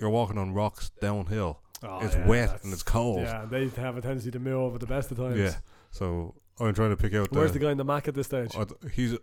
you're 0.00 0.10
walking 0.10 0.38
on 0.38 0.52
rocks 0.54 0.90
downhill, 1.00 1.60
Oh, 1.82 2.00
it's 2.04 2.14
yeah, 2.14 2.26
wet 2.26 2.64
and 2.64 2.72
it's 2.72 2.82
cold. 2.82 3.20
Yeah, 3.22 3.44
they 3.44 3.68
have 3.68 3.96
a 3.96 4.00
tendency 4.00 4.30
to 4.32 4.38
move 4.38 4.74
at 4.74 4.80
the 4.80 4.86
best 4.86 5.10
of 5.12 5.16
times. 5.18 5.38
Yeah. 5.38 5.54
So 5.90 6.34
I'm 6.58 6.74
trying 6.74 6.90
to 6.90 6.96
pick 6.96 7.14
out 7.14 7.30
Where's 7.32 7.52
the. 7.52 7.58
the 7.60 7.64
guy 7.66 7.70
in 7.72 7.78
the 7.78 7.84
Mac 7.84 8.08
at 8.08 8.14
this 8.14 8.26
stage? 8.26 8.50
uh, 8.56 8.64
he's 8.92 9.16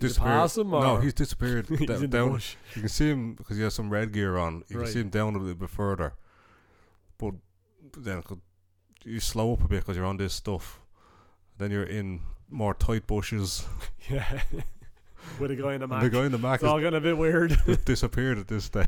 disappeared. 0.00 0.50
no, 0.56 0.96
he's 1.02 1.14
disappeared. 1.14 1.68
He's 1.68 1.86
Da- 1.86 2.06
down, 2.06 2.40
you 2.74 2.80
can 2.80 2.88
see 2.88 3.10
him 3.10 3.34
because 3.34 3.56
he 3.58 3.62
has 3.62 3.74
some 3.74 3.90
red 3.90 4.12
gear 4.12 4.36
on. 4.38 4.62
You 4.68 4.78
Right. 4.78 4.84
can 4.84 4.92
see 4.94 5.00
him 5.00 5.08
down 5.10 5.34
a 5.34 5.38
little 5.38 5.54
bit 5.54 5.68
further, 5.70 6.14
but 7.18 7.34
then 7.98 8.22
you 9.04 9.20
slow 9.20 9.52
up 9.52 9.62
a 9.64 9.68
bit 9.68 9.80
because 9.80 9.96
you're 9.96 10.06
on 10.06 10.16
this 10.16 10.32
stuff. 10.32 10.80
Then 11.58 11.70
you're 11.70 11.84
in 11.84 12.20
more 12.50 12.74
tight 12.74 13.06
bushes. 13.06 13.66
Yeah. 14.10 14.42
With 15.40 15.50
a 15.50 15.56
guy 15.56 15.72
in 15.74 15.80
the 15.80 15.86
Mac. 15.88 16.02
the 16.02 16.10
guy 16.10 16.26
in 16.26 16.32
the 16.32 16.36
Mac 16.38 16.60
it's 16.60 16.64
all 16.64 16.78
getting 16.78 16.98
a 16.98 17.00
bit 17.00 17.16
weird. 17.16 17.56
disappeared 17.86 18.36
at 18.38 18.48
this 18.48 18.64
stage. 18.64 18.86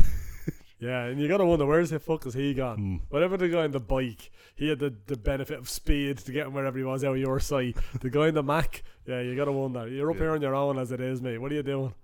Yeah, 0.79 1.05
and 1.05 1.20
you 1.20 1.29
gotta 1.29 1.45
wonder 1.45 1.66
where's 1.66 1.91
the 1.91 1.99
fuck 1.99 2.27
is 2.27 2.35
he 2.35 2.55
gone? 2.55 2.79
Mm. 2.79 3.01
Whatever 3.09 3.37
the 3.37 3.49
guy 3.49 3.64
on 3.64 3.70
the 3.70 3.81
bike, 3.81 4.31
he 4.55 4.68
had 4.68 4.79
the, 4.79 4.95
the 5.07 5.16
benefit 5.16 5.59
of 5.59 5.68
speed 5.68 6.18
to 6.18 6.33
get 6.33 6.47
him 6.47 6.55
wherever 6.55 6.77
he 6.79 6.85
was 6.85 7.05
out 7.05 7.12
of 7.14 7.18
your 7.18 7.41
sight. 7.41 7.77
the 8.01 8.11
guy 8.11 8.29
in 8.29 8.35
the 8.35 8.43
Mac, 8.43 8.83
yeah, 9.07 9.20
you 9.20 9.35
gotta 9.37 9.53
wonder. 9.53 9.89
You're 9.89 10.11
up 10.11 10.16
Yeah. 10.16 10.22
here 10.22 10.31
on 10.33 10.43
your 10.43 10.55
own 10.55 10.79
as 10.79 10.93
it 10.93 11.01
is, 11.01 11.22
mate. 11.22 11.39
What 11.39 11.51
are 11.53 11.55
you 11.55 11.62
doing? 11.62 11.95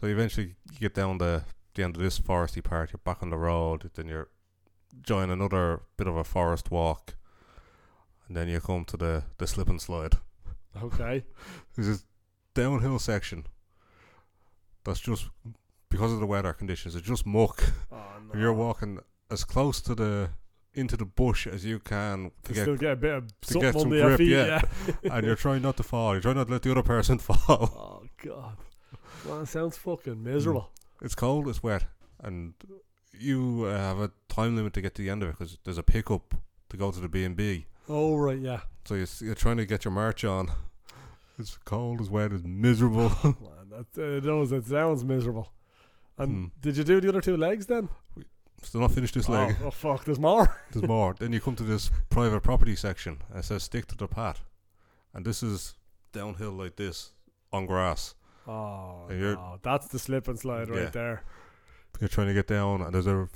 So 0.00 0.06
eventually 0.06 0.54
you 0.72 0.78
get 0.80 0.94
down 0.94 1.18
the, 1.18 1.44
the 1.74 1.82
end 1.82 1.96
of 1.96 2.02
this 2.02 2.18
foresty 2.18 2.62
part, 2.62 2.92
you're 2.92 3.00
back 3.04 3.22
on 3.22 3.30
the 3.30 3.38
road, 3.38 3.90
then 3.94 4.08
you're 4.08 4.28
join 5.02 5.30
another 5.30 5.82
bit 5.96 6.06
of 6.06 6.16
a 6.16 6.24
forest 6.24 6.70
walk, 6.70 7.14
and 8.26 8.36
then 8.36 8.48
you 8.48 8.58
come 8.60 8.84
to 8.86 8.96
the, 8.96 9.22
the 9.36 9.46
slip 9.46 9.68
and 9.68 9.80
slide. 9.80 10.14
Okay. 10.82 11.24
this 11.76 11.86
is 11.86 12.04
downhill 12.54 12.98
section 12.98 13.44
that's 14.84 15.00
just 15.00 15.28
because 15.90 16.12
of 16.12 16.20
the 16.20 16.26
weather 16.26 16.52
conditions, 16.52 16.94
it's 16.94 17.06
just 17.06 17.26
muck. 17.26 17.62
Oh, 17.92 17.96
no. 18.32 18.38
You're 18.40 18.52
walking 18.52 18.98
as 19.30 19.44
close 19.44 19.80
to 19.82 19.94
the 19.94 20.30
into 20.74 20.96
the 20.96 21.04
bush 21.04 21.46
as 21.46 21.64
you 21.64 21.78
can 21.80 22.30
to 22.44 22.48
to 22.48 22.54
get, 22.54 22.62
still 22.62 22.76
get 22.76 22.92
a 22.92 22.96
bit 22.96 23.14
of 23.14 23.40
to 23.40 23.58
get 23.60 23.74
some 23.74 23.88
grip, 23.88 24.18
feet. 24.18 24.28
yeah. 24.28 24.60
Yeah. 25.02 25.14
and 25.16 25.26
you're 25.26 25.34
trying 25.36 25.62
not 25.62 25.76
to 25.78 25.82
fall. 25.82 26.12
You're 26.12 26.20
trying 26.22 26.36
not 26.36 26.46
to 26.46 26.52
let 26.52 26.62
the 26.62 26.70
other 26.70 26.82
person 26.82 27.18
fall. 27.28 27.38
oh 27.48 28.06
god. 28.24 28.56
It 29.42 29.48
sounds 29.48 29.76
fucking 29.76 30.22
miserable. 30.22 30.70
It's 31.02 31.14
cold, 31.14 31.48
it's 31.48 31.62
wet, 31.62 31.84
and 32.22 32.54
you 33.18 33.64
uh, 33.66 33.76
have 33.76 33.98
a 33.98 34.10
time 34.28 34.56
limit 34.56 34.72
to 34.74 34.80
get 34.80 34.94
to 34.96 35.02
the 35.02 35.10
end 35.10 35.22
of 35.22 35.30
it 35.30 35.38
because 35.38 35.58
there's 35.64 35.78
a 35.78 35.82
pickup 35.82 36.34
to 36.70 36.76
go 36.76 36.90
to 36.92 37.00
the 37.00 37.08
B 37.08 37.24
and 37.24 37.34
B. 37.36 37.66
Oh 37.88 38.16
right, 38.16 38.38
yeah. 38.38 38.60
So 38.84 38.94
you're, 38.94 39.06
you're 39.20 39.34
trying 39.34 39.56
to 39.58 39.66
get 39.66 39.84
your 39.84 39.92
march 39.92 40.24
on. 40.24 40.50
It's 41.38 41.56
cold, 41.64 42.00
it's 42.00 42.10
wet, 42.10 42.32
it's 42.32 42.44
miserable. 42.44 43.10
Man, 43.24 43.34
that 43.94 44.20
uh, 44.22 44.24
knows 44.26 44.52
it 44.52 44.66
sounds 44.66 45.04
miserable. 45.04 45.52
And 46.18 46.30
Hmm. 46.30 46.44
did 46.60 46.76
you 46.76 46.84
do 46.84 47.00
the 47.00 47.08
other 47.08 47.20
two 47.20 47.36
legs 47.36 47.66
then? 47.66 47.88
Still 48.62 48.80
not 48.80 48.90
finished 48.92 49.14
this 49.14 49.28
leg. 49.28 49.56
Oh, 49.62 49.66
oh 49.66 49.70
fuck, 49.70 50.04
there's 50.04 50.18
more. 50.18 50.56
There's 50.72 50.86
more. 50.88 51.14
Then 51.18 51.32
you 51.32 51.40
come 51.40 51.54
to 51.56 51.62
this 51.62 51.90
private 52.10 52.40
property 52.42 52.74
section 52.74 53.18
and 53.30 53.38
it 53.38 53.44
says 53.44 53.62
stick 53.62 53.86
to 53.86 53.96
the 53.96 54.08
path. 54.08 54.44
And 55.14 55.24
this 55.24 55.42
is 55.44 55.74
downhill 56.12 56.50
like 56.52 56.74
this 56.76 57.12
on 57.52 57.66
grass. 57.66 58.14
Oh, 58.48 59.06
you're- 59.10 59.36
no, 59.36 59.58
that's 59.62 59.86
the 59.88 59.98
slip 59.98 60.26
and 60.26 60.38
slide 60.38 60.70
right 60.70 60.82
Yeah. 60.84 60.90
there. 60.90 61.22
You're 62.00 62.08
trying 62.08 62.26
to 62.28 62.34
get 62.34 62.46
down 62.48 62.82
and 62.82 62.92
there's 62.92 63.06
a, 63.06 63.28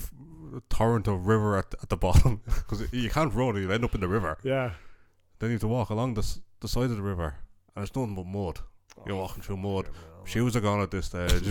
torrent 0.68 1.06
of 1.08 1.26
river 1.26 1.56
at, 1.56 1.72
at 1.82 1.88
the 1.88 1.96
bottom 2.08 2.40
because 2.44 2.92
you 2.92 3.08
can't 3.08 3.32
run, 3.32 3.56
you'll 3.56 3.72
end 3.72 3.84
up 3.84 3.94
in 3.94 4.00
the 4.00 4.08
river. 4.08 4.36
Yeah. 4.42 4.72
Then 5.38 5.50
you 5.50 5.54
have 5.54 5.60
to 5.62 5.68
walk 5.68 5.90
along 5.90 6.14
the, 6.14 6.20
s- 6.22 6.40
the 6.60 6.68
side 6.68 6.90
of 6.90 6.96
the 6.96 7.02
river 7.02 7.36
and 7.76 7.84
it's 7.86 7.94
nothing 7.94 8.14
but 8.16 8.26
mud. 8.26 8.58
You're 9.06 9.16
Oh, 9.16 9.20
walking 9.20 9.42
through 9.42 9.56
mud. 9.58 9.88
Oh. 10.22 10.24
man. 10.24 10.32
Shoes 10.32 10.56
are 10.56 10.60
gone 10.60 10.80
at 10.80 10.90
this 10.90 11.06
stage. 11.12 11.42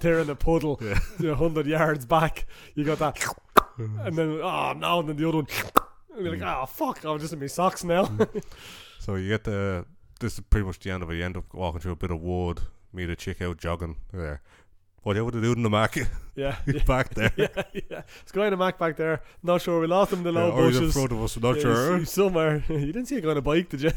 They're 0.00 0.20
in 0.20 0.26
the 0.28 0.36
puddle, 0.36 0.78
Yeah. 0.82 0.98
you 1.18 1.26
know, 1.26 1.32
100 1.34 1.66
yards 1.66 2.06
back. 2.06 2.46
You 2.74 2.84
got 2.84 2.98
that. 2.98 3.24
And 3.78 4.14
then, 4.14 4.40
ah, 4.42 4.72
oh 4.74 4.78
no, 4.78 5.00
and 5.00 5.08
then 5.08 5.16
the 5.16 5.26
other 5.26 5.38
one. 5.38 5.46
And 6.14 6.26
you're 6.26 6.36
like, 6.36 6.42
oh 6.42 6.66
fuck, 6.66 7.02
I'm 7.04 7.18
just 7.18 7.32
in 7.32 7.40
my 7.40 7.46
socks 7.46 7.82
now. 7.82 8.04
Mm. 8.04 8.42
so 8.98 9.14
you 9.14 9.28
get 9.28 9.44
the. 9.44 9.86
This 10.18 10.34
is 10.34 10.40
pretty 10.50 10.66
much 10.66 10.78
the 10.80 10.90
end 10.90 11.02
of 11.02 11.10
it. 11.10 11.14
You 11.16 11.24
end 11.24 11.38
up 11.38 11.44
walking 11.54 11.80
through 11.80 11.92
a 11.92 11.96
bit 11.96 12.10
of 12.10 12.20
wood, 12.20 12.60
meet 12.92 13.08
a 13.08 13.16
chick 13.16 13.40
out 13.40 13.56
jogging 13.56 13.96
there. 14.12 14.42
What 15.02 15.16
you 15.16 15.24
would 15.24 15.32
have 15.32 15.42
do 15.42 15.52
in 15.52 15.62
the 15.62 15.70
Mac? 15.70 15.96
yeah. 16.36 16.56
He's 16.66 16.82
back 16.82 17.14
there. 17.14 17.32
yeah, 17.38 17.46
yeah. 17.72 18.02
It's 18.20 18.32
going 18.32 18.50
to 18.50 18.58
Mac 18.58 18.78
back 18.78 18.96
there. 18.98 19.22
Not 19.42 19.62
sure. 19.62 19.80
We 19.80 19.86
lost 19.86 20.12
him 20.12 20.18
in 20.18 20.24
the 20.34 20.38
Yeah, 20.38 20.46
low 20.46 20.50
or 20.52 20.66
he's 20.66 20.76
in 20.76 20.90
front 20.90 21.12
of 21.12 21.22
us, 21.22 21.38
not 21.38 21.56
Yeah, 21.56 21.62
sure. 21.62 21.86
he's- 21.92 22.00
he's 22.00 22.10
somewhere. 22.12 22.62
you 22.68 22.92
didn't 22.92 23.06
see 23.06 23.16
a 23.16 23.20
guy 23.22 23.30
on 23.30 23.38
a 23.38 23.40
bike, 23.40 23.70
did 23.70 23.80
you? 23.80 23.92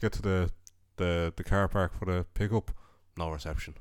Get 0.00 0.12
to 0.12 0.20
the, 0.22 0.50
the 0.96 1.32
the 1.36 1.44
car 1.44 1.68
park 1.68 1.92
for 1.98 2.04
the 2.04 2.24
pickup. 2.34 2.70
No 3.16 3.30
reception. 3.30 3.74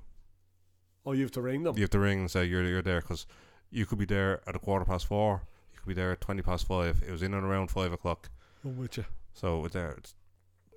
oh, 1.06 1.12
you 1.14 1.22
have 1.24 1.32
to 1.32 1.42
ring 1.42 1.64
them. 1.64 1.76
You 1.76 1.82
have 1.84 1.90
to 1.92 2.00
ring 2.00 2.20
and 2.22 2.32
say 2.32 2.46
you're 2.46 2.64
you're 2.64 2.82
there 2.82 3.02
because 3.02 3.26
you 3.72 3.86
could 3.86 3.98
be 3.98 4.06
there 4.06 4.42
at 4.48 4.56
a 4.56 4.60
quarter 4.60 4.86
past 4.86 5.06
four. 5.08 5.42
You 5.74 5.80
could 5.80 5.88
be 5.88 5.94
there 5.94 6.12
at 6.12 6.22
twenty 6.22 6.42
past 6.42 6.68
five. 6.68 7.04
It 7.08 7.12
was 7.12 7.24
in 7.24 7.34
and 7.34 7.44
around 7.44 7.72
five 7.72 7.92
o'clock. 7.92 8.30
I'm 8.64 8.78
with 8.78 8.98
you. 8.98 9.06
So 9.34 9.66
it's 9.66 9.74
there. 9.74 9.96
It's 9.98 10.16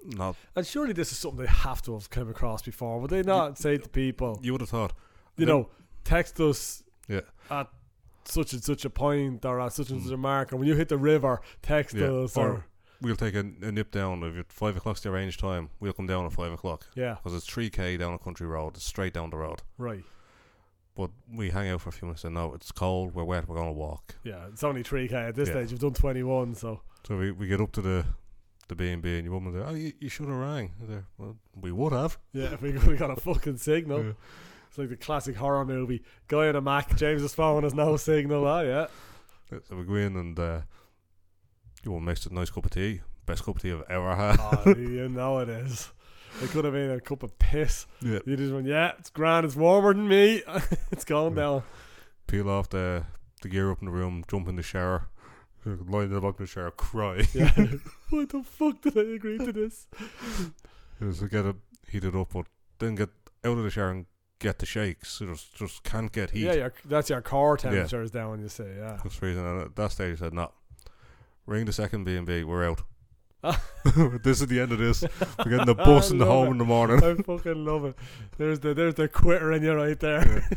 not. 0.05 0.37
And 0.55 0.67
surely 0.67 0.93
this 0.93 1.13
is 1.13 1.19
something 1.19 1.41
they 1.45 1.47
have 1.51 1.83
to 1.83 1.93
have 1.95 2.09
come 2.11 2.29
across 2.31 2.63
before. 2.63 2.99
Would 3.01 3.11
they 3.11 3.23
not 3.23 3.59
say 3.59 3.77
to 3.77 3.89
people, 3.89 4.39
You 4.43 4.53
would 4.53 4.61
have 4.63 4.71
thought. 4.71 4.93
you 5.37 5.47
know, 5.47 5.69
text 6.05 6.41
us 6.41 6.83
Yeah. 7.09 7.21
at 7.51 7.69
such 8.25 8.53
and 8.55 8.65
such 8.65 8.85
a 8.85 8.91
point 8.91 9.45
or 9.45 9.61
at 9.61 9.73
such 9.73 9.91
and 9.91 10.01
such 10.03 10.11
mm. 10.11 10.15
a 10.15 10.17
mark, 10.17 10.51
and 10.51 10.59
when 10.59 10.69
you 10.69 10.75
hit 10.75 10.89
the 10.89 10.99
river, 10.99 11.41
text 11.63 11.95
Yeah, 11.95 12.07
us 12.25 12.37
or- 12.37 12.49
or, 12.49 12.65
We'll 13.01 13.17
take 13.17 13.35
a, 13.35 13.41
a 13.41 13.73
nip 13.73 13.91
down. 13.91 14.23
If 14.23 14.37
it's 14.37 14.55
five 14.55 14.77
o'clock's 14.77 15.01
the 15.01 15.11
arranged 15.11 15.39
time, 15.41 15.71
we'll 15.81 15.93
come 15.93 16.07
down 16.07 16.25
at 16.27 16.33
five 16.33 16.53
o'clock 16.53 16.87
yeah, 16.95 17.15
because 17.15 17.35
it's 17.35 17.47
three 17.47 17.69
k 17.71 17.97
down 17.97 18.15
a 18.15 18.19
country 18.19 18.47
road. 18.47 18.75
It's 18.77 18.85
straight 18.85 19.13
down 19.15 19.31
the 19.31 19.37
road. 19.37 19.63
right, 19.79 20.03
But 20.95 21.11
we 21.33 21.51
hang 21.51 21.69
out 21.69 21.83
for 21.83 21.91
a 21.91 21.93
few 21.93 22.07
minutes 22.09 22.25
and 22.25 22.35
no, 22.35 22.55
it's 22.55 22.73
cold. 22.73 23.15
We're 23.15 23.25
wet. 23.25 23.49
We're 23.49 23.57
gonna 23.57 23.73
walk. 23.73 24.17
yeah. 24.25 24.47
It's 24.53 24.65
only 24.65 24.83
three 24.83 25.09
k 25.09 25.15
at 25.17 25.35
this 25.35 25.49
Yeah. 25.49 25.55
stage. 25.57 25.71
You've 25.73 25.81
done 25.81 25.93
twenty 25.95 26.23
one, 26.23 26.55
so 26.55 26.81
So 27.07 27.17
we, 27.19 27.31
we 27.33 27.47
get 27.49 27.61
up 27.61 27.73
to 27.73 27.83
the 27.83 28.05
the 28.69 28.75
B 28.75 28.91
and 28.91 29.01
B 29.03 29.15
and 29.17 29.25
your 29.25 29.35
woman 29.35 29.53
there. 29.53 29.65
Oh, 29.65 29.75
you, 29.75 29.93
you 30.01 30.09
should 30.09 30.27
have 30.27 30.37
rang. 30.37 30.73
There, 30.81 31.05
well, 31.19 31.37
we 31.55 31.71
would 31.71 31.93
have. 31.93 32.19
yeah, 32.33 32.55
if 32.55 32.63
we 32.63 32.73
could 32.79 32.83
have 32.83 32.99
got 32.99 33.11
a 33.11 33.17
fucking 33.21 33.59
signal. 33.59 34.03
Yeah. 34.05 34.13
It's 34.69 34.79
like 34.79 34.89
the 34.89 34.97
classic 34.97 35.37
horror 35.37 35.65
movie. 35.65 36.03
Guy 36.29 36.49
on 36.49 36.57
a 36.57 36.61
Mac, 36.61 36.97
James's 36.97 37.33
phone 37.35 37.63
has 37.63 37.75
no 37.75 37.97
signal. 37.97 38.45
Oh 38.47 38.63
yeah, 38.63 38.87
So 39.69 39.77
we 39.77 39.85
go 39.85 39.95
in 39.95 40.17
and 40.17 40.39
uh, 40.39 40.61
you 41.87 41.93
will 41.93 42.01
makes 42.01 42.27
a 42.27 42.35
nice 42.35 42.51
cup 42.51 42.65
of 42.67 42.73
tea. 42.73 43.01
Best 43.27 43.45
cup 43.45 43.57
of 43.57 43.63
tea 43.63 43.73
I've 43.73 43.85
ever 43.89 44.15
had. 44.15 44.37
oh, 44.41 44.75
you 44.77 45.09
know 45.09 45.39
it 45.39 45.49
is. 45.49 45.91
It 46.43 46.51
could 46.51 46.65
have 46.65 46.75
been 46.75 46.91
a 46.91 47.01
cup 47.01 47.23
of 47.23 47.39
piss. 47.39 47.87
yeah. 48.03 48.19
You 48.27 48.37
just 48.37 48.53
went, 48.53 48.67
yeah, 48.67 48.93
it's 48.99 49.09
grand. 49.09 49.47
It's 49.47 49.57
warmer 49.57 49.95
than 49.95 50.07
me. 50.09 50.43
it's 50.91 51.05
going 51.05 51.35
Yeah. 51.37 51.43
down. 51.43 51.63
Peel 52.27 52.51
off 52.51 52.69
the 52.69 53.05
the 53.43 53.49
gear 53.49 53.71
up 53.71 53.81
in 53.81 53.87
the 53.87 53.93
room. 53.93 54.25
Jump 54.29 54.49
in 54.49 54.57
the 54.57 54.63
shower. 54.63 55.09
Lie 55.65 56.05
in 56.05 56.11
the 56.13 56.21
bottom 56.21 56.29
of 56.31 56.37
the 56.39 56.47
shower. 56.47 56.73
Cry. 56.73 57.25
Yeah. 57.33 57.53
Why 58.11 58.25
the 58.25 58.43
fuck 58.43 58.83
did 58.83 58.99
I 58.99 59.15
agree 59.15 59.39
to 59.39 59.53
this? 59.53 59.87
Just 61.01 61.21
to 61.21 61.29
get 61.29 61.47
it 61.47 61.57
heated 61.89 62.17
up, 62.17 62.33
but 62.33 62.47
then 62.81 62.97
get 62.97 63.11
out 63.45 63.59
of 63.59 63.63
the 63.65 63.71
shower 63.71 63.91
and 63.91 64.07
get 64.41 64.59
the 64.59 64.67
shakes. 64.67 65.11
So 65.13 65.27
just 65.27 65.55
just 65.55 65.85
can't 65.85 66.11
get 66.11 66.31
heat. 66.31 66.43
Yeah, 66.47 66.55
your, 66.55 66.73
that's 66.85 67.09
your 67.11 67.23
core 67.23 67.57
temperature 67.57 68.03
is 68.03 68.11
down. 68.11 68.41
You 68.41 68.49
say, 68.49 68.75
yeah. 68.77 68.99
That's 69.03 69.15
freezing. 69.17 69.47
And 69.47 69.63
at 69.63 69.77
that 69.77 69.93
stage, 69.93 70.17
I 70.17 70.19
said, 70.19 70.35
"No, 70.35 70.51
ring 71.47 71.65
the 71.65 71.73
second 71.73 72.05
B 72.05 72.17
and 72.17 72.27
B. 72.27 72.45
We're 72.45 72.69
out. 72.69 72.83
this 74.23 74.41
is 74.41 74.47
the 74.49 74.61
end 74.61 74.73
of 74.73 74.79
this. 74.79 75.03
We're 75.39 75.51
getting 75.51 75.67
the 75.67 75.75
bus 75.87 76.11
and 76.11 76.21
the 76.21 76.27
home 76.27 76.49
it. 76.49 76.51
in 76.53 76.59
the 76.59 76.65
morning." 76.65 77.03
I 77.03 77.15
fucking 77.15 77.65
love 77.65 77.85
it. 77.85 77.97
There's 78.39 78.61
the 78.61 78.75
there's 78.75 78.95
the 78.95 79.09
quitter 79.09 79.53
in 79.53 79.63
you 79.63 79.75
right 79.75 79.99
there. 79.99 80.49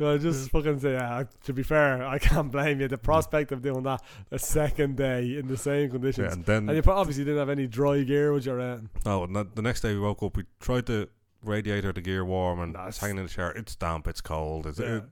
I 0.00 0.16
just 0.16 0.50
fucking 0.50 0.80
say, 0.80 0.94
yeah, 0.94 1.24
to 1.44 1.52
be 1.52 1.62
fair, 1.62 2.04
I 2.04 2.18
can't 2.18 2.50
blame 2.50 2.80
you. 2.80 2.88
The 2.88 2.98
prospect 2.98 3.52
of 3.52 3.62
doing 3.62 3.84
that 3.84 4.02
a 4.32 4.38
second 4.38 4.96
day 4.96 5.36
in 5.38 5.46
the 5.46 5.56
same 5.56 5.90
conditions. 5.90 6.26
Yeah, 6.26 6.32
and 6.32 6.44
then 6.44 6.68
And 6.68 6.84
you 6.84 6.92
obviously 6.92 7.24
didn't 7.24 7.38
have 7.38 7.50
any 7.50 7.68
dry 7.68 8.02
gear 8.02 8.32
with 8.32 8.44
your 8.44 8.58
end. 8.58 8.88
oh, 9.06 9.24
and 9.24 9.36
the 9.54 9.62
next 9.62 9.82
day 9.82 9.92
we 9.94 10.00
woke 10.00 10.22
up. 10.24 10.36
We 10.36 10.44
tried 10.58 10.86
the 10.86 11.08
radiator, 11.42 11.92
the 11.92 12.00
gear 12.00 12.24
warm, 12.24 12.60
and 12.60 12.76
it's 12.88 12.98
hanging 12.98 13.18
in 13.18 13.24
the 13.24 13.28
shower. 13.30 13.52
It's 13.52 13.74
damp. 13.76 14.06
It's 14.08 14.20
cold. 14.20 14.66
It's 14.66 14.78
Yeah. 14.78 14.96
it, 14.98 15.04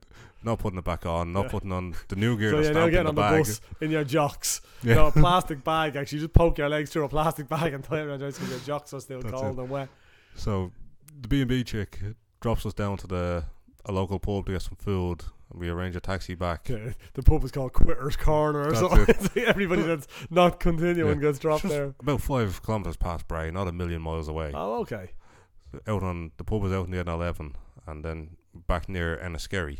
not 0.43 0.59
putting 0.59 0.79
it 0.79 0.85
back 0.85 1.05
on. 1.05 1.31
Not 1.33 1.45
Yeah. 1.45 1.51
putting 1.51 1.71
on 1.71 1.93
the 2.07 2.15
new 2.15 2.37
gear. 2.37 2.51
So 2.51 2.59
you're 2.61 2.73
now 2.73 2.85
in 2.85 2.91
getting 2.91 3.13
the 3.15 3.21
on 3.21 3.33
the 3.33 3.39
bus 3.43 3.61
in 3.81 3.91
your 3.91 4.03
jocks. 4.03 4.61
Yeah. 4.83 4.95
No, 4.95 5.07
a 5.07 5.11
plastic 5.11 5.63
bag 5.63 5.95
actually. 5.95 6.17
You 6.19 6.23
just 6.25 6.33
poke 6.33 6.57
your 6.57 6.67
legs 6.67 6.89
through 6.89 7.03
a 7.03 7.09
plastic 7.09 7.47
bag 7.47 7.71
and 7.73 7.83
tie 7.83 7.99
it 7.99 8.05
around 8.07 8.19
your 8.21 8.31
because 8.31 8.49
your 8.49 8.59
jocks 8.61 8.93
are 8.95 8.99
still 8.99 9.21
That's 9.21 9.31
cold 9.39 9.59
it. 9.59 9.61
and 9.61 9.69
wet. 9.69 9.89
So 10.35 10.71
the 11.21 11.27
B 11.27 11.41
and 11.41 11.49
B 11.49 11.63
chick 11.63 11.99
drops 12.39 12.65
us 12.65 12.73
down 12.73 12.97
to 12.97 13.05
the 13.07 13.43
a 13.85 13.91
local 13.91 14.17
pub 14.19 14.47
to 14.47 14.53
get 14.53 14.61
some 14.63 14.75
food, 14.77 15.23
and 15.51 15.59
we 15.59 15.69
arrange 15.69 15.95
a 15.95 15.99
taxi 15.99 16.33
back. 16.33 16.67
Yeah, 16.69 16.93
the 17.13 17.21
pub 17.21 17.43
is 17.43 17.51
called 17.51 17.73
Quitter's 17.73 18.15
Corner 18.15 18.61
or 18.69 18.71
That's 18.71 18.79
something. 18.79 19.15
it. 19.35 19.47
Everybody 19.47 19.83
that's 19.83 20.07
not 20.31 20.59
continuing 20.59 21.17
Yeah. 21.21 21.27
gets 21.27 21.37
dropped 21.39 21.63
there. 21.69 21.93
About 21.99 22.21
five 22.21 22.63
kilometres 22.63 22.97
past 22.97 23.27
Bray, 23.27 23.51
not 23.51 23.67
a 23.67 23.71
million 23.71 24.01
miles 24.01 24.27
away. 24.27 24.51
Oh, 24.55 24.79
okay. 24.81 25.11
Out 25.87 26.03
on 26.03 26.31
the 26.37 26.43
pub 26.43 26.61
was 26.61 26.73
out 26.73 26.85
in 26.85 26.91
the 26.91 27.03
N11, 27.03 27.53
and 27.87 28.03
then 28.05 28.37
back 28.67 28.89
near 28.89 29.17
Enniskerry, 29.17 29.79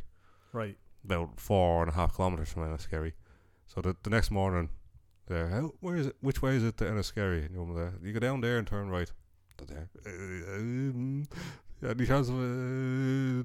Right. 0.54 0.78
about 1.04 1.40
four 1.40 1.82
and 1.84 1.92
a 1.92 1.96
half 1.96 2.16
kilometres 2.16 2.52
from 2.52 2.64
Enniskerry. 2.64 3.14
So 3.68 3.82
the, 3.82 3.96
the 4.04 4.10
next 4.10 4.32
morning, 4.32 4.70
there, 5.28 5.48
how, 5.50 5.72
where 5.82 5.96
is 5.96 6.08
it? 6.08 6.16
Which 6.22 6.42
way 6.42 6.56
is 6.56 6.64
it 6.64 6.78
to 6.78 6.86
Enniskerry? 6.86 7.46
And 7.46 7.56
you're 7.56 7.76
there. 7.76 7.94
You 8.02 8.14
go 8.14 8.20
down 8.20 8.42
there 8.42 8.58
and 8.58 8.68
turn 8.68 8.90
right. 8.90 9.12
There. 9.68 9.90
Uh, 10.06 10.10
um, 10.58 11.28
any 11.88 12.06
chance 12.08 12.30
of 12.30 12.36
uh, 12.36 13.44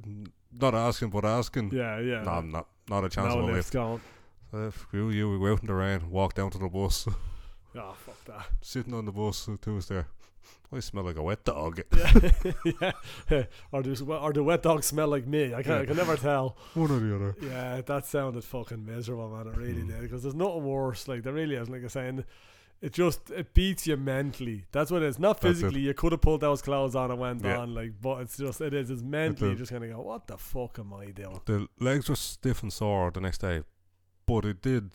not 0.52 0.74
asking, 0.74 1.10
but 1.10 1.24
asking? 1.26 1.70
Yeah, 1.72 1.98
yeah. 2.00 2.22
No, 2.22 2.30
I'm 2.30 2.50
not. 2.50 2.68
Not 2.88 3.04
a 3.04 3.08
chance 3.08 3.34
no 3.34 3.40
of 3.40 3.48
a 3.48 3.52
lift. 3.52 3.72
going. 3.72 4.00
So 4.50 4.70
screw 4.70 5.10
you. 5.10 5.30
We 5.30 5.38
go 5.38 5.52
out 5.52 5.60
in 5.60 5.66
the 5.66 5.74
rain, 5.74 6.08
walk 6.10 6.34
down 6.34 6.50
to 6.52 6.58
the 6.58 6.68
bus, 6.68 7.06
Oh, 7.78 7.94
fuck 7.98 8.24
that. 8.24 8.46
sitting 8.62 8.94
on 8.94 9.04
the 9.04 9.12
bus. 9.12 9.48
Two 9.60 9.72
of 9.72 9.78
us 9.78 10.06
there. 10.70 10.78
I 10.78 10.80
smell 10.80 11.04
like 11.04 11.16
a 11.16 11.22
wet 11.22 11.44
dog. 11.44 11.80
yeah. 11.96 12.92
yeah. 13.30 13.44
Or, 13.72 13.82
does, 13.82 14.02
or 14.02 14.32
the 14.32 14.42
wet 14.42 14.62
dog 14.62 14.82
smell 14.84 15.08
like 15.08 15.26
me? 15.26 15.54
I, 15.54 15.62
can, 15.62 15.72
I 15.72 15.84
can 15.86 15.96
never 15.96 16.16
tell. 16.16 16.56
One 16.74 16.90
or 16.90 16.98
the 16.98 17.14
other. 17.14 17.36
Yeah, 17.40 17.80
that 17.82 18.06
sounded 18.06 18.44
fucking 18.44 18.84
miserable, 18.84 19.28
man. 19.30 19.46
It 19.46 19.56
really 19.56 19.82
Mm. 19.82 19.88
did. 19.88 20.00
Because 20.02 20.22
there's 20.22 20.34
nothing 20.34 20.64
worse. 20.64 21.06
Like, 21.08 21.22
there 21.22 21.32
really 21.32 21.54
is. 21.56 21.68
Like 21.68 21.84
I 21.84 21.88
saying, 21.88 22.24
it 22.82 22.92
just 22.92 23.30
it 23.30 23.54
beats 23.54 23.86
you 23.86 23.96
mentally. 23.96 24.64
That's 24.72 24.90
what 24.90 25.02
it 25.02 25.06
is. 25.06 25.18
Not 25.18 25.36
it. 25.38 25.40
physically. 25.48 25.80
You 25.80 25.94
could 25.94 26.12
have 26.12 26.20
pulled 26.20 26.40
those 26.42 26.60
clothes 26.62 26.94
on 26.94 27.10
and 27.10 27.18
went 27.20 27.44
Yeah. 27.44 27.58
on. 27.58 27.74
Like, 27.74 27.92
but 28.00 28.20
it's 28.22 28.36
just 28.36 28.60
it 28.60 28.74
is. 28.74 28.90
It's 28.90 29.02
mentally. 29.02 29.50
You 29.52 29.56
just 29.56 29.72
gonna 29.72 29.88
go, 29.88 30.00
what 30.00 30.26
the 30.26 30.36
fuck 30.36 30.78
am 30.78 30.92
I 30.92 31.06
doing? 31.06 31.40
The 31.46 31.68
legs 31.80 32.08
were 32.08 32.16
stiff 32.16 32.62
and 32.62 32.72
sore 32.72 33.10
the 33.10 33.20
next 33.20 33.38
day, 33.38 33.62
but 34.26 34.44
it 34.44 34.60
did 34.62 34.90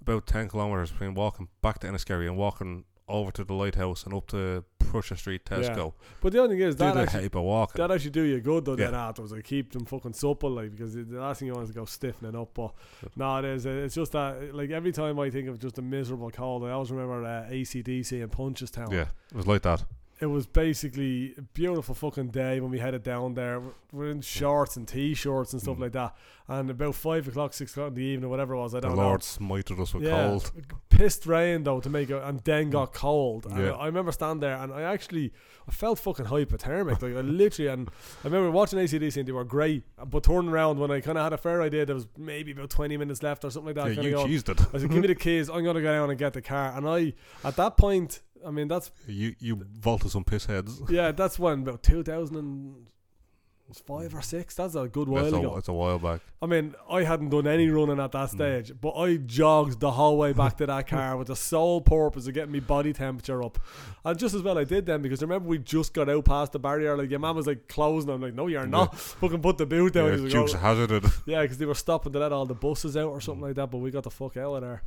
about 0.00 0.26
10 0.26 0.48
kilometres 0.48 0.90
between 0.90 1.14
walking 1.14 1.48
back 1.62 1.78
to 1.78 1.86
Enniskerry 1.86 2.26
and 2.26 2.36
walking 2.36 2.84
over 3.08 3.30
to 3.30 3.44
the 3.44 3.54
lighthouse 3.54 4.04
and 4.04 4.12
up 4.14 4.26
to 4.28 4.64
Prussia 4.92 5.16
Street 5.16 5.44
Tesco. 5.46 5.94
But 6.20 6.32
the 6.34 6.40
only 6.40 6.56
thing 6.56 6.66
is 6.68 6.76
that 6.76 6.92
Did 6.94 7.02
actually, 7.02 7.40
walking. 7.40 7.80
that 7.80 7.90
actually 7.90 8.10
do 8.10 8.22
you 8.22 8.40
good 8.40 8.64
though. 8.66 8.76
Then 8.76 8.92
Yeah. 8.92 9.08
afterwards, 9.08 9.32
like 9.32 9.44
keep 9.44 9.72
them 9.72 9.86
fucking 9.86 10.12
supple, 10.12 10.50
like 10.50 10.70
because 10.70 10.94
the 10.94 11.04
last 11.18 11.38
thing 11.38 11.48
you 11.48 11.54
want 11.54 11.64
is 11.64 11.70
to 11.70 11.74
go 11.80 11.86
stiffening 11.86 12.36
up. 12.36 12.50
But 12.52 12.72
Yeah. 13.02 13.08
no, 13.16 13.38
it 13.38 13.44
is. 13.46 13.64
It's 13.66 13.94
just 13.94 14.12
that 14.12 14.54
like 14.54 14.70
every 14.70 14.92
time 14.92 15.18
I 15.18 15.30
think 15.30 15.48
of 15.48 15.58
just 15.58 15.78
a 15.78 15.82
miserable 15.82 16.30
cold, 16.30 16.64
I 16.64 16.70
always 16.72 16.90
remember 16.90 17.24
uh, 17.24 17.48
ACDC 17.50 18.20
in 18.20 18.28
Punchestown. 18.28 18.92
yeah, 18.92 19.06
it 19.30 19.36
was 19.36 19.46
like 19.46 19.62
that. 19.62 19.84
It 20.22 20.26
was 20.26 20.46
basically 20.46 21.34
a 21.36 21.42
beautiful 21.42 21.94
fucking 21.94 22.28
day 22.28 22.60
when 22.60 22.70
we 22.70 22.78
headed 22.78 23.02
down 23.02 23.34
there. 23.34 23.60
We're- 23.92 24.10
in 24.12 24.22
shorts 24.22 24.76
and 24.76 24.88
t-shirts 24.88 25.52
and 25.52 25.60
stuff 25.60 25.76
Mm. 25.76 25.80
like 25.80 25.92
that. 25.92 26.16
And 26.48 26.70
about 26.70 26.94
five 26.94 27.28
o'clock, 27.28 27.52
six 27.52 27.72
o'clock 27.72 27.88
in 27.88 27.94
the 27.94 28.02
evening, 28.02 28.24
or 28.26 28.28
whatever 28.30 28.54
it 28.54 28.58
was, 28.58 28.74
I 28.74 28.80
don't 28.80 28.96
Lord 28.96 29.20
know. 29.20 29.24
smited 29.46 29.78
us 29.80 29.92
with 29.92 30.04
Yeah, 30.04 30.28
cold. 30.28 30.50
pissed 30.88 31.26
rain 31.26 31.64
though 31.64 31.80
to 31.80 31.90
make 31.90 32.08
it, 32.08 32.22
and 32.22 32.40
then 32.44 32.70
got 32.70 32.94
cold. 32.94 33.44
And 33.46 33.58
Yeah. 33.58 33.72
I 33.72 33.84
remember 33.86 34.12
standing 34.12 34.40
there, 34.40 34.56
and 34.56 34.72
I 34.72 34.82
actually 34.82 35.32
I 35.68 35.70
felt 35.72 35.98
fucking 36.00 36.26
hypothermic. 36.26 37.02
Like 37.02 37.14
I 37.14 37.20
literally, 37.20 37.70
and 37.70 37.88
I 38.24 38.28
remember 38.28 38.50
watching 38.50 38.78
ACDC 38.80 39.20
and 39.20 39.28
they 39.28 39.32
were 39.32 39.44
great. 39.44 39.82
But 40.04 40.24
turning 40.24 40.50
around 40.50 40.78
when 40.80 40.90
I 40.90 41.00
kind 41.00 41.18
of 41.18 41.22
had 41.24 41.32
a 41.32 41.36
fair 41.38 41.62
idea, 41.62 41.84
there 41.86 41.94
was 41.94 42.08
maybe 42.16 42.50
about 42.52 42.70
twenty 42.70 42.96
minutes 42.96 43.22
left 43.22 43.44
or 43.44 43.50
something 43.50 43.74
like 43.74 43.84
that. 43.96 44.02
Yeah, 44.02 44.08
you 44.10 44.16
cheesed 44.16 44.48
it. 44.48 44.60
I 44.74 44.78
said, 44.78 44.90
"Give 44.90 45.00
me 45.02 45.06
the 45.08 45.14
keys. 45.26 45.48
I'm 45.50 45.64
gonna 45.64 45.82
go 45.82 45.92
down 45.92 46.08
and 46.10 46.18
get 46.18 46.32
the 46.32 46.42
car." 46.42 46.72
And 46.76 46.88
I, 46.88 47.12
at 47.44 47.56
that 47.56 47.76
point, 47.76 48.20
I 48.46 48.50
mean, 48.50 48.68
that's 48.68 48.90
you 49.06 49.34
you 49.38 49.64
vaulted 49.80 50.10
some 50.10 50.24
piss 50.24 50.46
heads. 50.46 50.80
yeah, 50.88 51.12
that's 51.12 51.38
when 51.38 51.62
about 51.62 51.82
2005 51.82 54.14
or 54.14 54.22
six. 54.22 54.54
That's 54.56 54.74
a 54.74 54.88
good 54.88 55.08
while 55.08 55.22
That's 55.22 55.34
a, 55.34 55.38
ago. 55.38 55.56
it's 55.56 55.68
a 55.68 55.72
while 55.72 55.98
back. 55.98 56.20
I 56.42 56.46
mean, 56.46 56.74
I 56.90 57.04
hadn't 57.04 57.30
done 57.30 57.46
any 57.46 57.68
running 57.70 58.00
at 58.00 58.12
that 58.12 58.28
Mm. 58.28 58.34
stage, 58.34 58.72
but 58.80 58.90
I 58.98 59.16
jogged 59.16 59.80
the 59.80 59.92
whole 59.92 60.18
way 60.18 60.32
back 60.32 60.56
to 60.58 60.66
that 60.66 60.86
car 60.88 61.16
with 61.16 61.28
the 61.28 61.36
sole 61.36 61.80
purpose 61.80 62.26
of 62.26 62.34
getting 62.34 62.52
my 62.52 62.60
body 62.60 62.92
temperature 62.92 63.42
up. 63.42 63.58
And 64.04 64.18
just 64.18 64.34
as 64.34 64.42
well 64.42 64.58
I 64.58 64.64
did 64.64 64.84
then 64.86 65.00
because 65.02 65.22
remember 65.22 65.48
we 65.48 65.58
just 65.58 65.94
got 65.94 66.08
out 66.10 66.24
past 66.24 66.52
the 66.52 66.58
barrier. 66.58 66.96
Like 66.96 67.10
your 67.10 67.20
mum 67.20 67.36
was 67.36 67.46
like 67.46 67.68
closing. 67.68 68.10
I'm 68.10 68.20
like, 68.20 68.34
no, 68.34 68.48
you're 68.48 68.66
not. 68.66 68.98
Fucking 68.98 69.40
put 69.40 69.56
the 69.58 69.66
boot 69.66 69.92
down. 69.94 70.10
Yeah, 70.12 70.16
like, 70.16 70.30
Dukes 70.32 70.54
"Oh." 70.54 70.58
hazarded. 70.58 71.04
Yeah, 71.26 71.42
because 71.42 71.58
they 71.58 71.66
were 71.66 71.74
stopping 71.74 72.12
to 72.12 72.18
let 72.18 72.32
all 72.32 72.46
the 72.46 72.54
buses 72.54 72.96
out 72.96 73.08
or 73.10 73.18
Mm. 73.18 73.22
something 73.22 73.42
like 73.44 73.54
that. 73.54 73.70
But 73.70 73.78
we 73.78 73.90
got 73.90 74.02
the 74.02 74.10
fuck 74.10 74.36
out 74.36 74.54
of 74.56 74.62
there. 74.62 74.82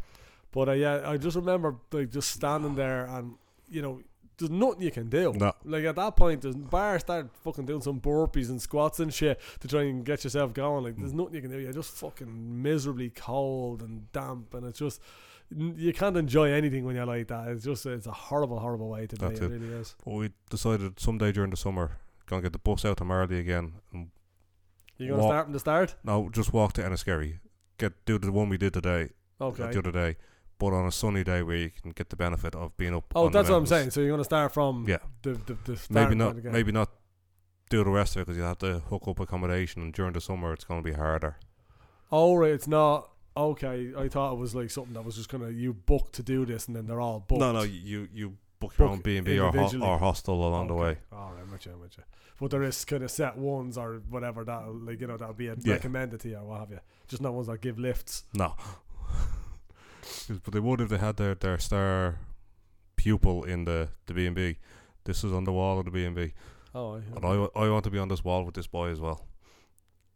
But 0.51 0.69
uh, 0.69 0.73
yeah, 0.73 1.09
I 1.09 1.17
just 1.17 1.35
remember 1.35 1.75
like 1.91 2.11
just 2.11 2.29
standing 2.31 2.75
there 2.75 3.05
and 3.05 3.35
you 3.69 3.81
know 3.81 4.01
there's 4.37 4.51
nothing 4.51 4.81
you 4.81 4.91
can 4.91 5.09
do. 5.09 5.31
No. 5.33 5.53
Like 5.63 5.85
at 5.85 5.95
that 5.95 6.15
point, 6.17 6.41
there's 6.41 6.55
bar 6.57 6.99
start 6.99 7.29
fucking 7.43 7.65
doing 7.65 7.81
some 7.81 8.01
burpees 8.01 8.49
and 8.49 8.61
squats 8.61 8.99
and 8.99 9.13
shit 9.13 9.39
to 9.61 9.67
try 9.67 9.83
and 9.83 10.03
get 10.05 10.23
yourself 10.25 10.53
going. 10.53 10.83
Like 10.83 10.97
there's 10.97 11.13
Mm. 11.13 11.17
nothing 11.17 11.35
you 11.35 11.41
can 11.41 11.51
do. 11.51 11.59
You're 11.59 11.71
just 11.71 11.91
fucking 11.91 12.61
miserably 12.61 13.09
cold 13.11 13.81
and 13.81 14.11
damp, 14.11 14.53
and 14.53 14.65
it's 14.67 14.79
just 14.79 14.99
you 15.55 15.93
can't 15.93 16.17
enjoy 16.17 16.51
anything 16.51 16.83
when 16.85 16.95
you're 16.95 17.05
like 17.05 17.27
that. 17.27 17.47
It's 17.49 17.63
just 17.63 17.85
it's 17.85 18.07
a 18.07 18.11
horrible, 18.11 18.59
horrible 18.59 18.89
way 18.89 19.07
to 19.07 19.15
be. 19.15 19.25
It 19.27 19.41
it. 19.41 19.49
really 19.51 19.67
is. 19.73 19.95
But 20.03 20.11
we 20.15 20.31
decided 20.49 20.99
someday 20.99 21.31
during 21.31 21.51
the 21.51 21.57
summer, 21.57 21.97
gonna 22.25 22.41
get 22.41 22.51
the 22.51 22.59
bus 22.59 22.83
out 22.83 22.97
to 22.97 23.03
Marlay 23.05 23.39
again 23.39 23.73
and 23.93 24.09
You 24.97 25.09
gonna 25.09 25.21
What? 25.21 25.29
start 25.29 25.45
from 25.45 25.53
the 25.53 25.59
start? 25.59 25.95
no, 26.03 26.29
just 26.29 26.51
walk 26.53 26.73
to 26.73 26.81
Enniskerry. 26.81 27.39
Get 27.77 27.93
do 28.05 28.17
the 28.17 28.31
one 28.31 28.49
we 28.49 28.57
did 28.57 28.73
today, 28.73 29.09
Okay. 29.39 29.71
the 29.71 29.79
other 29.79 29.91
day, 29.91 30.17
but 30.57 30.73
on 30.73 30.85
a 30.87 30.91
sunny 30.91 31.23
day 31.23 31.41
where 31.43 31.57
you 31.57 31.71
can 31.81 31.91
get 31.91 32.09
the 32.09 32.15
benefit 32.15 32.55
of 32.55 32.75
being 32.77 32.95
up. 32.95 33.05
Oh, 33.15 33.29
that's 33.29 33.49
what 33.49 33.55
I'm 33.57 33.65
saying. 33.65 33.91
So 33.91 34.01
you're 34.01 34.11
gonna 34.11 34.23
start 34.23 34.53
from 34.53 34.85
Yeah, 34.87 34.97
the 35.21 35.31
the, 35.45 35.57
the 35.65 35.79
maybe 35.89 36.15
not. 36.15 36.43
Maybe 36.43 36.71
not 36.71 36.89
do 37.69 37.83
the 37.83 37.89
rest 37.89 38.15
of 38.15 38.21
it 38.21 38.25
because 38.25 38.37
you 38.37 38.43
have 38.43 38.59
to 38.59 38.79
hook 38.89 39.07
up 39.07 39.19
accommodation, 39.19 39.81
and 39.81 39.93
during 39.93 40.13
the 40.13 40.21
summer 40.21 40.53
it's 40.53 40.63
gonna 40.63 40.81
be 40.83 40.93
harder. 40.93 41.37
Oh, 42.11 42.35
right, 42.35 42.51
it's 42.51 42.67
not. 42.67 43.09
Okay, 43.37 43.91
I 43.97 44.07
thought 44.07 44.33
it 44.33 44.37
was 44.37 44.55
like 44.55 44.69
something 44.69 44.93
that 44.93 45.03
was 45.03 45.15
just 45.15 45.29
gonna 45.29 45.49
you 45.49 45.73
book 45.73 46.11
to 46.13 46.23
do 46.23 46.45
this 46.45 46.67
and 46.67 46.75
then 46.75 46.87
they're 46.87 47.01
all 47.01 47.19
booked. 47.27 47.39
No, 47.41 47.51
no, 47.51 47.63
you 47.63 48.07
you 48.13 48.37
book 48.59 48.77
your 48.77 48.87
Book 48.87 48.97
own 48.97 49.01
B 49.01 49.17
and 49.17 49.25
B 49.25 49.37
or 49.39 49.51
ho- 49.51 49.79
or 49.81 49.97
hostel 49.97 50.47
along 50.47 50.67
the 50.67 50.73
way. 50.75 50.97
All 51.11 51.31
right, 51.35 51.51
with 51.51 51.65
you, 51.65 51.73
you. 51.73 52.03
But 52.39 52.51
there 52.51 52.63
is 52.63 52.83
kind 52.85 53.03
of 53.03 53.11
set 53.11 53.37
ones 53.37 53.77
or 53.77 54.01
whatever 54.09 54.43
that 54.45 54.67
like 54.73 55.01
you 55.01 55.07
know 55.07 55.17
that'll 55.17 55.33
be 55.33 55.45
Yeah. 55.45 55.73
recommended 55.73 56.19
to 56.21 56.29
you 56.29 56.37
or 56.37 56.43
what 56.45 56.59
have 56.61 56.69
you. 56.71 56.79
Just 57.07 57.21
not 57.21 57.33
ones 57.33 57.47
that 57.47 57.59
give 57.61 57.77
lifts. 57.79 58.23
No. 58.33 58.55
But 60.43 60.53
they 60.53 60.59
would 60.59 60.81
if 60.81 60.89
they 60.89 60.97
had 60.97 61.17
their, 61.17 61.35
their 61.35 61.57
star 61.59 62.19
pupil 62.95 63.43
in 63.43 63.65
the 63.65 63.89
the 64.05 64.13
B 64.13 64.25
and 64.25 64.35
B. 64.35 64.57
This 65.03 65.23
is 65.23 65.31
on 65.33 65.43
the 65.43 65.51
wall 65.53 65.77
of 65.79 65.85
the 65.85 65.91
B 65.91 66.03
and 66.05 66.15
B, 66.15 66.33
Oh, 66.73 66.95
and 66.95 67.23
I, 67.25 67.47
I 67.55 67.69
want 67.69 67.83
to 67.83 67.91
be 67.91 67.99
on 67.99 68.07
this 68.07 68.23
wall 68.23 68.43
with 68.43 68.55
this 68.55 68.67
boy 68.67 68.89
as 68.89 68.99
well. 68.99 69.25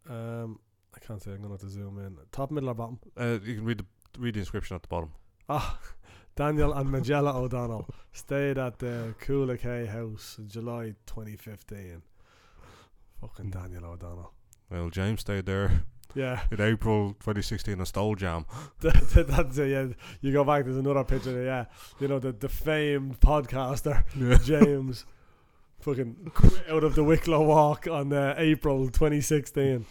um, 0.08 0.58
I 0.94 0.98
can't 0.98 1.22
say. 1.22 1.30
I'm 1.30 1.38
gonna 1.42 1.54
have 1.54 1.60
to 1.60 1.68
zoom 1.68 1.98
in. 1.98 2.16
Top, 2.32 2.50
middle, 2.50 2.70
or 2.70 2.74
bottom? 2.74 2.98
Uh, 3.16 3.38
you 3.44 3.54
can 3.56 3.64
read 3.64 3.78
the 3.78 3.86
read 4.18 4.34
the 4.34 4.40
inscription 4.40 4.74
at 4.74 4.82
the 4.82 4.88
bottom. 4.88 5.12
Ah, 5.48 5.78
Daniel 6.36 6.72
and 6.72 6.90
Majella 6.90 7.32
O'Donnell 7.36 7.88
stayed 8.12 8.58
at 8.58 8.78
the 8.80 9.14
Coolakay 9.20 9.88
House 9.88 10.36
in 10.38 10.48
July 10.48 10.94
2015. 11.06 12.02
Fucking 13.20 13.50
Daniel 13.50 13.84
O'Donnell. 13.84 14.32
Well, 14.70 14.90
James 14.90 15.20
stayed 15.20 15.46
there 15.46 15.84
Yeah, 16.14 16.40
in 16.50 16.60
April 16.60 17.10
2016 17.20 17.80
a 17.80 17.86
stole 17.86 18.14
jam. 18.16 18.44
that, 18.80 18.94
that- 19.14 19.28
that's 19.28 19.58
it. 19.58 19.68
Yeah, 19.70 19.86
you 20.20 20.32
go 20.32 20.44
back. 20.44 20.64
There's 20.64 20.76
another 20.76 21.04
picture. 21.04 21.42
Yeah, 21.44 21.66
you 22.00 22.08
know 22.08 22.18
the 22.18 22.32
the 22.32 22.48
famed 22.48 23.20
podcaster 23.20 24.04
Yeah. 24.16 24.38
James, 24.42 25.04
fucking 25.80 26.32
out 26.68 26.84
of 26.84 26.94
the 26.94 27.04
Wicklow 27.04 27.42
Walk 27.44 27.86
on 27.86 28.12
uh, 28.12 28.34
April 28.38 28.86
2016. 28.86 29.86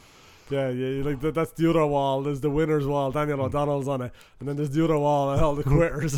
Yeah, 0.50 0.70
yeah, 0.70 1.04
like 1.04 1.22
that, 1.22 1.36
that's 1.36 1.52
the 1.52 1.70
other 1.70 1.86
wall. 1.86 2.24
There's 2.24 2.42
the 2.42 2.50
winners 2.50 2.88
wall. 2.88 3.12
Daniel 3.12 3.38
Mm. 3.38 3.44
O'Donnell's 3.46 3.88
on 3.88 4.02
it, 4.02 4.12
and 4.40 4.50
then 4.50 4.56
there's 4.56 4.72
the 4.72 4.84
other 4.84 4.98
wall 4.98 5.32
and 5.32 5.40
all 5.42 5.54
the 5.56 5.64
quitters. 5.76 6.18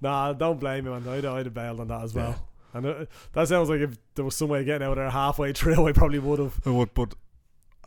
nah, 0.00 0.32
don't 0.34 0.60
blame 0.60 0.86
him. 0.86 1.08
I'd, 1.08 1.24
I'd 1.24 1.46
have 1.46 1.54
bailed 1.54 1.80
on 1.80 1.88
that 1.88 2.02
as 2.04 2.14
well. 2.14 2.36
And 2.74 2.86
uh, 2.86 3.04
that 3.32 3.48
sounds 3.48 3.68
like 3.70 3.80
if 3.80 3.96
there 4.14 4.24
was 4.24 4.36
some 4.36 4.48
way 4.50 4.60
of 4.60 4.66
getting 4.66 4.86
out 4.86 4.92
of 4.92 4.96
there 4.98 5.10
halfway 5.10 5.52
through, 5.54 5.86
I 5.88 5.92
probably 5.92 6.18
would 6.20 6.38
have. 6.38 6.60
Uh, 6.66 6.84
But, 6.84 6.94
but 6.94 7.14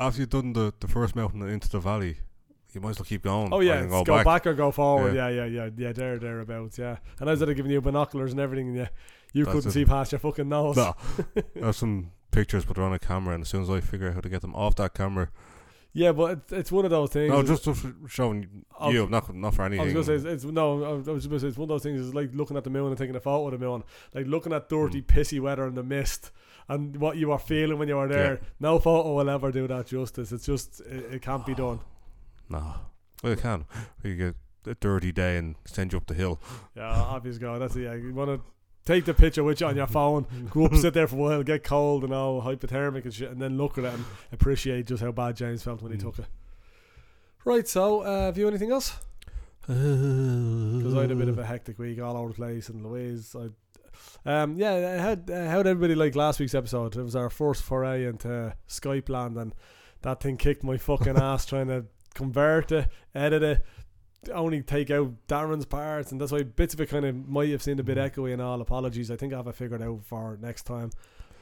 after 0.04 0.22
you've 0.22 0.30
done 0.30 0.54
the, 0.54 0.74
the 0.80 0.88
first 0.88 1.16
mountain 1.16 1.42
into 1.48 1.70
the 1.70 1.80
valley, 1.80 2.18
you 2.74 2.82
might 2.82 2.92
as 2.92 3.00
well 3.00 3.06
keep 3.06 3.24
going. 3.24 3.54
Oh 3.54 3.60
yeah, 3.60 3.76
and 3.80 3.92
it's 3.94 4.08
go, 4.08 4.24
back. 4.24 4.46
or 4.48 4.54
go 4.54 4.72
forward. 4.72 5.16
Yeah. 5.16 5.30
Yeah, 5.30 5.46
yeah, 5.46 5.66
yeah, 5.66 5.70
yeah. 5.78 5.92
There, 5.94 6.18
thereabouts. 6.20 6.78
Yeah. 6.78 6.98
And 7.20 7.30
as 7.30 7.42
I 7.42 7.46
was 7.46 7.56
giving 7.56 7.72
you 7.72 7.82
binoculars 7.82 8.32
and 8.32 8.40
everything, 8.40 8.70
and 8.70 8.78
yeah, 8.78 8.88
you 9.34 9.46
That's 9.46 9.56
couldn't 9.56 9.70
it. 9.70 9.74
see 9.74 9.86
past 9.86 10.12
your 10.12 10.20
fucking 10.20 10.50
nose. 10.50 10.76
No. 10.78 10.96
I 11.62 11.66
have 11.66 11.76
some 11.76 12.12
pictures, 12.32 12.66
but 12.66 12.76
they're 12.76 12.86
on 12.86 12.94
a 12.94 13.00
camera, 13.00 13.36
and 13.36 13.44
as 13.44 13.50
soon 13.50 13.62
as 13.64 13.70
I 13.70 13.80
figure 13.80 14.08
out 14.10 14.16
how 14.16 14.22
to 14.22 14.30
get 14.30 14.42
them 14.42 14.56
off 14.56 14.76
that 14.78 14.94
camera, 14.96 15.30
Yeah, 15.96 16.12
but 16.14 16.32
it's, 16.40 16.52
it's 16.52 16.72
one 16.72 16.86
of 16.86 16.90
those 16.92 17.12
things. 17.12 17.30
no, 17.32 17.44
just, 17.44 17.68
showing 18.08 18.66
Okay. 18.82 18.94
you, 18.94 19.08
not 19.08 19.34
not 19.36 19.54
for 19.54 19.64
anything. 19.66 19.82
I 19.82 19.94
was 19.94 20.08
gonna 20.08 20.20
say 20.20 20.30
it's, 20.32 20.44
it's 20.44 20.52
no. 20.52 20.84
I 20.84 20.92
was 20.94 21.06
just 21.06 21.30
gonna 21.30 21.40
say 21.40 21.48
it's 21.50 21.58
one 21.58 21.66
of 21.66 21.70
those 21.70 21.84
things. 21.84 22.04
It's 22.04 22.16
like 22.16 22.32
looking 22.34 22.58
at 22.58 22.64
the 22.64 22.72
moon 22.72 22.88
and 22.88 22.98
taking 22.98 23.16
a 23.16 23.20
photo 23.20 23.54
of 23.54 23.60
the 23.60 23.64
moon, 23.64 23.84
like 24.16 24.26
looking 24.26 24.52
at 24.54 24.68
dirty, 24.70 25.02
Mm. 25.04 25.06
pissy 25.06 25.40
weather 25.40 25.68
in 25.68 25.76
the 25.76 25.84
mist, 25.84 26.32
and 26.70 26.96
what 26.98 27.18
you 27.18 27.30
were 27.30 27.38
feeling 27.40 27.78
when 27.78 27.88
you 27.88 27.96
were 27.96 28.08
there. 28.08 28.42
No 28.60 28.80
photo 28.80 29.14
will 29.14 29.30
ever 29.30 29.52
do 29.52 29.68
that 29.68 29.88
justice. 29.88 30.32
It's 30.32 30.46
just 30.46 30.82
it, 30.82 31.16
it 31.16 31.22
can't 31.22 31.46
be 31.46 31.54
done. 31.56 31.80
no, 32.50 32.76
well, 33.24 33.34
it 33.34 33.40
can. 33.42 33.66
You 34.04 34.16
get 34.16 34.36
a 34.66 34.76
dirty 34.76 35.12
day 35.12 35.38
and 35.38 35.56
send 35.66 35.92
you 35.92 35.98
up 35.98 36.06
the 36.08 36.14
hill. 36.14 36.40
Yeah, 36.76 36.90
obvious 36.90 37.38
go. 37.38 37.60
That's 37.60 37.76
it. 37.76 37.82
Yeah, 37.84 37.94
you 37.96 38.14
want 38.14 38.30
to 38.30 38.42
take 38.86 39.06
the 39.06 39.14
picture 39.14 39.44
with 39.44 39.62
you 39.62 39.68
on 39.68 39.76
your 39.76 39.88
phone, 40.00 40.26
go 40.52 40.66
up, 40.66 40.76
sit 40.76 40.94
there 40.94 41.08
for 41.08 41.16
a 41.16 41.20
while, 41.20 41.44
get 41.44 41.64
cold 41.64 42.04
and 42.04 42.14
all 42.14 42.42
hypothermic 42.42 43.04
and 43.06 43.14
shit, 43.14 43.32
and 43.32 43.42
then 43.42 43.58
look 43.58 43.78
at 43.78 43.84
it 43.86 43.94
and 43.94 44.04
appreciate 44.32 44.88
just 44.88 45.02
how 45.04 45.12
bad 45.12 45.36
James 45.38 45.64
felt 45.64 45.82
when 45.82 45.92
he 45.92 45.98
Mm. 45.98 46.02
took 46.02 46.20
it. 46.20 46.26
Right. 47.46 47.68
So, 47.68 48.02
uh, 48.02 48.26
have 48.26 48.38
you 48.38 48.48
anything 48.48 48.72
else? 48.72 48.98
Because 49.68 50.94
I 50.96 51.02
had 51.02 51.12
a 51.12 51.16
bit 51.16 51.30
of 51.30 51.38
a 51.40 51.46
hectic 51.46 51.80
week 51.80 52.02
all 52.02 52.18
over 52.18 52.30
the 52.30 52.36
place, 52.36 52.70
and 52.70 52.86
Louise, 52.86 53.36
I, 53.38 53.48
um, 54.26 54.58
yeah, 54.58 55.00
how 55.02 55.12
uh, 55.12 55.50
how 55.50 55.58
did 55.64 55.70
everybody 55.70 55.96
like 55.96 56.16
last 56.16 56.40
week's 56.40 56.56
episode? 56.56 56.96
It 56.96 57.04
was 57.04 57.16
our 57.16 57.30
first 57.30 57.64
foray 57.64 58.06
into 58.06 58.56
Skype 58.68 59.10
land, 59.10 59.38
and 59.38 59.54
that 60.02 60.22
thing 60.22 60.38
kicked 60.38 60.64
my 60.64 60.78
fucking 60.78 61.18
ass 61.22 61.46
trying 61.46 61.68
to 61.68 61.86
convert 62.14 62.72
it, 62.72 62.88
edit 63.16 63.44
it, 63.44 63.66
only 64.34 64.62
take 64.62 64.92
out 64.92 65.14
Darren's 65.28 65.66
parts, 65.66 66.12
and 66.12 66.22
that's 66.22 66.32
why 66.32 66.44
bits 66.44 66.74
of 66.74 66.82
it 66.82 66.90
kind 66.90 67.06
of 67.06 67.28
might 67.28 67.50
have 67.50 67.62
seemed 67.64 67.80
a 67.80 67.84
bit 67.84 67.98
echoey 67.98 68.34
and 68.34 68.42
all. 68.42 68.62
Apologies, 68.62 69.12
I 69.12 69.16
think 69.16 69.34
I 69.34 69.38
have 69.38 69.48
it 69.48 69.56
figured 69.56 69.82
out 69.82 70.04
for 70.06 70.38
next 70.42 70.64
time. 70.64 70.92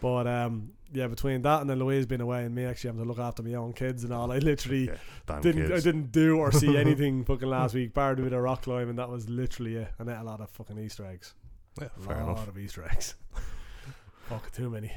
But 0.02 0.26
um, 0.26 0.72
yeah, 0.91 1.06
between 1.06 1.43
that 1.43 1.62
and 1.62 1.70
then 1.70 1.78
Louise 1.78 2.08
being 2.08 2.22
away 2.22 2.43
and 2.43 2.56
me 2.56 2.66
actually 2.66 2.88
having 2.88 3.04
to 3.04 3.08
look 3.08 3.20
after 3.20 3.43
my 3.43 3.54
own 3.54 3.72
kids 3.72 4.04
and 4.04 4.12
all, 4.12 4.32
I 4.32 4.39
literally 4.39 4.86
Yeah, 4.88 5.39
didn't 5.41 5.68
kids. 5.68 5.86
I 5.86 5.91
didn't 5.91 6.12
do 6.12 6.39
or 6.39 6.52
see 6.52 6.76
anything 6.86 7.24
fucking 7.24 7.47
last 7.47 7.76
week, 7.76 7.93
bar 7.93 8.16
with 8.16 8.34
a 8.34 8.41
rock 8.41 8.64
climb, 8.64 8.89
and. 8.89 8.97
That 8.97 9.10
was 9.10 9.30
literally 9.30 9.76
it. 9.76 9.89
And 9.99 10.10
ate 10.10 10.18
a 10.18 10.24
lot 10.24 10.41
of 10.41 10.49
fucking 10.49 10.80
Easter 10.80 11.06
eggs. 11.06 11.36
Yeah, 11.80 11.88
fair 11.99 12.17
A 12.17 12.26
lot 12.26 12.32
enough. 12.38 12.47
of 12.47 12.57
Easter 12.57 12.84
eggs. 12.84 13.15
Fuck 14.30 14.51
too 14.51 14.69
many. 14.69 14.91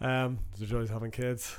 Um, 0.00 0.38
the 0.58 0.66
joys 0.66 0.88
of 0.88 0.94
having 0.94 1.10
kids. 1.10 1.56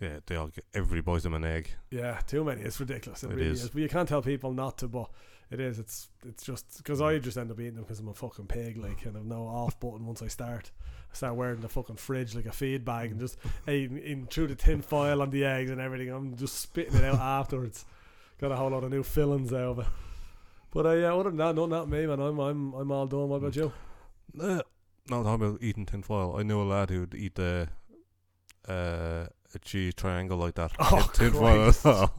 Yeah, 0.00 0.18
they 0.26 0.34
all 0.36 0.48
get, 0.48 0.64
everybody 0.74 1.00
buys 1.00 1.22
them 1.22 1.34
an 1.34 1.44
egg. 1.44 1.70
Yeah, 1.90 2.18
too 2.26 2.42
many. 2.42 2.62
It's 2.62 2.80
ridiculous. 2.80 3.22
It, 3.22 3.30
It 3.30 3.36
really 3.36 3.48
is. 3.50 3.64
is. 3.64 3.70
But 3.70 3.82
you 3.82 3.88
can't 3.88 4.08
tell 4.08 4.22
people 4.22 4.52
not 4.52 4.78
to. 4.78 4.88
But 4.88 5.10
it 5.50 5.60
is. 5.60 5.78
It's 5.78 6.08
it's 6.26 6.42
just 6.42 6.78
because 6.78 7.00
I 7.00 7.18
just 7.18 7.36
end 7.38 7.50
up 7.52 7.60
eating 7.60 7.74
them 7.76 7.84
because 7.84 8.00
I'm 8.00 8.08
a 8.08 8.14
fucking 8.14 8.46
pig. 8.46 8.76
Like, 8.78 9.04
and 9.04 9.16
I've 9.16 9.24
no 9.24 9.42
off 9.46 9.78
button 9.78 10.04
once 10.06 10.20
I 10.22 10.26
start. 10.26 10.72
I 11.12 11.14
start 11.14 11.36
wearing 11.36 11.60
the 11.60 11.68
fucking 11.68 11.96
fridge 11.96 12.34
like 12.34 12.46
a 12.46 12.52
feed 12.52 12.84
bag 12.84 13.12
and 13.12 13.20
just 13.20 13.36
eating, 13.68 13.98
eating 13.98 14.26
through 14.26 14.48
the 14.48 14.54
tin 14.56 14.82
foil 14.82 15.22
on 15.22 15.30
the 15.30 15.44
eggs 15.44 15.70
and 15.70 15.80
everything. 15.80 16.08
I'm 16.10 16.36
just 16.36 16.58
spitting 16.58 16.96
it 16.96 17.04
out 17.04 17.18
afterwards. 17.20 17.84
Got 18.40 18.50
a 18.50 18.56
whole 18.56 18.70
lot 18.70 18.82
of 18.82 18.90
new 18.90 19.04
fillings 19.04 19.52
out 19.52 19.60
of 19.60 19.78
it. 19.80 19.86
But 20.72 20.86
uh, 20.86 20.90
yeah, 20.92 21.12
other 21.14 21.30
than 21.30 21.36
that, 21.38 21.54
nothing 21.54 21.74
at 21.74 21.88
me, 21.88 22.06
man. 22.06 22.20
I'm 22.20 22.38
I'm 22.38 22.72
I'm 22.74 22.90
all 22.90 23.06
done. 23.06 23.28
What 23.28 23.36
about 23.36 23.56
you? 23.56 23.72
Uh, 24.40 24.62
no, 25.10 25.22
talking 25.22 25.46
about 25.46 25.62
eating 25.62 25.84
tin 25.86 26.02
foil. 26.02 26.36
I 26.38 26.42
knew 26.42 26.60
a 26.60 26.64
lad 26.64 26.90
who'd 26.90 27.14
eat 27.14 27.34
the 27.34 27.68
uh, 28.68 29.26
a 29.54 29.58
cheese 29.60 29.94
triangle 29.94 30.38
like 30.38 30.54
that. 30.54 30.72
Oh, 30.78 30.98
in 30.98 31.08
tin 31.12 31.32
foil. 31.32 32.10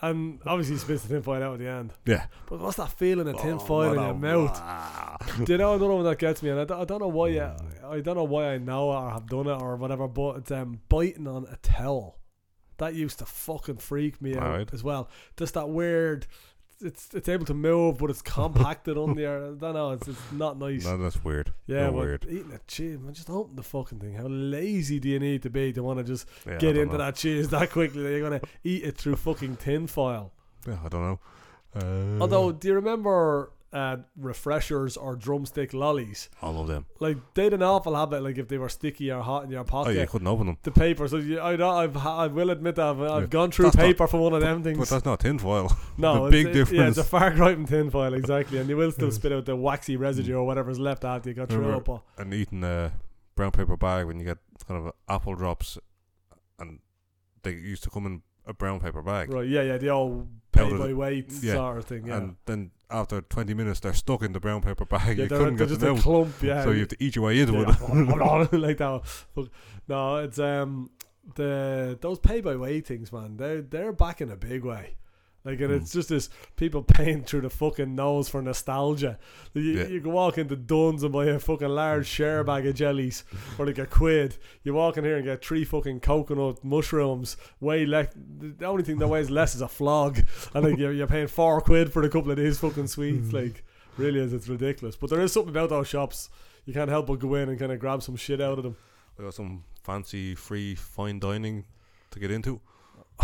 And 0.00 0.38
obviously, 0.46 0.76
he 0.76 0.80
spits 0.80 1.02
the 1.02 1.08
tin 1.14 1.22
foil 1.22 1.42
out 1.42 1.54
at 1.54 1.58
the 1.58 1.68
end. 1.68 1.92
yeah. 2.06 2.26
But 2.48 2.60
what's 2.60 2.76
that 2.76 2.92
feeling 2.92 3.26
of 3.28 3.36
tin 3.40 3.54
Oh, 3.54 3.58
foil 3.58 3.94
in 3.94 4.00
your 4.00 4.14
mouth? 4.14 5.20
Do 5.44 5.52
you 5.52 5.58
know 5.58 5.74
another 5.74 5.92
one 5.92 6.04
that 6.04 6.18
gets 6.18 6.40
me? 6.40 6.50
And 6.50 6.60
I 6.60 6.84
don't, 6.84 7.00
know 7.00 7.08
why. 7.08 7.36
I, 7.40 7.56
I 7.90 8.00
don't 8.00 8.16
know 8.16 8.22
why 8.24 8.52
I 8.52 8.58
know 8.58 8.92
it 8.92 8.94
or 8.96 9.10
have 9.10 9.26
done 9.28 9.48
it 9.48 9.60
or 9.60 9.74
whatever. 9.76 10.06
But 10.06 10.36
it's 10.36 10.50
um 10.52 10.80
biting 10.88 11.26
on 11.26 11.46
a 11.50 11.56
towel. 11.56 12.18
That 12.76 12.94
used 12.94 13.18
to 13.18 13.26
fucking 13.26 13.78
freak 13.78 14.22
me 14.22 14.36
out 14.36 14.72
as 14.72 14.84
well. 14.84 15.10
Just 15.36 15.54
that 15.54 15.68
weird. 15.68 16.28
It's 16.80 17.08
it's 17.12 17.28
able 17.28 17.44
to 17.46 17.54
move, 17.54 17.98
but 17.98 18.08
it's 18.10 18.22
compacted 18.22 18.96
on 18.96 19.14
there. 19.16 19.42
I 19.42 19.46
don't 19.54 19.74
know. 19.74 19.90
It's 19.92 20.06
it's 20.06 20.20
not 20.32 20.58
nice. 20.58 20.84
No, 20.84 20.96
that's 20.96 21.22
weird. 21.24 21.52
yeah, 21.66 21.86
no 21.86 21.92
weird. 21.92 22.24
eating 22.28 22.52
a 22.54 22.60
cheese, 22.68 22.98
man, 23.00 23.14
just 23.14 23.28
open 23.30 23.56
the 23.56 23.62
fucking 23.64 23.98
thing. 23.98 24.14
How 24.14 24.28
lazy 24.28 25.00
do 25.00 25.08
you 25.08 25.18
need 25.18 25.42
to 25.42 25.50
be 25.50 25.72
to 25.72 25.82
want 25.82 25.98
to 25.98 26.04
just 26.04 26.28
Yeah, 26.46 26.58
get 26.58 26.76
into 26.76 26.92
know. 26.92 26.98
that 26.98 27.16
cheese 27.16 27.48
that 27.48 27.70
quickly? 27.70 28.02
that 28.04 28.10
You're 28.10 28.20
gonna 28.30 28.40
eat 28.62 28.84
it 28.84 28.96
through 28.96 29.16
fucking 29.16 29.56
tin 29.56 29.86
foil. 29.88 30.32
Yeah, 30.66 30.78
I 30.84 30.88
don't 30.88 31.02
know. 31.02 31.20
Uh, 31.74 32.20
Although, 32.22 32.52
do 32.52 32.68
you 32.68 32.74
remember 32.74 33.50
uh, 33.72 33.96
refreshers 34.16 34.96
or 34.96 35.14
drumstick 35.16 35.74
lollies? 35.74 36.28
all 36.42 36.60
of 36.60 36.68
them. 36.68 36.86
Like 37.00 37.18
they 37.34 37.44
had 37.44 37.52
an 37.52 37.62
awful 37.62 37.94
habit, 37.94 38.22
like 38.22 38.38
if 38.38 38.48
they 38.48 38.56
were 38.58 38.68
sticky 38.68 39.10
or 39.10 39.20
hot 39.22 39.44
in 39.44 39.50
your 39.50 39.64
pocket, 39.64 39.90
Oh, 39.90 39.92
pocket. 39.92 40.00
you 40.00 40.06
couldn't 40.06 40.26
open 40.26 40.46
them. 40.46 40.58
The 40.62 40.70
paper, 40.70 41.06
so 41.08 41.16
you, 41.18 41.40
I 41.40 41.56
know 41.56 41.70
I've 41.70 41.96
I 41.96 42.26
will 42.28 42.50
admit 42.50 42.76
that 42.76 42.86
I've, 42.86 43.00
I've 43.02 43.22
Yeah. 43.24 43.26
gone 43.28 43.50
through 43.50 43.66
That's 43.66 43.76
not- 43.76 43.82
paper 43.84 44.06
for 44.06 44.20
one 44.20 44.32
of 44.32 44.40
them 44.40 44.62
things. 44.62 44.78
But 44.78 44.88
that's 44.88 45.04
not 45.04 45.20
tinfoil. 45.20 45.70
No, 45.98 46.26
the 46.26 46.30
big 46.30 46.52
difference. 46.52 46.78
Yeah, 46.78 46.88
it's 46.88 46.98
a 46.98 47.04
far 47.04 47.34
cry 47.34 47.54
from 47.54 47.66
tin 47.66 47.90
foil, 47.90 48.14
exactly, 48.14 48.58
and 48.58 48.68
you 48.70 48.76
will 48.76 48.92
still 48.92 49.10
spit 49.18 49.32
out 49.32 49.44
the 49.46 49.56
waxy 49.56 49.96
residue 49.96 50.36
or 50.36 50.44
whatever's 50.46 50.78
left 50.78 51.04
after 51.04 51.28
you 51.28 51.34
got 51.34 51.48
through 51.48 51.76
it. 51.76 51.90
And 52.16 52.32
eating 52.32 52.62
a 52.64 52.92
brown 53.34 53.50
paper 53.50 53.76
bag 53.76 54.06
when 54.06 54.18
you 54.18 54.24
get 54.24 54.38
kind 54.66 54.86
of 54.86 54.92
apple 55.08 55.34
drops, 55.34 55.76
and 56.58 56.78
they 57.42 57.52
used 57.52 57.82
to 57.84 57.90
come 57.90 58.06
in 58.06 58.22
a 58.48 58.54
brown 58.54 58.80
paper 58.80 59.02
bag. 59.02 59.32
right, 59.32 59.46
yeah, 59.48 59.62
yeah, 59.62 59.76
the 59.78 59.90
old 59.90 60.26
pay 60.50 60.68
by 60.76 60.92
weight 60.92 61.30
yeah, 61.42 61.52
sort 61.54 61.78
of 61.78 61.84
thing. 61.84 62.06
Yeah, 62.06 62.16
And 62.16 62.36
then 62.46 62.70
after 62.90 63.20
20 63.20 63.52
minutes, 63.54 63.80
they're 63.80 63.92
stuck 63.92 64.22
in 64.22 64.32
the 64.32 64.40
brown 64.40 64.62
paper 64.62 64.84
bag. 64.94 65.18
yeah, 65.18 65.24
you 65.24 65.28
they're, 65.28 65.38
couldn't 65.38 65.56
they're 65.56 65.66
get 65.66 65.68
just 65.68 65.80
them 65.82 65.94
a 65.94 65.98
out. 65.98 66.02
clump. 66.02 66.42
Yeah, 66.42 66.64
so 66.64 66.70
you 66.70 66.80
have 66.80 66.88
to 66.88 66.96
eat 67.04 67.14
your 67.16 67.26
way 67.26 67.38
into 67.40 67.60
it. 67.60 67.68
Like 68.58 68.78
that. 68.78 69.06
Fuck. 69.34 69.48
No, 69.86 70.16
it's 70.16 70.38
um 70.38 70.90
the 71.34 71.98
those 72.00 72.18
pay 72.18 72.40
by 72.40 72.56
weight 72.56 72.86
things, 72.86 73.12
man. 73.12 73.36
They're 73.36 73.60
they're 73.62 73.92
back 73.92 74.20
in 74.20 74.30
a 74.30 74.36
big 74.36 74.64
way. 74.64 74.96
Like 75.48 75.60
and 75.62 75.70
Mm. 75.70 75.76
it's 75.80 75.92
just 75.92 76.10
this 76.10 76.28
people 76.56 76.82
paying 76.98 77.24
through 77.24 77.40
the 77.40 77.48
fucking 77.50 77.94
nose 77.94 78.28
for 78.28 78.42
nostalgia. 78.42 79.18
You, 79.54 79.62
Yeah. 79.62 79.86
you 79.86 80.00
can 80.02 80.12
walk 80.12 80.36
into 80.36 80.56
Dunnes 80.56 81.02
and 81.02 81.12
buy 81.12 81.24
a 81.26 81.38
fucking 81.38 81.68
large 81.68 82.06
share 82.06 82.44
bag 82.44 82.66
of 82.66 82.74
jellies 82.74 83.22
for 83.56 83.64
like 83.66 83.78
a 83.78 83.86
quid. 83.86 84.36
You 84.62 84.74
walk 84.74 84.98
in 84.98 85.04
here 85.04 85.16
and 85.16 85.24
get 85.24 85.42
three 85.44 85.64
fucking 85.64 86.00
coconut 86.00 86.62
mushrooms. 86.62 87.36
Way 87.60 87.86
less. 87.86 88.08
The 88.14 88.66
only 88.66 88.82
thing 88.82 88.98
that 88.98 89.08
weighs 89.08 89.30
less 89.30 89.54
is 89.54 89.62
a 89.62 89.68
flog, 89.68 90.18
and 90.54 90.64
like 90.64 90.76
you're, 90.78 90.92
you're 90.92 91.06
paying 91.06 91.28
four 91.28 91.60
quid 91.62 91.92
for 91.92 92.02
a 92.02 92.10
couple 92.10 92.30
of 92.30 92.36
these 92.36 92.58
fucking 92.58 92.88
sweets. 92.88 93.32
Like 93.32 93.64
really 93.96 94.20
is, 94.20 94.32
it's 94.34 94.48
ridiculous. 94.48 94.96
But 94.96 95.08
there 95.10 95.20
is 95.22 95.32
something 95.32 95.50
about 95.50 95.70
those 95.70 95.88
shops. 95.88 96.28
You 96.66 96.74
can't 96.74 96.90
help 96.90 97.06
but 97.06 97.18
go 97.20 97.34
in 97.36 97.48
and 97.48 97.58
kind 97.58 97.72
of 97.72 97.78
grab 97.78 98.02
some 98.02 98.16
shit 98.16 98.40
out 98.42 98.58
of 98.58 98.64
them. 98.64 98.76
We 99.16 99.24
got 99.24 99.32
some 99.34 99.64
fancy 99.82 100.34
free 100.34 100.74
fine 100.74 101.18
dining 101.18 101.64
to 102.10 102.20
get 102.20 102.30
into. 102.30 102.60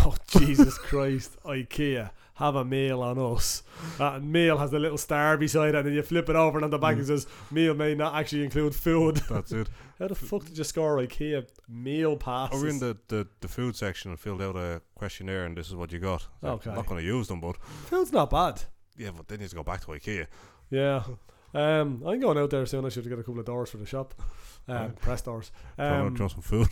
Oh 0.07 0.15
Jesus 0.27 0.77
Christ! 0.77 1.35
IKEA 1.43 2.11
have 2.35 2.55
a 2.55 2.65
meal 2.65 3.01
on 3.01 3.17
us. 3.17 3.63
That 3.97 4.21
meal 4.21 4.57
has 4.57 4.71
a 4.73 4.77
little 4.79 4.97
star 4.97 5.37
beside 5.37 5.69
it, 5.69 5.75
and 5.77 5.87
then 5.87 5.93
you 5.93 6.03
flip 6.03 6.29
it 6.29 6.35
over, 6.35 6.57
and 6.57 6.65
on 6.65 6.69
the 6.69 6.77
back 6.77 6.97
it 6.97 7.05
says 7.07 7.25
"meal 7.49 7.73
may 7.73 7.95
not 7.95 8.13
actually 8.13 8.43
include 8.43 8.75
food." 8.75 9.15
That's 9.29 9.51
it. 9.51 9.67
How 9.99 10.07
the 10.09 10.15
fuck 10.15 10.45
did 10.45 10.57
you 10.57 10.63
score 10.63 10.97
IKEA 10.97 11.47
meal 11.69 12.17
passes? 12.17 12.59
I 12.59 12.63
were 12.63 12.69
in 12.69 12.79
the, 12.79 12.97
the, 13.07 13.27
the 13.41 13.47
food 13.47 13.75
section 13.75 14.11
and 14.11 14.19
filled 14.19 14.41
out 14.41 14.55
a 14.55 14.81
questionnaire, 14.95 15.45
and 15.45 15.57
this 15.57 15.67
is 15.69 15.75
what 15.75 15.91
you 15.91 15.99
got. 15.99 16.27
So 16.41 16.47
Okay. 16.49 16.69
I'm 16.69 16.75
not 16.75 16.85
going 16.85 16.99
to 17.01 17.05
use 17.07 17.27
them, 17.29 17.39
but 17.41 17.55
Food's 17.57 18.11
not 18.11 18.29
bad. 18.29 18.61
yeah, 18.97 19.11
but 19.15 19.27
then 19.27 19.39
you 19.39 19.43
have 19.45 19.51
to 19.51 19.55
go 19.55 19.63
back 19.63 19.81
to 19.81 19.87
IKEA. 19.87 20.27
Yeah. 20.69 21.03
Um, 21.53 22.03
I'm 22.05 22.19
going 22.19 22.37
out 22.37 22.49
there 22.49 22.65
soon. 22.65 22.85
I 22.85 22.89
should 22.89 23.07
get 23.07 23.17
a 23.17 23.23
couple 23.23 23.39
of 23.39 23.45
doors 23.45 23.69
for 23.69 23.77
the 23.77 23.85
shop. 23.85 24.13
Um, 24.67 24.75
Right. 24.77 24.95
press 24.95 25.21
doors. 25.21 25.51
Do 25.77 25.83
you 25.83 25.89
want 25.91 26.01
Um, 26.07 26.11
to 26.13 26.17
throw 26.17 26.27
some 26.27 26.41
food? 26.41 26.67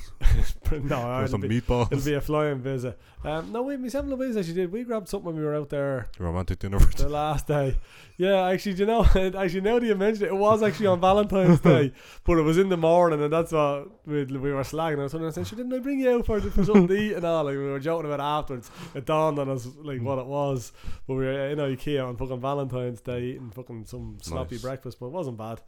no, 0.89 1.17
it'll 1.17 1.27
some 1.27 1.41
be, 1.41 1.61
meatballs? 1.61 1.91
it'll 1.91 2.03
be 2.03 2.13
a 2.15 2.21
flying 2.21 2.59
visit. 2.59 2.99
Um, 3.23 3.51
no, 3.51 3.61
wait, 3.61 3.79
myself 3.79 4.05
and 4.05 4.13
Louise 4.13 4.35
actually 4.35 4.55
did. 4.55 4.71
We 4.71 4.83
grabbed 4.83 5.07
something 5.07 5.27
when 5.27 5.35
we 5.35 5.43
were 5.43 5.55
out 5.55 5.69
there 5.69 6.07
Romantic 6.17 6.59
dinner 6.59 6.79
for 6.79 6.91
the 7.03 7.07
last 7.09 7.47
day. 7.47 7.77
Yeah, 8.17 8.45
actually, 8.47 8.73
do 8.75 8.79
you 8.81 8.85
know? 8.85 9.03
Actually, 9.15 9.61
now 9.61 9.79
that 9.79 9.85
you 9.87 9.95
mentioned 9.95 10.25
it, 10.25 10.33
it 10.33 10.35
was 10.35 10.61
actually 10.61 10.85
on 10.87 11.01
Valentine's 11.01 11.59
Day, 11.71 11.93
but 12.23 12.37
it 12.37 12.43
was 12.43 12.59
in 12.59 12.69
the 12.69 12.77
morning, 12.77 13.21
and 13.23 13.33
that's 13.33 13.51
what 13.51 13.87
we, 14.07 14.23
we 14.25 14.51
were 14.51 14.61
slagging. 14.61 14.99
I 14.99 15.03
was 15.03 15.15
I 15.15 15.43
said, 15.43 15.57
"Didn't 15.57 15.73
I 15.73 15.79
bring 15.79 15.99
you 15.99 16.11
out 16.11 16.25
for, 16.27 16.39
for 16.39 16.63
something 16.63 16.87
to 16.89 16.93
eat 16.95 17.13
and 17.13 17.25
all?" 17.25 17.43
Like 17.45 17.55
we 17.57 17.63
were 17.63 17.79
joking 17.79 18.05
about 18.11 18.19
afterwards. 18.19 18.69
It 18.93 19.05
dawned 19.05 19.39
on 19.39 19.49
us 19.49 19.67
like 19.81 20.01
what 20.01 20.19
it 20.19 20.27
was. 20.27 20.73
But 21.07 21.15
we 21.15 21.25
were 21.25 21.47
in 21.49 21.57
IKEA 21.57 22.07
on 22.07 22.15
fucking 22.17 22.39
Valentine's 22.39 23.01
Day 23.01 23.23
eating 23.23 23.49
fucking 23.49 23.85
some 23.85 24.17
sloppy 24.21 24.55
Nice. 24.55 24.61
breakfast, 24.61 24.99
but 24.99 25.07
it 25.07 25.11
wasn't 25.11 25.37
bad. 25.37 25.61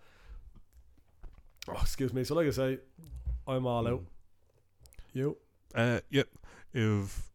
Oh, 1.70 1.80
excuse 1.82 2.13
me. 2.13 2.24
So, 2.24 2.36
like 2.36 2.47
I 2.47 2.51
say, 2.51 2.80
I'm 3.47 3.66
all 3.66 3.88
out. 3.88 4.03
You? 5.13 5.38
Uh, 5.74 5.99
yep. 6.09 6.28
If 6.74 7.32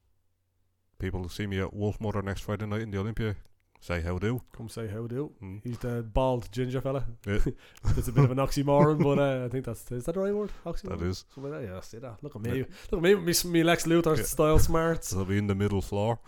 people 0.99 1.29
see 1.29 1.47
me 1.47 1.61
at 1.61 1.75
Wolfmother 1.75 2.23
next 2.23 2.43
Friday 2.43 2.67
night 2.67 2.83
in 2.83 2.91
the 2.91 2.99
Olympia, 2.99 3.37
say 3.81 4.01
how 4.03 4.19
do. 4.19 4.43
Come 4.53 4.69
say 4.69 4.87
how 4.87 5.07
do. 5.07 5.33
Mm. 5.43 5.61
He's 5.65 5.79
the 5.79 6.03
bald 6.03 6.51
ginger 6.53 6.81
fella. 6.81 7.05
Yeah. 7.27 7.39
it's 7.97 8.09
a 8.09 8.13
bit 8.13 8.25
of 8.25 8.31
an 8.31 8.39
oxymoron, 8.39 9.03
but 9.03 9.19
uh, 9.19 9.47
I 9.47 9.49
think 9.49 9.65
that's 9.65 9.91
is 9.91 10.05
that 10.05 10.15
the 10.15 10.21
right 10.21 10.35
word? 10.35 10.53
Oxymoron. 10.65 10.99
That 10.99 11.07
is. 11.07 11.25
Something 11.35 11.53
like 11.53 11.63
that. 11.63 11.69
Yeah, 11.69 11.81
say 11.81 11.99
that. 11.99 12.23
Look 12.23 12.37
at 12.37 12.43
me. 12.43 12.59
Yeah. 12.59 12.65
Look 12.91 12.99
at 12.99 13.03
me 13.03 13.15
with 13.15 13.45
me, 13.45 13.51
me 13.51 13.63
Lex 13.63 13.87
Luthor 13.87 14.17
Yeah. 14.17 14.23
style 14.25 14.59
smarts. 14.59 15.15
I'll 15.15 15.25
be 15.25 15.39
in 15.39 15.47
the 15.47 15.55
middle 15.55 15.81
floor. 15.83 16.21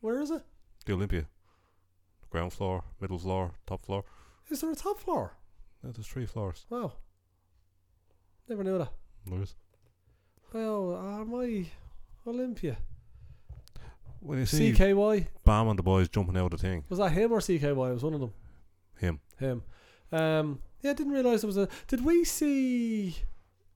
Where 0.00 0.20
is 0.20 0.30
it? 0.30 0.42
The 0.84 0.92
Olympia. 0.92 1.26
Ground 2.30 2.52
floor, 2.52 2.84
middle 3.00 3.18
floor, 3.18 3.52
top 3.66 3.84
floor. 3.86 4.04
Is 4.50 4.60
there 4.60 4.70
a 4.70 4.76
top 4.76 5.00
floor? 5.00 5.32
Yeah, 5.84 5.90
there's 5.94 6.06
three 6.06 6.26
floors. 6.26 6.66
Wow. 6.70 6.92
Never 8.48 8.64
knew 8.64 8.78
that. 8.78 8.92
There 9.26 9.42
is. 9.42 9.54
Well, 10.52 10.96
am 10.96 11.34
I 11.34 11.66
Olympia? 12.26 12.76
When 14.20 14.38
you 14.38 14.46
see 14.46 14.72
CKY? 14.72 15.26
Bam 15.44 15.68
and 15.68 15.78
the 15.78 15.82
boys 15.82 16.08
jumping 16.08 16.36
out 16.36 16.52
of 16.52 16.60
the 16.60 16.66
thing, 16.66 16.84
Was 16.88 16.98
that 16.98 17.12
him 17.12 17.32
or 17.32 17.40
CKY? 17.40 17.62
It 17.62 17.74
was 17.74 18.02
one 18.02 18.14
of 18.14 18.20
them. 18.20 18.32
him. 18.98 19.20
Him. 19.38 19.62
Um, 20.12 20.60
yeah, 20.80 20.92
I 20.92 20.94
didn't 20.94 21.12
realise 21.12 21.42
it 21.42 21.46
was 21.46 21.56
a. 21.56 21.68
Did 21.88 22.04
we 22.04 22.24
see 22.24 23.16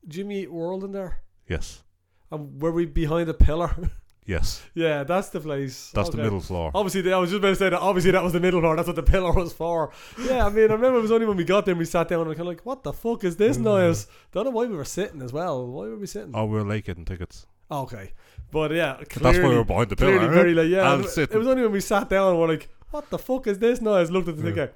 Jimmy 0.09 0.43
Eat 0.43 0.53
World 0.53 0.85
in 0.85 0.93
there? 0.93 1.21
Yes. 1.49 1.83
And 2.31 2.61
were 2.63 2.73
we 2.73 2.87
behind 2.87 3.29
a 3.29 3.35
pillar? 3.35 3.75
Yes. 4.31 4.63
yeah, 4.75 5.03
that's 5.05 5.29
the 5.31 5.41
place. 5.41 5.91
That's 5.95 6.11
the 6.11 6.19
middle 6.27 6.41
floor. 6.41 6.71
Obviously, 6.75 7.01
they- 7.03 7.13
I 7.13 7.19
was 7.19 7.31
just 7.31 7.39
about 7.41 7.49
to 7.51 7.57
say 7.57 7.69
that. 7.71 7.81
Obviously, 7.81 8.13
that 8.13 8.23
was 8.23 8.33
the 8.33 8.41
middle 8.41 8.61
floor. 8.61 8.77
That's 8.77 8.87
what 8.87 8.97
the 8.97 9.03
pillar 9.15 9.33
was 9.33 9.53
for. 9.53 9.91
Yeah, 10.29 10.47
I 10.47 10.51
mean, 10.51 10.71
I 10.71 10.75
remember 10.75 10.99
it 10.99 11.03
was 11.03 11.13
only 11.13 11.27
when 11.27 11.37
we 11.37 11.45
got 11.45 11.65
there 11.65 11.73
and 11.73 11.79
we 11.79 11.85
sat 11.85 12.09
down 12.09 12.21
and 12.21 12.29
we 12.29 12.35
kind 12.37 12.49
of 12.49 12.55
like, 12.55 12.65
"What 12.65 12.83
the 12.85 12.93
fuck 12.93 13.25
is 13.25 13.35
this 13.37 13.57
noise?" 13.59 14.07
Don't 14.33 14.45
know 14.45 14.51
why 14.59 14.67
we 14.67 14.77
were 14.77 14.85
sitting 14.99 15.21
as 15.23 15.33
well. 15.33 15.67
Why 15.67 15.89
were 15.89 15.97
we 15.99 16.07
sitting? 16.07 16.31
Oh, 16.35 16.45
we 16.47 16.57
were 16.59 16.65
late 16.65 16.85
getting 16.85 17.05
tickets. 17.05 17.47
Okay, 17.71 18.13
but 18.51 18.71
yeah, 18.73 18.95
clearly, 19.09 19.33
that's 19.39 19.39
why 19.45 19.49
we 19.51 19.57
were 19.57 19.65
behind 19.65 19.91
the 19.91 19.97
pillar. 19.97 20.19
clearly 20.19 20.35
very 20.35 20.55
late. 20.55 20.71
Yeah, 20.71 20.93
And 20.95 21.05
it- 21.05 21.35
was 21.35 21.47
only 21.49 21.63
when 21.63 21.73
we 21.73 21.81
sat 21.81 22.09
down 22.09 22.31
and 22.31 22.39
we're 22.41 22.49
like, 22.49 22.69
"What 22.91 23.11
the 23.11 23.19
fuck 23.19 23.47
is 23.47 23.59
this 23.59 23.81
noise?" 23.81 24.11
Looked 24.11 24.29
at 24.29 24.37
the 24.37 24.43
thing, 24.43 24.57
Yeah. 24.57 24.63
okay, 24.65 24.73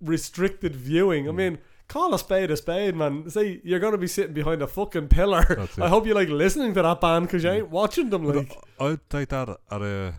restricted 0.00 0.74
viewing. 0.76 1.28
I 1.28 1.32
Mm. 1.32 1.36
mean. 1.36 1.58
Call 1.86 2.14
a 2.14 2.18
spade 2.18 2.50
a 2.50 2.56
spade, 2.56 2.96
man. 2.96 3.28
Say 3.28 3.60
you're 3.62 3.78
gonna 3.78 3.98
be 3.98 4.06
sitting 4.06 4.32
behind 4.32 4.62
a 4.62 4.66
fucking 4.66 5.08
pillar. 5.08 5.68
I 5.78 5.88
hope 5.88 6.06
you 6.06 6.14
like 6.14 6.28
listening 6.28 6.74
to 6.74 6.82
that 6.82 7.00
band 7.00 7.26
because 7.26 7.44
you 7.44 7.50
ain't 7.50 7.70
watching 7.70 8.10
them. 8.10 8.24
Like, 8.24 8.56
I'd 8.80 9.10
take 9.10 9.28
that 9.28 9.48
at 9.70 9.82
a 9.82 10.14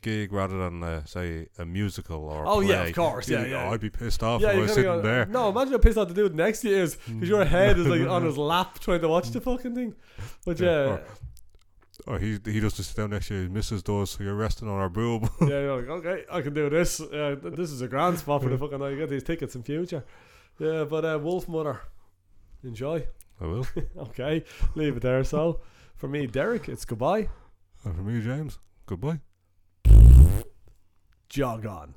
gig 0.00 0.32
rather 0.32 0.58
than 0.58 0.82
uh, 0.82 1.04
say 1.04 1.48
a 1.58 1.64
musical 1.64 2.28
or 2.28 2.46
Oh, 2.46 2.60
yeah, 2.60 2.84
of 2.84 2.94
course, 2.94 3.28
yeah, 3.28 3.44
yeah. 3.46 3.70
I'd 3.70 3.80
be 3.80 3.90
pissed 3.90 4.22
off 4.22 4.40
Yeah, 4.40 4.50
if 4.50 4.56
I 4.56 4.60
was 4.60 4.70
sitting 4.70 4.84
go, 4.84 5.00
there. 5.00 5.26
No, 5.26 5.48
imagine 5.48 5.72
how 5.72 5.78
pissed 5.78 5.98
off 5.98 6.08
the 6.08 6.14
dude 6.14 6.34
next 6.34 6.60
to 6.60 6.68
you 6.68 6.76
is 6.76 6.96
because 7.06 7.28
your 7.28 7.44
head 7.44 7.78
is 7.78 7.86
like 7.86 8.06
on 8.08 8.24
his 8.24 8.38
lap 8.52 8.78
trying 8.78 9.00
to 9.00 9.08
watch 9.08 9.30
the 9.30 9.40
fucking 9.40 9.74
thing. 9.74 9.94
But 10.44 10.60
Yeah, 10.60 10.86
yeah, 10.86 10.98
Or 12.06 12.18
he 12.18 12.38
he 12.44 12.60
does 12.60 12.74
just 12.74 12.90
sit 12.90 12.96
down 12.96 13.10
next 13.10 13.28
to 13.28 13.34
you. 13.34 13.40
His 13.42 13.50
missus 13.50 13.82
does. 13.82 14.10
So 14.10 14.22
you're 14.22 14.34
resting 14.34 14.68
on 14.68 14.78
our 14.78 14.88
boob. 14.88 15.30
yeah, 15.42 15.48
you're 15.48 15.76
like, 15.76 15.88
okay, 15.88 16.24
I 16.30 16.40
can 16.40 16.54
do 16.54 16.70
this. 16.70 17.00
Uh, 17.00 17.36
th- 17.40 17.54
this 17.54 17.70
is 17.70 17.82
a 17.82 17.88
grand 17.88 18.18
spot 18.18 18.42
for 18.42 18.48
the 18.48 18.56
fucking 18.56 18.78
night. 18.78 18.90
You 18.90 18.98
get 18.98 19.10
these 19.10 19.24
tickets 19.24 19.54
in 19.54 19.62
future. 19.62 20.04
Yeah, 20.58 20.84
but 20.84 21.04
uh, 21.04 21.18
Wolfmother, 21.18 21.80
enjoy. 22.64 23.06
I 23.40 23.46
will. 23.46 23.66
okay, 23.98 24.44
leave 24.74 24.96
it 24.96 25.02
there. 25.02 25.22
So, 25.24 25.60
for 25.96 26.08
me, 26.08 26.26
Derek, 26.26 26.68
it's 26.68 26.84
goodbye. 26.84 27.28
And 27.84 27.94
for 27.94 28.02
me, 28.02 28.20
James, 28.20 28.58
goodbye. 28.86 29.20
Jog 31.28 31.66
on. 31.66 31.94